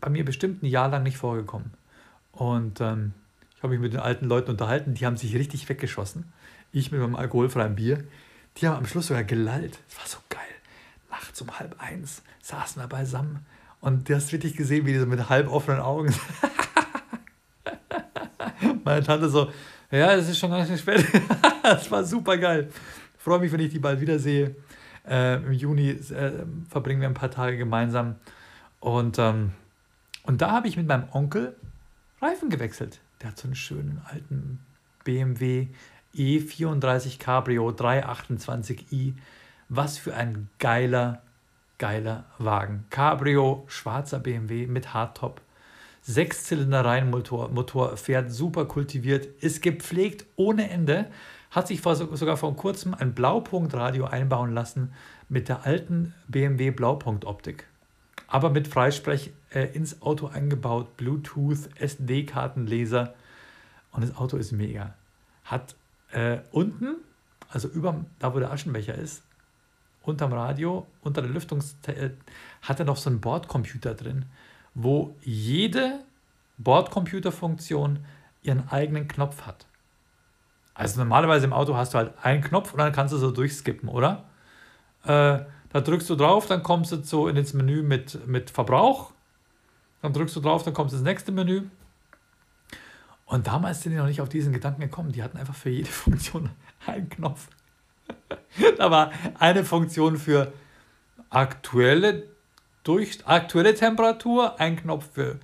bei 0.00 0.08
mir 0.10 0.24
bestimmt 0.24 0.62
ein 0.62 0.66
Jahr 0.66 0.88
lang 0.88 1.02
nicht 1.02 1.16
vorgekommen. 1.16 1.72
Und 2.32 2.80
ähm, 2.80 3.12
ich 3.56 3.62
habe 3.62 3.74
mich 3.74 3.80
mit 3.80 3.92
den 3.92 4.00
alten 4.00 4.26
Leuten 4.26 4.50
unterhalten, 4.50 4.94
die 4.94 5.06
haben 5.06 5.16
sich 5.16 5.34
richtig 5.34 5.68
weggeschossen. 5.68 6.32
Ich 6.72 6.90
mit 6.90 7.00
meinem 7.00 7.16
alkoholfreien 7.16 7.76
Bier. 7.76 8.04
Die 8.56 8.66
haben 8.66 8.76
am 8.76 8.86
Schluss 8.86 9.06
sogar 9.08 9.24
gelallt. 9.24 9.78
Das 9.88 9.98
war 9.98 10.06
so 10.06 10.18
geil 10.28 10.42
nachts 11.12 11.40
um 11.40 11.58
halb 11.58 11.76
eins 11.78 12.22
saßen 12.42 12.82
wir 12.82 12.88
beisammen 12.88 13.46
und 13.80 14.08
du 14.08 14.14
hast 14.14 14.32
wirklich 14.32 14.56
gesehen, 14.56 14.86
wie 14.86 14.92
die 14.92 14.98
so 14.98 15.06
mit 15.06 15.28
halb 15.28 15.48
offenen 15.48 15.80
Augen. 15.80 16.14
Meine 18.84 19.02
Tante 19.02 19.28
so, 19.28 19.50
ja, 19.90 20.14
es 20.14 20.28
ist 20.28 20.38
schon 20.38 20.50
ganz 20.50 20.68
schön 20.68 20.78
spät. 20.78 21.04
das 21.62 21.90
war 21.90 22.04
super 22.04 22.38
geil. 22.38 22.70
Freue 23.18 23.40
mich, 23.40 23.52
wenn 23.52 23.60
ich 23.60 23.70
die 23.70 23.78
bald 23.78 24.00
wiedersehe. 24.00 24.56
Äh, 25.08 25.36
Im 25.36 25.52
Juni 25.52 25.90
äh, 25.90 26.44
verbringen 26.68 27.00
wir 27.00 27.08
ein 27.08 27.14
paar 27.14 27.30
Tage 27.30 27.56
gemeinsam. 27.56 28.16
Und, 28.80 29.18
ähm, 29.18 29.52
und 30.24 30.40
da 30.42 30.50
habe 30.50 30.68
ich 30.68 30.76
mit 30.76 30.86
meinem 30.86 31.08
Onkel 31.12 31.54
Reifen 32.20 32.50
gewechselt. 32.50 33.00
Der 33.20 33.30
hat 33.30 33.38
so 33.38 33.48
einen 33.48 33.54
schönen 33.54 34.00
alten 34.04 34.60
BMW 35.04 35.68
E34 36.14 37.18
Cabrio 37.18 37.68
328i. 37.70 39.14
Was 39.68 39.98
für 39.98 40.14
ein 40.14 40.48
geiler, 40.58 41.22
geiler 41.78 42.24
Wagen. 42.38 42.84
Cabrio, 42.90 43.64
schwarzer 43.68 44.20
BMW 44.20 44.66
mit 44.66 44.94
Hardtop. 44.94 45.40
Sechszylinder-Reihenmotor, 46.02 47.50
Motor 47.50 47.96
fährt 47.96 48.32
super 48.32 48.64
kultiviert, 48.64 49.26
ist 49.40 49.62
gepflegt 49.62 50.26
ohne 50.36 50.68
Ende, 50.68 51.06
hat 51.50 51.68
sich 51.68 51.80
sogar 51.80 52.36
vor 52.36 52.56
kurzem 52.56 52.94
ein 52.94 53.14
Blaupunktradio 53.14 54.06
einbauen 54.06 54.52
lassen 54.52 54.92
mit 55.28 55.48
der 55.48 55.64
alten 55.64 56.14
BMW 56.28 56.70
Blaupunktoptik. 56.70 57.66
Aber 58.26 58.50
mit 58.50 58.66
Freisprech 58.66 59.32
äh, 59.50 59.66
ins 59.74 60.02
Auto 60.02 60.26
eingebaut, 60.26 60.96
Bluetooth, 60.96 61.68
SD-Kartenleser 61.76 63.14
und 63.92 64.02
das 64.02 64.16
Auto 64.16 64.38
ist 64.38 64.52
mega. 64.52 64.94
Hat 65.44 65.76
äh, 66.12 66.38
unten, 66.50 66.96
also 67.48 67.68
über 67.68 68.04
da 68.18 68.34
wo 68.34 68.38
der 68.38 68.50
Aschenbecher 68.50 68.94
ist, 68.94 69.22
unterm 70.02 70.32
Radio, 70.32 70.86
unter 71.02 71.22
der 71.22 71.30
Lüftungs 71.30 71.76
äh, 71.86 72.10
hat 72.62 72.80
er 72.80 72.86
noch 72.86 72.96
so 72.96 73.10
einen 73.10 73.20
Bordcomputer 73.20 73.94
drin, 73.94 74.24
wo 74.74 75.14
jede 75.22 76.00
Bordcomputerfunktion 76.58 78.04
ihren 78.42 78.68
eigenen 78.68 79.08
Knopf 79.08 79.42
hat. 79.42 79.66
Also 80.74 81.00
normalerweise 81.00 81.46
im 81.46 81.52
Auto 81.52 81.76
hast 81.76 81.94
du 81.94 81.98
halt 81.98 82.14
einen 82.22 82.42
Knopf 82.42 82.72
und 82.72 82.78
dann 82.78 82.92
kannst 82.92 83.12
du 83.12 83.18
so 83.18 83.30
durchskippen, 83.30 83.88
oder? 83.88 84.24
Äh, 85.04 85.40
da 85.72 85.80
drückst 85.80 86.08
du 86.10 86.16
drauf, 86.16 86.46
dann 86.46 86.62
kommst 86.62 86.92
du 86.92 87.02
so 87.02 87.28
ins 87.28 87.54
Menü 87.54 87.82
mit, 87.82 88.26
mit 88.26 88.50
Verbrauch. 88.50 89.12
Dann 90.00 90.12
drückst 90.12 90.36
du 90.36 90.40
drauf, 90.40 90.62
dann 90.62 90.74
kommst 90.74 90.92
du 90.92 90.98
ins 90.98 91.04
nächste 91.04 91.32
Menü. 91.32 91.64
Und 93.26 93.46
damals 93.46 93.82
sind 93.82 93.92
die 93.92 93.98
noch 93.98 94.06
nicht 94.06 94.20
auf 94.20 94.28
diesen 94.28 94.52
Gedanken 94.52 94.82
gekommen. 94.82 95.12
Die 95.12 95.22
hatten 95.22 95.38
einfach 95.38 95.54
für 95.54 95.70
jede 95.70 95.88
Funktion 95.90 96.50
einen 96.86 97.08
Knopf. 97.08 97.48
da 98.78 98.90
war 98.90 99.12
eine 99.38 99.64
Funktion 99.64 100.16
für 100.16 100.52
aktuelle, 101.30 102.24
durch, 102.82 103.18
aktuelle 103.26 103.74
Temperatur, 103.74 104.60
ein 104.60 104.76
Knopf 104.76 105.10
für 105.12 105.38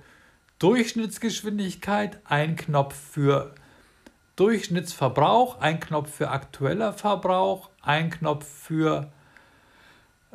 Durchschnittsgeschwindigkeit, 0.59 2.19
ein 2.25 2.55
Knopf 2.55 2.95
für 2.95 3.55
Durchschnittsverbrauch, 4.35 5.59
ein 5.59 5.79
Knopf 5.79 6.13
für 6.13 6.29
aktueller 6.29 6.93
Verbrauch, 6.93 7.69
ein 7.81 8.09
Knopf 8.09 8.45
für 8.45 9.11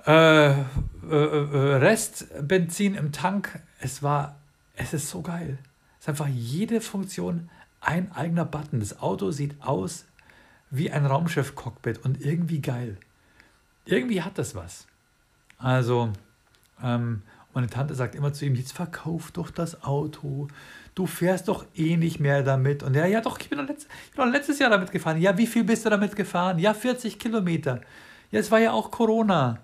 äh, 0.06 0.50
äh, 0.50 0.62
äh, 1.10 1.74
Restbenzin 1.76 2.94
im 2.94 3.12
Tank. 3.12 3.62
Es 3.80 4.02
war, 4.02 4.36
es 4.76 4.92
ist 4.92 5.08
so 5.08 5.22
geil. 5.22 5.58
Es 5.98 6.04
ist 6.04 6.08
einfach 6.10 6.28
jede 6.28 6.80
Funktion 6.80 7.48
ein 7.80 8.12
eigener 8.12 8.44
Button. 8.44 8.80
Das 8.80 9.00
Auto 9.00 9.30
sieht 9.30 9.62
aus 9.62 10.06
wie 10.70 10.90
ein 10.90 11.06
Raumschiff-Cockpit 11.06 12.04
und 12.04 12.20
irgendwie 12.20 12.60
geil. 12.60 12.98
Irgendwie 13.84 14.22
hat 14.22 14.38
das 14.38 14.54
was. 14.54 14.86
Also, 15.58 16.12
ähm, 16.82 17.22
meine 17.54 17.68
Tante 17.68 17.94
sagt 17.94 18.14
immer 18.14 18.32
zu 18.32 18.44
ihm, 18.44 18.56
jetzt 18.56 18.72
verkauf 18.72 19.30
doch 19.30 19.50
das 19.50 19.84
Auto. 19.84 20.48
Du 20.94 21.06
fährst 21.06 21.48
doch 21.48 21.66
eh 21.74 21.96
nicht 21.96 22.18
mehr 22.18 22.42
damit. 22.42 22.82
Und 22.82 22.96
er, 22.96 23.06
ja 23.06 23.20
doch, 23.20 23.38
ich 23.38 23.48
bin 23.48 23.58
doch, 23.58 23.66
letzt, 23.66 23.88
ich 24.06 24.16
bin 24.16 24.24
doch 24.24 24.32
letztes 24.32 24.58
Jahr 24.58 24.70
damit 24.70 24.90
gefahren. 24.90 25.20
Ja, 25.20 25.38
wie 25.38 25.46
viel 25.46 25.64
bist 25.64 25.86
du 25.86 25.90
damit 25.90 26.16
gefahren? 26.16 26.58
Ja, 26.58 26.74
40 26.74 27.18
Kilometer. 27.18 27.80
Ja, 28.32 28.40
es 28.40 28.50
war 28.50 28.58
ja 28.58 28.72
auch 28.72 28.90
Corona. 28.90 29.60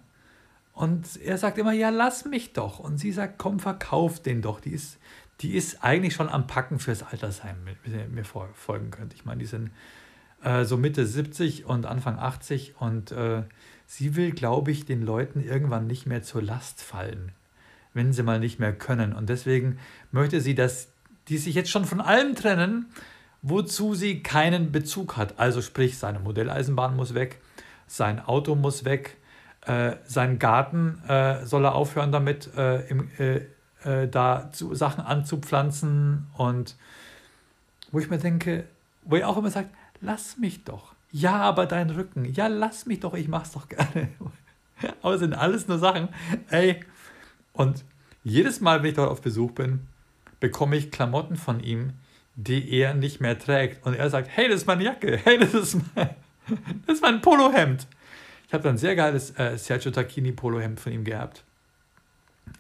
Und 0.73 1.21
er 1.21 1.37
sagt 1.37 1.59
immer, 1.59 1.73
ja, 1.73 1.91
lass 1.91 2.25
mich 2.25 2.53
doch. 2.53 2.79
Und 2.79 2.99
sie 2.99 3.13
sagt, 3.13 3.39
komm, 3.39 3.59
verkauf 3.59 4.23
den 4.23 4.41
doch. 4.41 4.61
Die 4.61 4.71
ist, 4.71 4.99
die 5.41 5.57
ist 5.57 5.83
eigentlich 5.83 6.15
schon 6.15 6.29
am 6.29 6.47
Packen 6.47 6.79
fürs 6.79 7.03
Altersheim, 7.03 7.57
wenn 7.85 7.99
ihr 7.99 8.09
mir 8.09 8.25
folgen 8.25 8.91
könnt. 8.91 9.15
Ich 9.15 9.25
meine, 9.25 9.41
die 9.41 9.47
sind 9.47 9.73
äh, 10.43 10.65
so 10.65 10.77
Mitte 10.77 11.07
70 11.07 11.67
und 11.67 11.87
Anfang 11.87 12.19
80 12.19 12.75
und 12.79 13.13
äh, 13.13 13.43
sie 13.91 14.15
will, 14.15 14.31
glaube 14.31 14.71
ich, 14.71 14.85
den 14.85 15.03
Leuten 15.03 15.43
irgendwann 15.43 15.89
nicht 15.89 16.07
mehr 16.07 16.23
zur 16.23 16.41
Last 16.43 16.81
fallen, 16.81 17.33
wenn 17.93 18.13
sie 18.13 18.23
mal 18.23 18.39
nicht 18.39 18.61
mehr 18.61 18.73
können. 18.73 19.13
Und 19.13 19.29
deswegen 19.29 19.81
möchte 20.13 20.41
sie, 20.41 20.55
dass 20.55 20.87
die 21.27 21.39
sich 21.39 21.57
jetzt 21.57 21.71
schon 21.71 21.85
von 21.85 22.01
allem 22.01 22.37
trennen, 22.37 22.87
wozu 23.43 23.97
sie 23.97 24.23
keinen 24.23 24.71
Bezug 24.71 25.17
hat. 25.17 25.41
Also 25.41 25.61
sprich, 25.61 25.99
seine 25.99 26.21
Modelleisenbahn 26.21 26.95
muss 26.95 27.15
weg, 27.15 27.41
sein 27.89 28.21
Auto 28.21 28.55
muss 28.55 28.85
weg, 28.85 29.17
äh, 29.67 29.97
sein 30.05 30.39
Garten 30.39 31.03
äh, 31.09 31.45
soll 31.45 31.65
er 31.65 31.75
aufhören 31.75 32.13
damit, 32.13 32.49
äh, 32.57 32.87
im, 32.89 33.11
äh, 33.19 33.41
äh, 33.83 34.09
da 34.09 34.53
zu, 34.53 34.73
Sachen 34.73 35.05
anzupflanzen 35.05 36.29
und 36.37 36.77
wo 37.91 37.99
ich 37.99 38.09
mir 38.09 38.19
denke, 38.19 38.67
wo 39.03 39.17
er 39.17 39.29
auch 39.29 39.37
immer 39.37 39.51
sagt, 39.51 39.71
lass 40.01 40.37
mich 40.37 40.63
doch. 40.63 40.90
Ja, 41.13 41.41
aber 41.41 41.67
dein 41.67 41.91
Rücken. 41.91 42.25
Ja, 42.33 42.47
lass 42.47 42.87
mich 42.87 43.01
doch, 43.01 43.15
ich 43.15 43.29
mach's 43.29 43.53
doch 43.53 43.69
gerne. 43.69 44.09
aber 45.03 45.15
es 45.15 45.21
sind 45.21 45.35
alles 45.35 45.67
nur 45.67 45.79
Sachen. 45.79 46.09
Ey, 46.51 46.85
und 47.53 47.85
jedes 48.23 48.61
Mal, 48.61 48.83
wenn 48.83 48.91
ich 48.91 48.97
dort 48.97 49.11
auf 49.11 49.21
Besuch 49.21 49.53
bin, 49.53 49.87
bekomme 50.39 50.77
ich 50.77 50.91
Klamotten 50.91 51.37
von 51.37 51.61
ihm, 51.61 51.93
die 52.37 52.71
er 52.73 52.95
nicht 52.95 53.21
mehr 53.21 53.39
trägt. 53.39 53.85
Und 53.85 53.95
er 53.95 54.11
sagt, 54.11 54.29
hey, 54.31 54.49
das 54.49 54.63
ist 54.63 54.67
meine 54.67 54.85
Jacke. 54.85 55.21
Hey, 55.25 55.39
das 55.39 55.55
ist 55.55 55.77
mein, 55.95 56.11
das 56.87 56.97
ist 56.97 57.03
mein 57.03 57.21
Polohemd. 57.21 57.87
Ich 58.47 58.55
habe 58.55 58.63
dann 58.63 58.75
ein 58.75 58.79
sehr 58.79 58.97
geiles 58.97 59.39
äh, 59.39 59.57
Sergio 59.57 59.91
Tacchini 59.91 60.33
Polohemd 60.33 60.81
von 60.81 60.93
ihm 60.93 61.05
gehabt. 61.05 61.45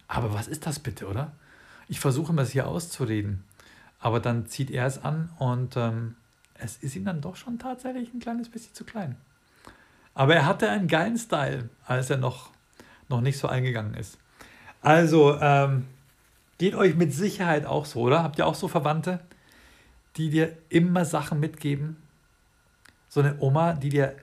Aber 0.07 0.35
was 0.35 0.49
ist 0.49 0.67
das 0.67 0.79
bitte, 0.79 1.07
oder? 1.07 1.33
Ich 1.89 2.01
versuche 2.01 2.33
mir 2.33 2.43
das 2.43 2.51
hier 2.51 2.69
auszureden. 2.69 3.45
Aber 3.99 4.21
dann 4.21 4.47
zieht 4.47 4.71
er 4.71 4.87
es 4.87 5.03
an 5.03 5.31
und 5.39 5.77
ähm, 5.77 6.17
es 6.63 6.77
ist 6.79 6.97
ihm 6.97 7.05
dann 7.05 7.21
doch 7.21 7.37
schon 7.37 7.59
tatsächlich 7.59 8.13
ein 8.13 8.21
kleines 8.21 8.49
bisschen 8.49 8.75
zu 8.75 8.85
klein. 8.85 9.17
Aber 10.15 10.35
er 10.35 10.47
hatte 10.47 10.69
einen 10.69 10.89
geilen 10.89 11.19
Style, 11.19 11.69
als 11.87 12.11
er 12.11 12.19
noch, 12.19 12.51
noch 13.09 13.21
nicht 13.21 13.39
so 13.39 13.49
eingegangen 13.49 13.95
ist. 13.95 14.19
Also, 14.83 15.39
ähm, 15.41 15.87
geht 16.59 16.75
euch 16.75 16.95
mit 16.95 17.13
Sicherheit 17.13 17.67
auch 17.67 17.87
so, 17.87 18.01
oder? 18.01 18.23
Habt 18.23 18.39
ihr 18.39 18.47
auch 18.47 18.55
so 18.55 18.69
Verwandte, 18.69 19.21
die 20.17 20.31
dir 20.31 20.57
immer 20.69 21.05
Sachen 21.05 21.41
mitgeben? 21.41 21.97
So 23.09 23.21
eine 23.21 23.37
Oma, 23.41 23.75
die 23.75 23.89
dir 23.89 24.17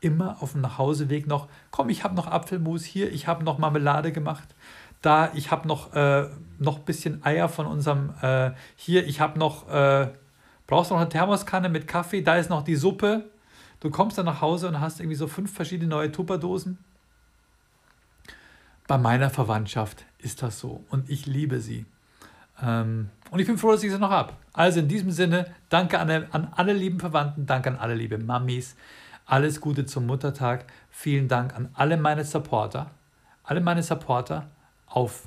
immer 0.00 0.42
auf 0.42 0.52
dem 0.52 0.60
Nachhauseweg 0.60 1.26
noch, 1.26 1.48
komm, 1.70 1.88
ich 1.88 2.04
habe 2.04 2.14
noch 2.14 2.26
Apfelmus 2.26 2.84
hier, 2.84 3.12
ich 3.12 3.26
habe 3.26 3.44
noch 3.44 3.58
Marmelade 3.58 4.12
gemacht, 4.12 4.54
da, 5.00 5.32
ich 5.34 5.50
habe 5.50 5.66
noch, 5.66 5.94
äh, 5.94 6.28
noch 6.58 6.78
ein 6.78 6.84
bisschen 6.84 7.24
Eier 7.24 7.48
von 7.48 7.66
unserem, 7.66 8.14
äh, 8.20 8.52
hier, 8.76 9.06
ich 9.06 9.20
habe 9.20 9.38
noch, 9.38 9.68
äh, 9.68 10.08
brauchst 10.72 10.90
noch 10.90 10.96
eine 10.96 11.10
Thermoskanne 11.10 11.68
mit 11.68 11.86
Kaffee, 11.86 12.22
da 12.22 12.36
ist 12.36 12.48
noch 12.48 12.64
die 12.64 12.76
Suppe. 12.76 13.26
Du 13.80 13.90
kommst 13.90 14.16
dann 14.16 14.24
nach 14.24 14.40
Hause 14.40 14.68
und 14.68 14.80
hast 14.80 15.00
irgendwie 15.00 15.16
so 15.16 15.26
fünf 15.28 15.52
verschiedene 15.52 15.90
neue 15.90 16.10
Tupperdosen. 16.10 16.78
Bei 18.86 18.96
meiner 18.96 19.28
Verwandtschaft 19.28 20.06
ist 20.16 20.42
das 20.42 20.58
so 20.58 20.82
und 20.88 21.10
ich 21.10 21.26
liebe 21.26 21.60
sie. 21.60 21.84
Ähm, 22.62 23.10
und 23.30 23.38
ich 23.38 23.46
bin 23.46 23.58
froh, 23.58 23.72
dass 23.72 23.82
ich 23.82 23.90
sie 23.90 23.98
noch 23.98 24.08
habe. 24.08 24.32
Also 24.54 24.80
in 24.80 24.88
diesem 24.88 25.10
Sinne, 25.10 25.54
danke 25.68 25.98
an, 25.98 26.10
an 26.10 26.50
alle 26.56 26.72
lieben 26.72 27.00
Verwandten, 27.00 27.44
danke 27.44 27.68
an 27.68 27.76
alle 27.76 27.94
liebe 27.94 28.16
Mamis. 28.16 28.74
Alles 29.26 29.60
Gute 29.60 29.84
zum 29.84 30.06
Muttertag. 30.06 30.64
Vielen 30.88 31.28
Dank 31.28 31.54
an 31.54 31.68
alle 31.74 31.98
meine 31.98 32.24
Supporter. 32.24 32.90
Alle 33.44 33.60
meine 33.60 33.82
Supporter 33.82 34.48
auf, 34.86 35.24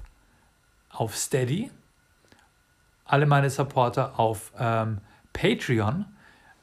auf 0.89 1.15
Steady. 1.15 1.69
Alle 3.05 3.27
meine 3.27 3.51
Supporter 3.51 4.19
auf 4.19 4.51
ähm, 4.57 5.01
Patreon. 5.35 6.05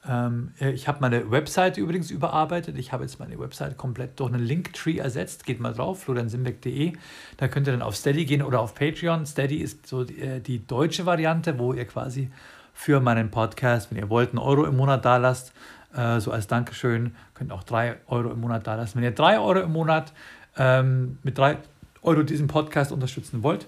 Ähm, 0.09 0.53
ich 0.59 0.89
habe 0.89 0.99
meine 1.01 1.31
Webseite 1.31 1.81
übrigens 1.81 2.11
überarbeitet. 2.11 2.77
Ich 2.77 2.93
habe 2.93 3.05
jetzt 3.05 3.21
meine 3.21 3.39
Webseite 3.39 3.77
komplett 3.77 4.19
durch 4.19 4.33
einen 4.33 4.43
Linktree 4.43 4.99
ersetzt. 4.99 5.45
Geht 5.45 5.61
mal 5.61 5.75
drauf, 5.75 6.03
floriansimbeck.de. 6.03 6.95
Da 7.37 7.49
könnt 7.49 7.69
ihr 7.69 7.73
dann 7.73 7.83
auf 7.83 7.95
Steady 7.95 8.25
gehen 8.25 8.43
oder 8.43 8.61
auf 8.61 8.75
Patreon. 8.75 9.27
Steady 9.27 9.59
ist 9.59 9.87
so 9.87 10.05
die, 10.05 10.21
äh, 10.21 10.41
die 10.41 10.67
deutsche 10.67 11.07
Variante, 11.07 11.59
wo 11.59 11.73
ihr 11.73 11.85
quasi 11.85 12.31
für 12.75 13.01
meinen 13.01 13.31
Podcast, 13.31 13.91
wenn 13.91 13.99
ihr 13.99 14.09
wollt, 14.09 14.31
einen 14.31 14.39
Euro 14.39 14.65
im 14.65 14.77
Monat 14.77 15.05
da 15.05 15.19
lasst. 15.19 15.53
Äh, 15.95 16.19
so 16.21 16.33
als 16.33 16.47
Dankeschön. 16.47 17.15
Könnt 17.35 17.53
auch 17.53 17.63
drei 17.63 17.97
Euro 18.07 18.31
im 18.31 18.41
Monat 18.41 18.67
da 18.67 18.75
lassen. 18.75 18.97
Wenn 18.97 19.05
ihr 19.05 19.13
drei 19.13 19.39
Euro 19.39 19.61
im 19.61 19.73
Monat 19.73 20.13
ähm, 20.57 21.19
mit 21.23 21.39
drei 21.39 21.59
Euro 22.03 22.23
diesen 22.23 22.49
Podcast 22.49 22.91
unterstützen 22.91 23.43
wollt, 23.43 23.67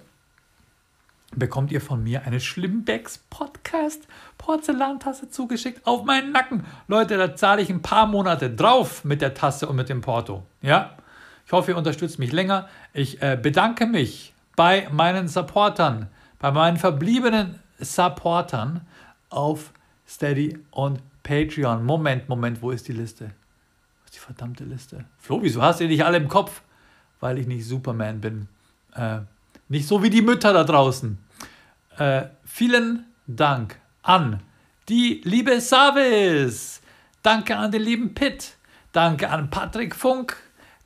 bekommt 1.37 1.73
ihr 1.73 1.81
von 1.81 2.03
mir 2.03 2.23
eine 2.23 2.41
Schlimmbecks 2.41 3.19
Podcast 3.31 4.07
Porzellantasse 4.39 5.29
zugeschickt 5.29 5.87
auf 5.87 6.05
meinen 6.05 6.33
Nacken. 6.33 6.65
Leute, 6.89 7.17
da 7.17 7.35
zahle 7.37 7.63
ich 7.63 7.71
ein 7.71 7.83
paar 7.83 8.07
Monate 8.07 8.51
drauf 8.51 9.05
mit 9.05 9.21
der 9.21 9.35
Tasse 9.35 9.69
und 9.69 9.77
mit 9.77 9.89
dem 9.89 10.01
Porto. 10.01 10.45
Ja? 10.63 10.97
Ich 11.47 11.53
hoffe, 11.53 11.73
ihr 11.73 11.77
unterstützt 11.77 12.19
mich 12.19 12.33
länger. 12.33 12.69
Ich 12.93 13.21
äh, 13.23 13.39
bedanke 13.41 13.87
mich 13.87 14.35
bei 14.57 14.89
meinen 14.91 15.29
Supportern, 15.29 16.09
bei 16.39 16.51
meinen 16.51 16.77
verbliebenen 16.77 17.59
Supportern 17.79 18.83
auf 19.31 19.73
Steady 20.07 20.59
und 20.71 21.01
Patreon. 21.23 21.85
Moment, 21.85 22.29
Moment, 22.29 22.63
wo 22.63 22.71
ist 22.71 22.89
die 22.89 22.93
Liste? 22.93 23.27
Wo 23.27 24.05
ist 24.05 24.15
die 24.15 24.21
verdammte 24.21 24.65
Liste? 24.65 25.05
Flo, 25.19 25.43
wieso 25.43 25.63
hast 25.63 25.81
du 25.81 25.85
die 25.85 25.95
nicht 25.95 26.05
alle 26.05 26.19
im 26.19 26.29
Kopf? 26.29 26.63
Weil 27.21 27.39
ich 27.39 27.47
nicht 27.47 27.67
Superman 27.67 28.21
bin. 28.21 28.49
Äh, 28.95 29.21
nicht 29.69 29.89
so 29.89 30.03
wie 30.03 30.11
die 30.11 30.23
Mütter 30.23 30.53
da 30.53 30.65
draußen. 30.65 31.19
Äh, 31.99 32.25
vielen 32.45 33.07
Dank 33.27 33.77
an 34.03 34.41
die 34.89 35.21
liebe 35.25 35.61
Savis. 35.61 36.81
Danke 37.23 37.57
an 37.57 37.71
den 37.71 37.83
lieben 37.83 38.15
Pitt. 38.15 38.57
Danke 38.93 39.31
an 39.31 39.51
Patrick 39.51 39.95
Funk, 39.95 40.37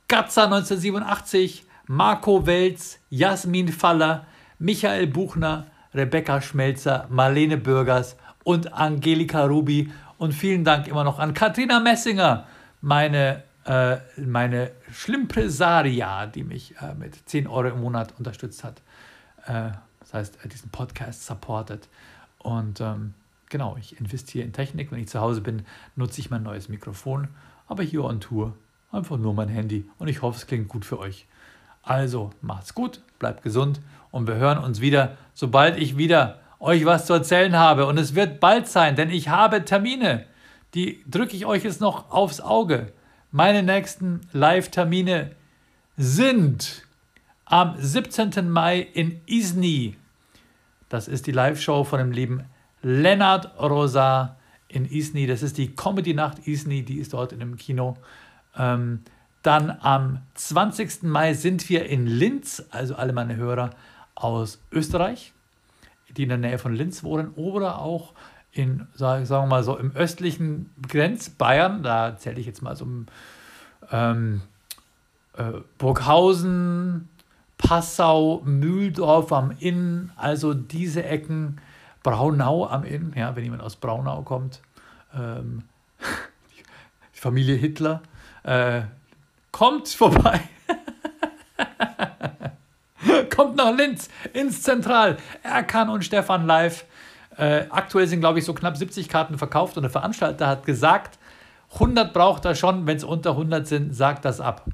Gatza 0.07 0.45
1987, 0.45 1.65
Marco 1.87 2.45
Welz, 2.45 2.99
Jasmin 3.09 3.69
Faller, 3.69 4.25
Michael 4.57 5.07
Buchner, 5.07 5.67
Rebecca 5.93 6.41
Schmelzer, 6.41 7.07
Marlene 7.09 7.57
Bürgers 7.57 8.15
und 8.43 8.73
Angelika 8.73 9.45
Rubi. 9.45 9.91
Und 10.17 10.33
vielen 10.33 10.63
Dank 10.63 10.87
immer 10.87 11.03
noch 11.03 11.19
an 11.19 11.33
Katrina 11.33 11.79
Messinger, 11.79 12.47
meine, 12.81 13.43
äh, 13.65 13.97
meine 14.17 14.71
Schlimpresaria, 14.91 16.27
die 16.27 16.43
mich 16.43 16.75
äh, 16.81 16.93
mit 16.93 17.27
10 17.29 17.47
Euro 17.47 17.69
im 17.69 17.81
Monat 17.81 18.13
unterstützt 18.17 18.63
hat. 18.63 18.81
Äh, 19.45 19.71
das 20.09 20.13
heißt, 20.13 20.45
äh, 20.45 20.47
diesen 20.47 20.69
Podcast 20.69 21.25
supportet. 21.25 21.87
Und 22.39 22.81
ähm, 22.81 23.13
genau, 23.49 23.77
ich 23.79 23.99
investiere 23.99 24.45
in 24.45 24.53
Technik. 24.53 24.91
Wenn 24.91 24.99
ich 24.99 25.07
zu 25.09 25.19
Hause 25.19 25.41
bin, 25.41 25.63
nutze 25.95 26.19
ich 26.19 26.29
mein 26.29 26.43
neues 26.43 26.69
Mikrofon. 26.69 27.27
Aber 27.67 27.83
hier 27.83 28.03
on 28.03 28.19
Tour 28.19 28.53
einfach 28.91 29.17
nur 29.17 29.33
mein 29.33 29.49
Handy. 29.49 29.87
Und 29.99 30.07
ich 30.07 30.21
hoffe, 30.21 30.37
es 30.37 30.47
klingt 30.47 30.67
gut 30.67 30.85
für 30.85 30.99
euch. 30.99 31.27
Also 31.83 32.31
macht's 32.41 32.73
gut, 32.73 33.01
bleibt 33.19 33.43
gesund 33.43 33.79
und 34.11 34.27
wir 34.27 34.35
hören 34.35 34.57
uns 34.57 34.81
wieder, 34.81 35.17
sobald 35.33 35.77
ich 35.77 35.97
wieder 35.97 36.39
euch 36.59 36.85
was 36.85 37.05
zu 37.05 37.13
erzählen 37.13 37.55
habe. 37.55 37.85
Und 37.85 37.97
es 37.97 38.15
wird 38.15 38.39
bald 38.39 38.67
sein, 38.67 38.95
denn 38.95 39.09
ich 39.09 39.29
habe 39.29 39.63
Termine. 39.63 40.25
Die 40.73 41.03
drücke 41.09 41.35
ich 41.35 41.45
euch 41.45 41.63
jetzt 41.63 41.81
noch 41.81 42.11
aufs 42.11 42.41
Auge. 42.41 42.91
Meine 43.31 43.63
nächsten 43.63 44.21
Live-Termine 44.33 45.31
sind 45.97 46.83
am 47.45 47.75
17. 47.79 48.49
Mai 48.49 48.79
in 48.79 49.21
Isny. 49.25 49.95
Das 50.89 51.07
ist 51.07 51.27
die 51.27 51.31
Live-Show 51.31 51.83
von 51.83 51.99
dem 51.99 52.11
lieben 52.11 52.43
Lennart 52.81 53.59
Rosa 53.59 54.37
in 54.67 54.85
Isny. 54.85 55.27
Das 55.27 55.43
ist 55.43 55.57
die 55.57 55.75
Comedy-Nacht 55.75 56.47
Isny, 56.47 56.83
die 56.83 56.97
ist 56.97 57.13
dort 57.13 57.31
in 57.31 57.41
einem 57.41 57.57
Kino. 57.57 57.95
Ähm, 58.57 59.01
dann 59.43 59.71
am 59.81 60.21
20. 60.33 61.03
Mai 61.03 61.33
sind 61.33 61.69
wir 61.69 61.85
in 61.85 62.07
Linz, 62.07 62.63
also 62.71 62.95
alle 62.95 63.13
meine 63.13 63.35
Hörer 63.35 63.69
aus 64.15 64.61
Österreich, 64.71 65.33
die 66.17 66.23
in 66.23 66.29
der 66.29 66.37
Nähe 66.37 66.57
von 66.57 66.73
Linz 66.73 67.03
wohnen 67.03 67.31
oder 67.35 67.79
auch 67.79 68.13
in, 68.51 68.87
sagen 68.95 69.29
wir 69.29 69.45
mal 69.45 69.63
so, 69.63 69.77
im 69.77 69.95
östlichen 69.95 70.71
Grenzbayern, 70.87 71.83
da 71.83 72.17
zähle 72.17 72.39
ich 72.39 72.47
jetzt 72.47 72.61
mal 72.61 72.75
so 72.75 72.87
ähm, 73.91 74.41
äh, 75.37 75.51
Burghausen, 75.77 77.09
Passau, 77.59 78.41
Mühldorf 78.45 79.31
am 79.31 79.51
Inn, 79.59 80.11
also 80.15 80.55
diese 80.55 81.03
Ecken, 81.03 81.61
Braunau 82.01 82.65
am 82.65 82.83
Inn, 82.83 83.13
ja, 83.15 83.35
wenn 83.35 83.43
jemand 83.43 83.61
aus 83.61 83.75
Braunau 83.75 84.23
kommt, 84.23 84.61
ähm, 85.13 85.63
die 87.15 87.19
Familie 87.19 87.55
Hitler, 87.55 88.01
äh, 88.43 88.81
kommt 89.51 89.89
vorbei. 89.89 90.41
kommt 93.35 93.57
nach 93.57 93.75
Linz 93.75 94.09
ins 94.33 94.63
Zentral. 94.63 95.17
Erkan 95.43 95.89
und 95.89 96.03
Stefan 96.03 96.47
live. 96.47 96.85
Äh, 97.37 97.65
aktuell 97.69 98.07
sind, 98.07 98.21
glaube 98.21 98.39
ich, 98.39 98.45
so 98.45 98.53
knapp 98.53 98.77
70 98.77 99.09
Karten 99.09 99.37
verkauft 99.37 99.77
und 99.77 99.83
der 99.83 99.91
Veranstalter 99.91 100.47
hat 100.47 100.65
gesagt, 100.65 101.19
100 101.73 102.13
braucht 102.13 102.45
er 102.45 102.55
schon, 102.55 102.87
wenn 102.87 102.97
es 102.97 103.03
unter 103.03 103.31
100 103.31 103.67
sind, 103.67 103.93
sagt 103.93 104.25
das 104.25 104.41
ab. 104.41 104.65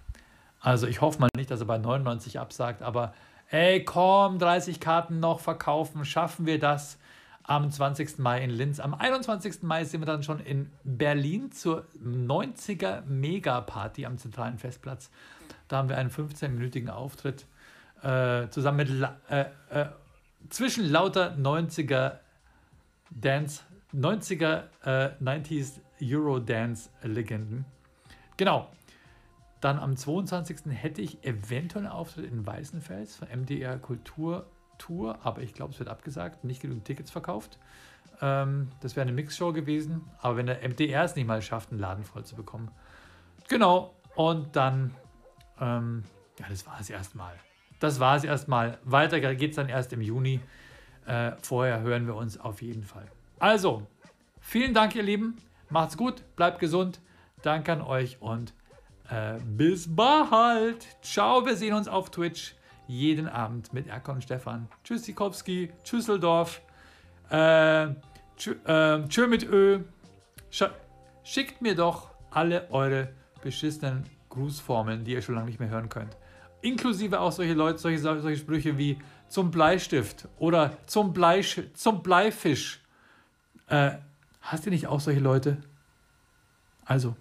Also 0.65 0.87
ich 0.87 0.99
hoffe 0.99 1.19
mal 1.19 1.29
nicht, 1.37 1.51
dass 1.51 1.59
er 1.59 1.67
bei 1.67 1.77
99 1.77 2.39
absagt, 2.39 2.81
aber 2.81 3.13
ey, 3.51 3.85
komm, 3.85 4.39
30 4.39 4.79
Karten 4.79 5.19
noch 5.19 5.39
verkaufen, 5.39 6.03
schaffen 6.05 6.47
wir 6.47 6.57
das 6.57 6.97
am 7.43 7.69
20. 7.69 8.17
Mai 8.17 8.43
in 8.43 8.49
Linz. 8.49 8.79
Am 8.79 8.95
21. 8.95 9.61
Mai 9.61 9.83
sind 9.83 10.01
wir 10.01 10.07
dann 10.07 10.23
schon 10.23 10.39
in 10.39 10.71
Berlin 10.83 11.51
zur 11.51 11.85
90er 12.03 13.03
Mega-Party 13.05 14.07
am 14.07 14.17
zentralen 14.17 14.57
Festplatz. 14.57 15.11
Da 15.67 15.77
haben 15.77 15.87
wir 15.87 15.99
einen 15.99 16.09
15-minütigen 16.09 16.89
Auftritt 16.89 17.45
äh, 18.01 18.49
zusammen 18.49 18.77
mit 18.77 18.89
äh, 19.29 19.41
äh, 19.69 19.85
zwischen 20.49 20.89
lauter 20.89 21.35
90er 21.35 22.13
Dance, 23.11 23.61
90er 23.93 24.63
90s 24.83 25.79
äh, 25.99 26.15
Euro 26.15 26.39
Dance 26.39 26.89
Legenden. 27.03 27.65
Genau. 28.35 28.67
Dann 29.65 29.79
am 29.79 29.97
22. 29.97 30.57
hätte 30.69 31.01
ich 31.01 31.23
eventuell 31.23 31.87
einen 31.87 31.91
Auftritt 31.91 32.31
in 32.31 32.45
Weißenfels 32.45 33.15
von 33.15 33.27
MDR 33.29 33.79
Kultur 33.79 34.45
Tour, 34.77 35.17
aber 35.23 35.41
ich 35.41 35.55
glaube, 35.55 35.73
es 35.73 35.79
wird 35.79 35.89
abgesagt, 35.89 36.43
nicht 36.43 36.61
genügend 36.61 36.85
Tickets 36.85 37.09
verkauft. 37.09 37.57
Ähm, 38.21 38.69
das 38.81 38.95
wäre 38.95 39.07
eine 39.07 39.11
Mixshow 39.11 39.53
gewesen, 39.53 40.07
aber 40.21 40.37
wenn 40.37 40.45
der 40.45 40.61
MDR 40.61 41.03
es 41.03 41.15
nicht 41.15 41.25
mal 41.25 41.41
schafft, 41.41 41.71
einen 41.71 41.79
Laden 41.79 42.03
voll 42.03 42.23
zu 42.23 42.35
bekommen. 42.35 42.69
Genau, 43.47 43.95
und 44.13 44.55
dann, 44.55 44.93
ähm, 45.59 46.03
ja, 46.37 46.45
das 46.47 46.67
war 46.67 46.79
es 46.79 46.91
erstmal. 46.91 47.33
Das 47.79 47.99
war 47.99 48.17
es 48.17 48.23
erstmal. 48.23 48.77
Weiter 48.83 49.19
geht 49.19 49.49
es 49.49 49.55
dann 49.55 49.67
erst 49.67 49.91
im 49.93 50.01
Juni. 50.01 50.41
Äh, 51.07 51.31
vorher 51.41 51.81
hören 51.81 52.05
wir 52.05 52.13
uns 52.13 52.39
auf 52.39 52.61
jeden 52.61 52.83
Fall. 52.83 53.07
Also, 53.39 53.81
vielen 54.41 54.75
Dank, 54.75 54.93
ihr 54.93 55.01
Lieben. 55.01 55.37
Macht's 55.71 55.97
gut, 55.97 56.21
bleibt 56.35 56.59
gesund. 56.59 57.01
Danke 57.41 57.73
an 57.73 57.81
euch 57.81 58.21
und 58.21 58.53
äh, 59.09 59.39
bis 59.43 59.93
bald. 59.93 60.85
Ciao, 61.01 61.45
wir 61.45 61.55
sehen 61.55 61.73
uns 61.73 61.87
auf 61.87 62.09
Twitch 62.09 62.55
jeden 62.87 63.27
Abend 63.27 63.73
mit 63.73 63.87
Erkon 63.87 64.15
und 64.15 64.21
Stefan. 64.21 64.67
Tschüss, 64.83 65.05
Sikowski. 65.05 65.71
Tschüsseldorf. 65.83 66.61
Äh, 67.29 67.87
tschö, 68.37 68.55
äh, 68.65 69.07
tschö 69.07 69.27
mit 69.27 69.43
Ö. 69.43 69.79
Sch 70.51 70.65
schickt 71.23 71.61
mir 71.61 71.75
doch 71.75 72.11
alle 72.29 72.69
eure 72.69 73.09
beschissenen 73.41 74.03
Grußformeln, 74.29 75.03
die 75.03 75.13
ihr 75.13 75.21
schon 75.21 75.35
lange 75.35 75.47
nicht 75.47 75.59
mehr 75.59 75.69
hören 75.69 75.89
könnt. 75.89 76.15
Inklusive 76.61 77.19
auch 77.19 77.31
solche 77.31 77.53
Leute, 77.53 77.79
solche, 77.79 77.99
solche 77.99 78.37
Sprüche 78.37 78.77
wie 78.77 78.97
zum 79.27 79.51
Bleistift 79.51 80.27
oder 80.37 80.77
zum, 80.85 81.13
Bleisch, 81.13 81.61
zum 81.73 82.03
Bleifisch. 82.03 82.81
Äh, 83.67 83.91
hast 84.41 84.65
du 84.65 84.69
nicht 84.69 84.87
auch 84.87 84.99
solche 84.99 85.19
Leute? 85.19 85.57
Also, 86.85 87.15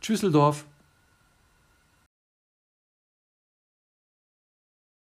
Tschüsseldorf. 0.00 0.66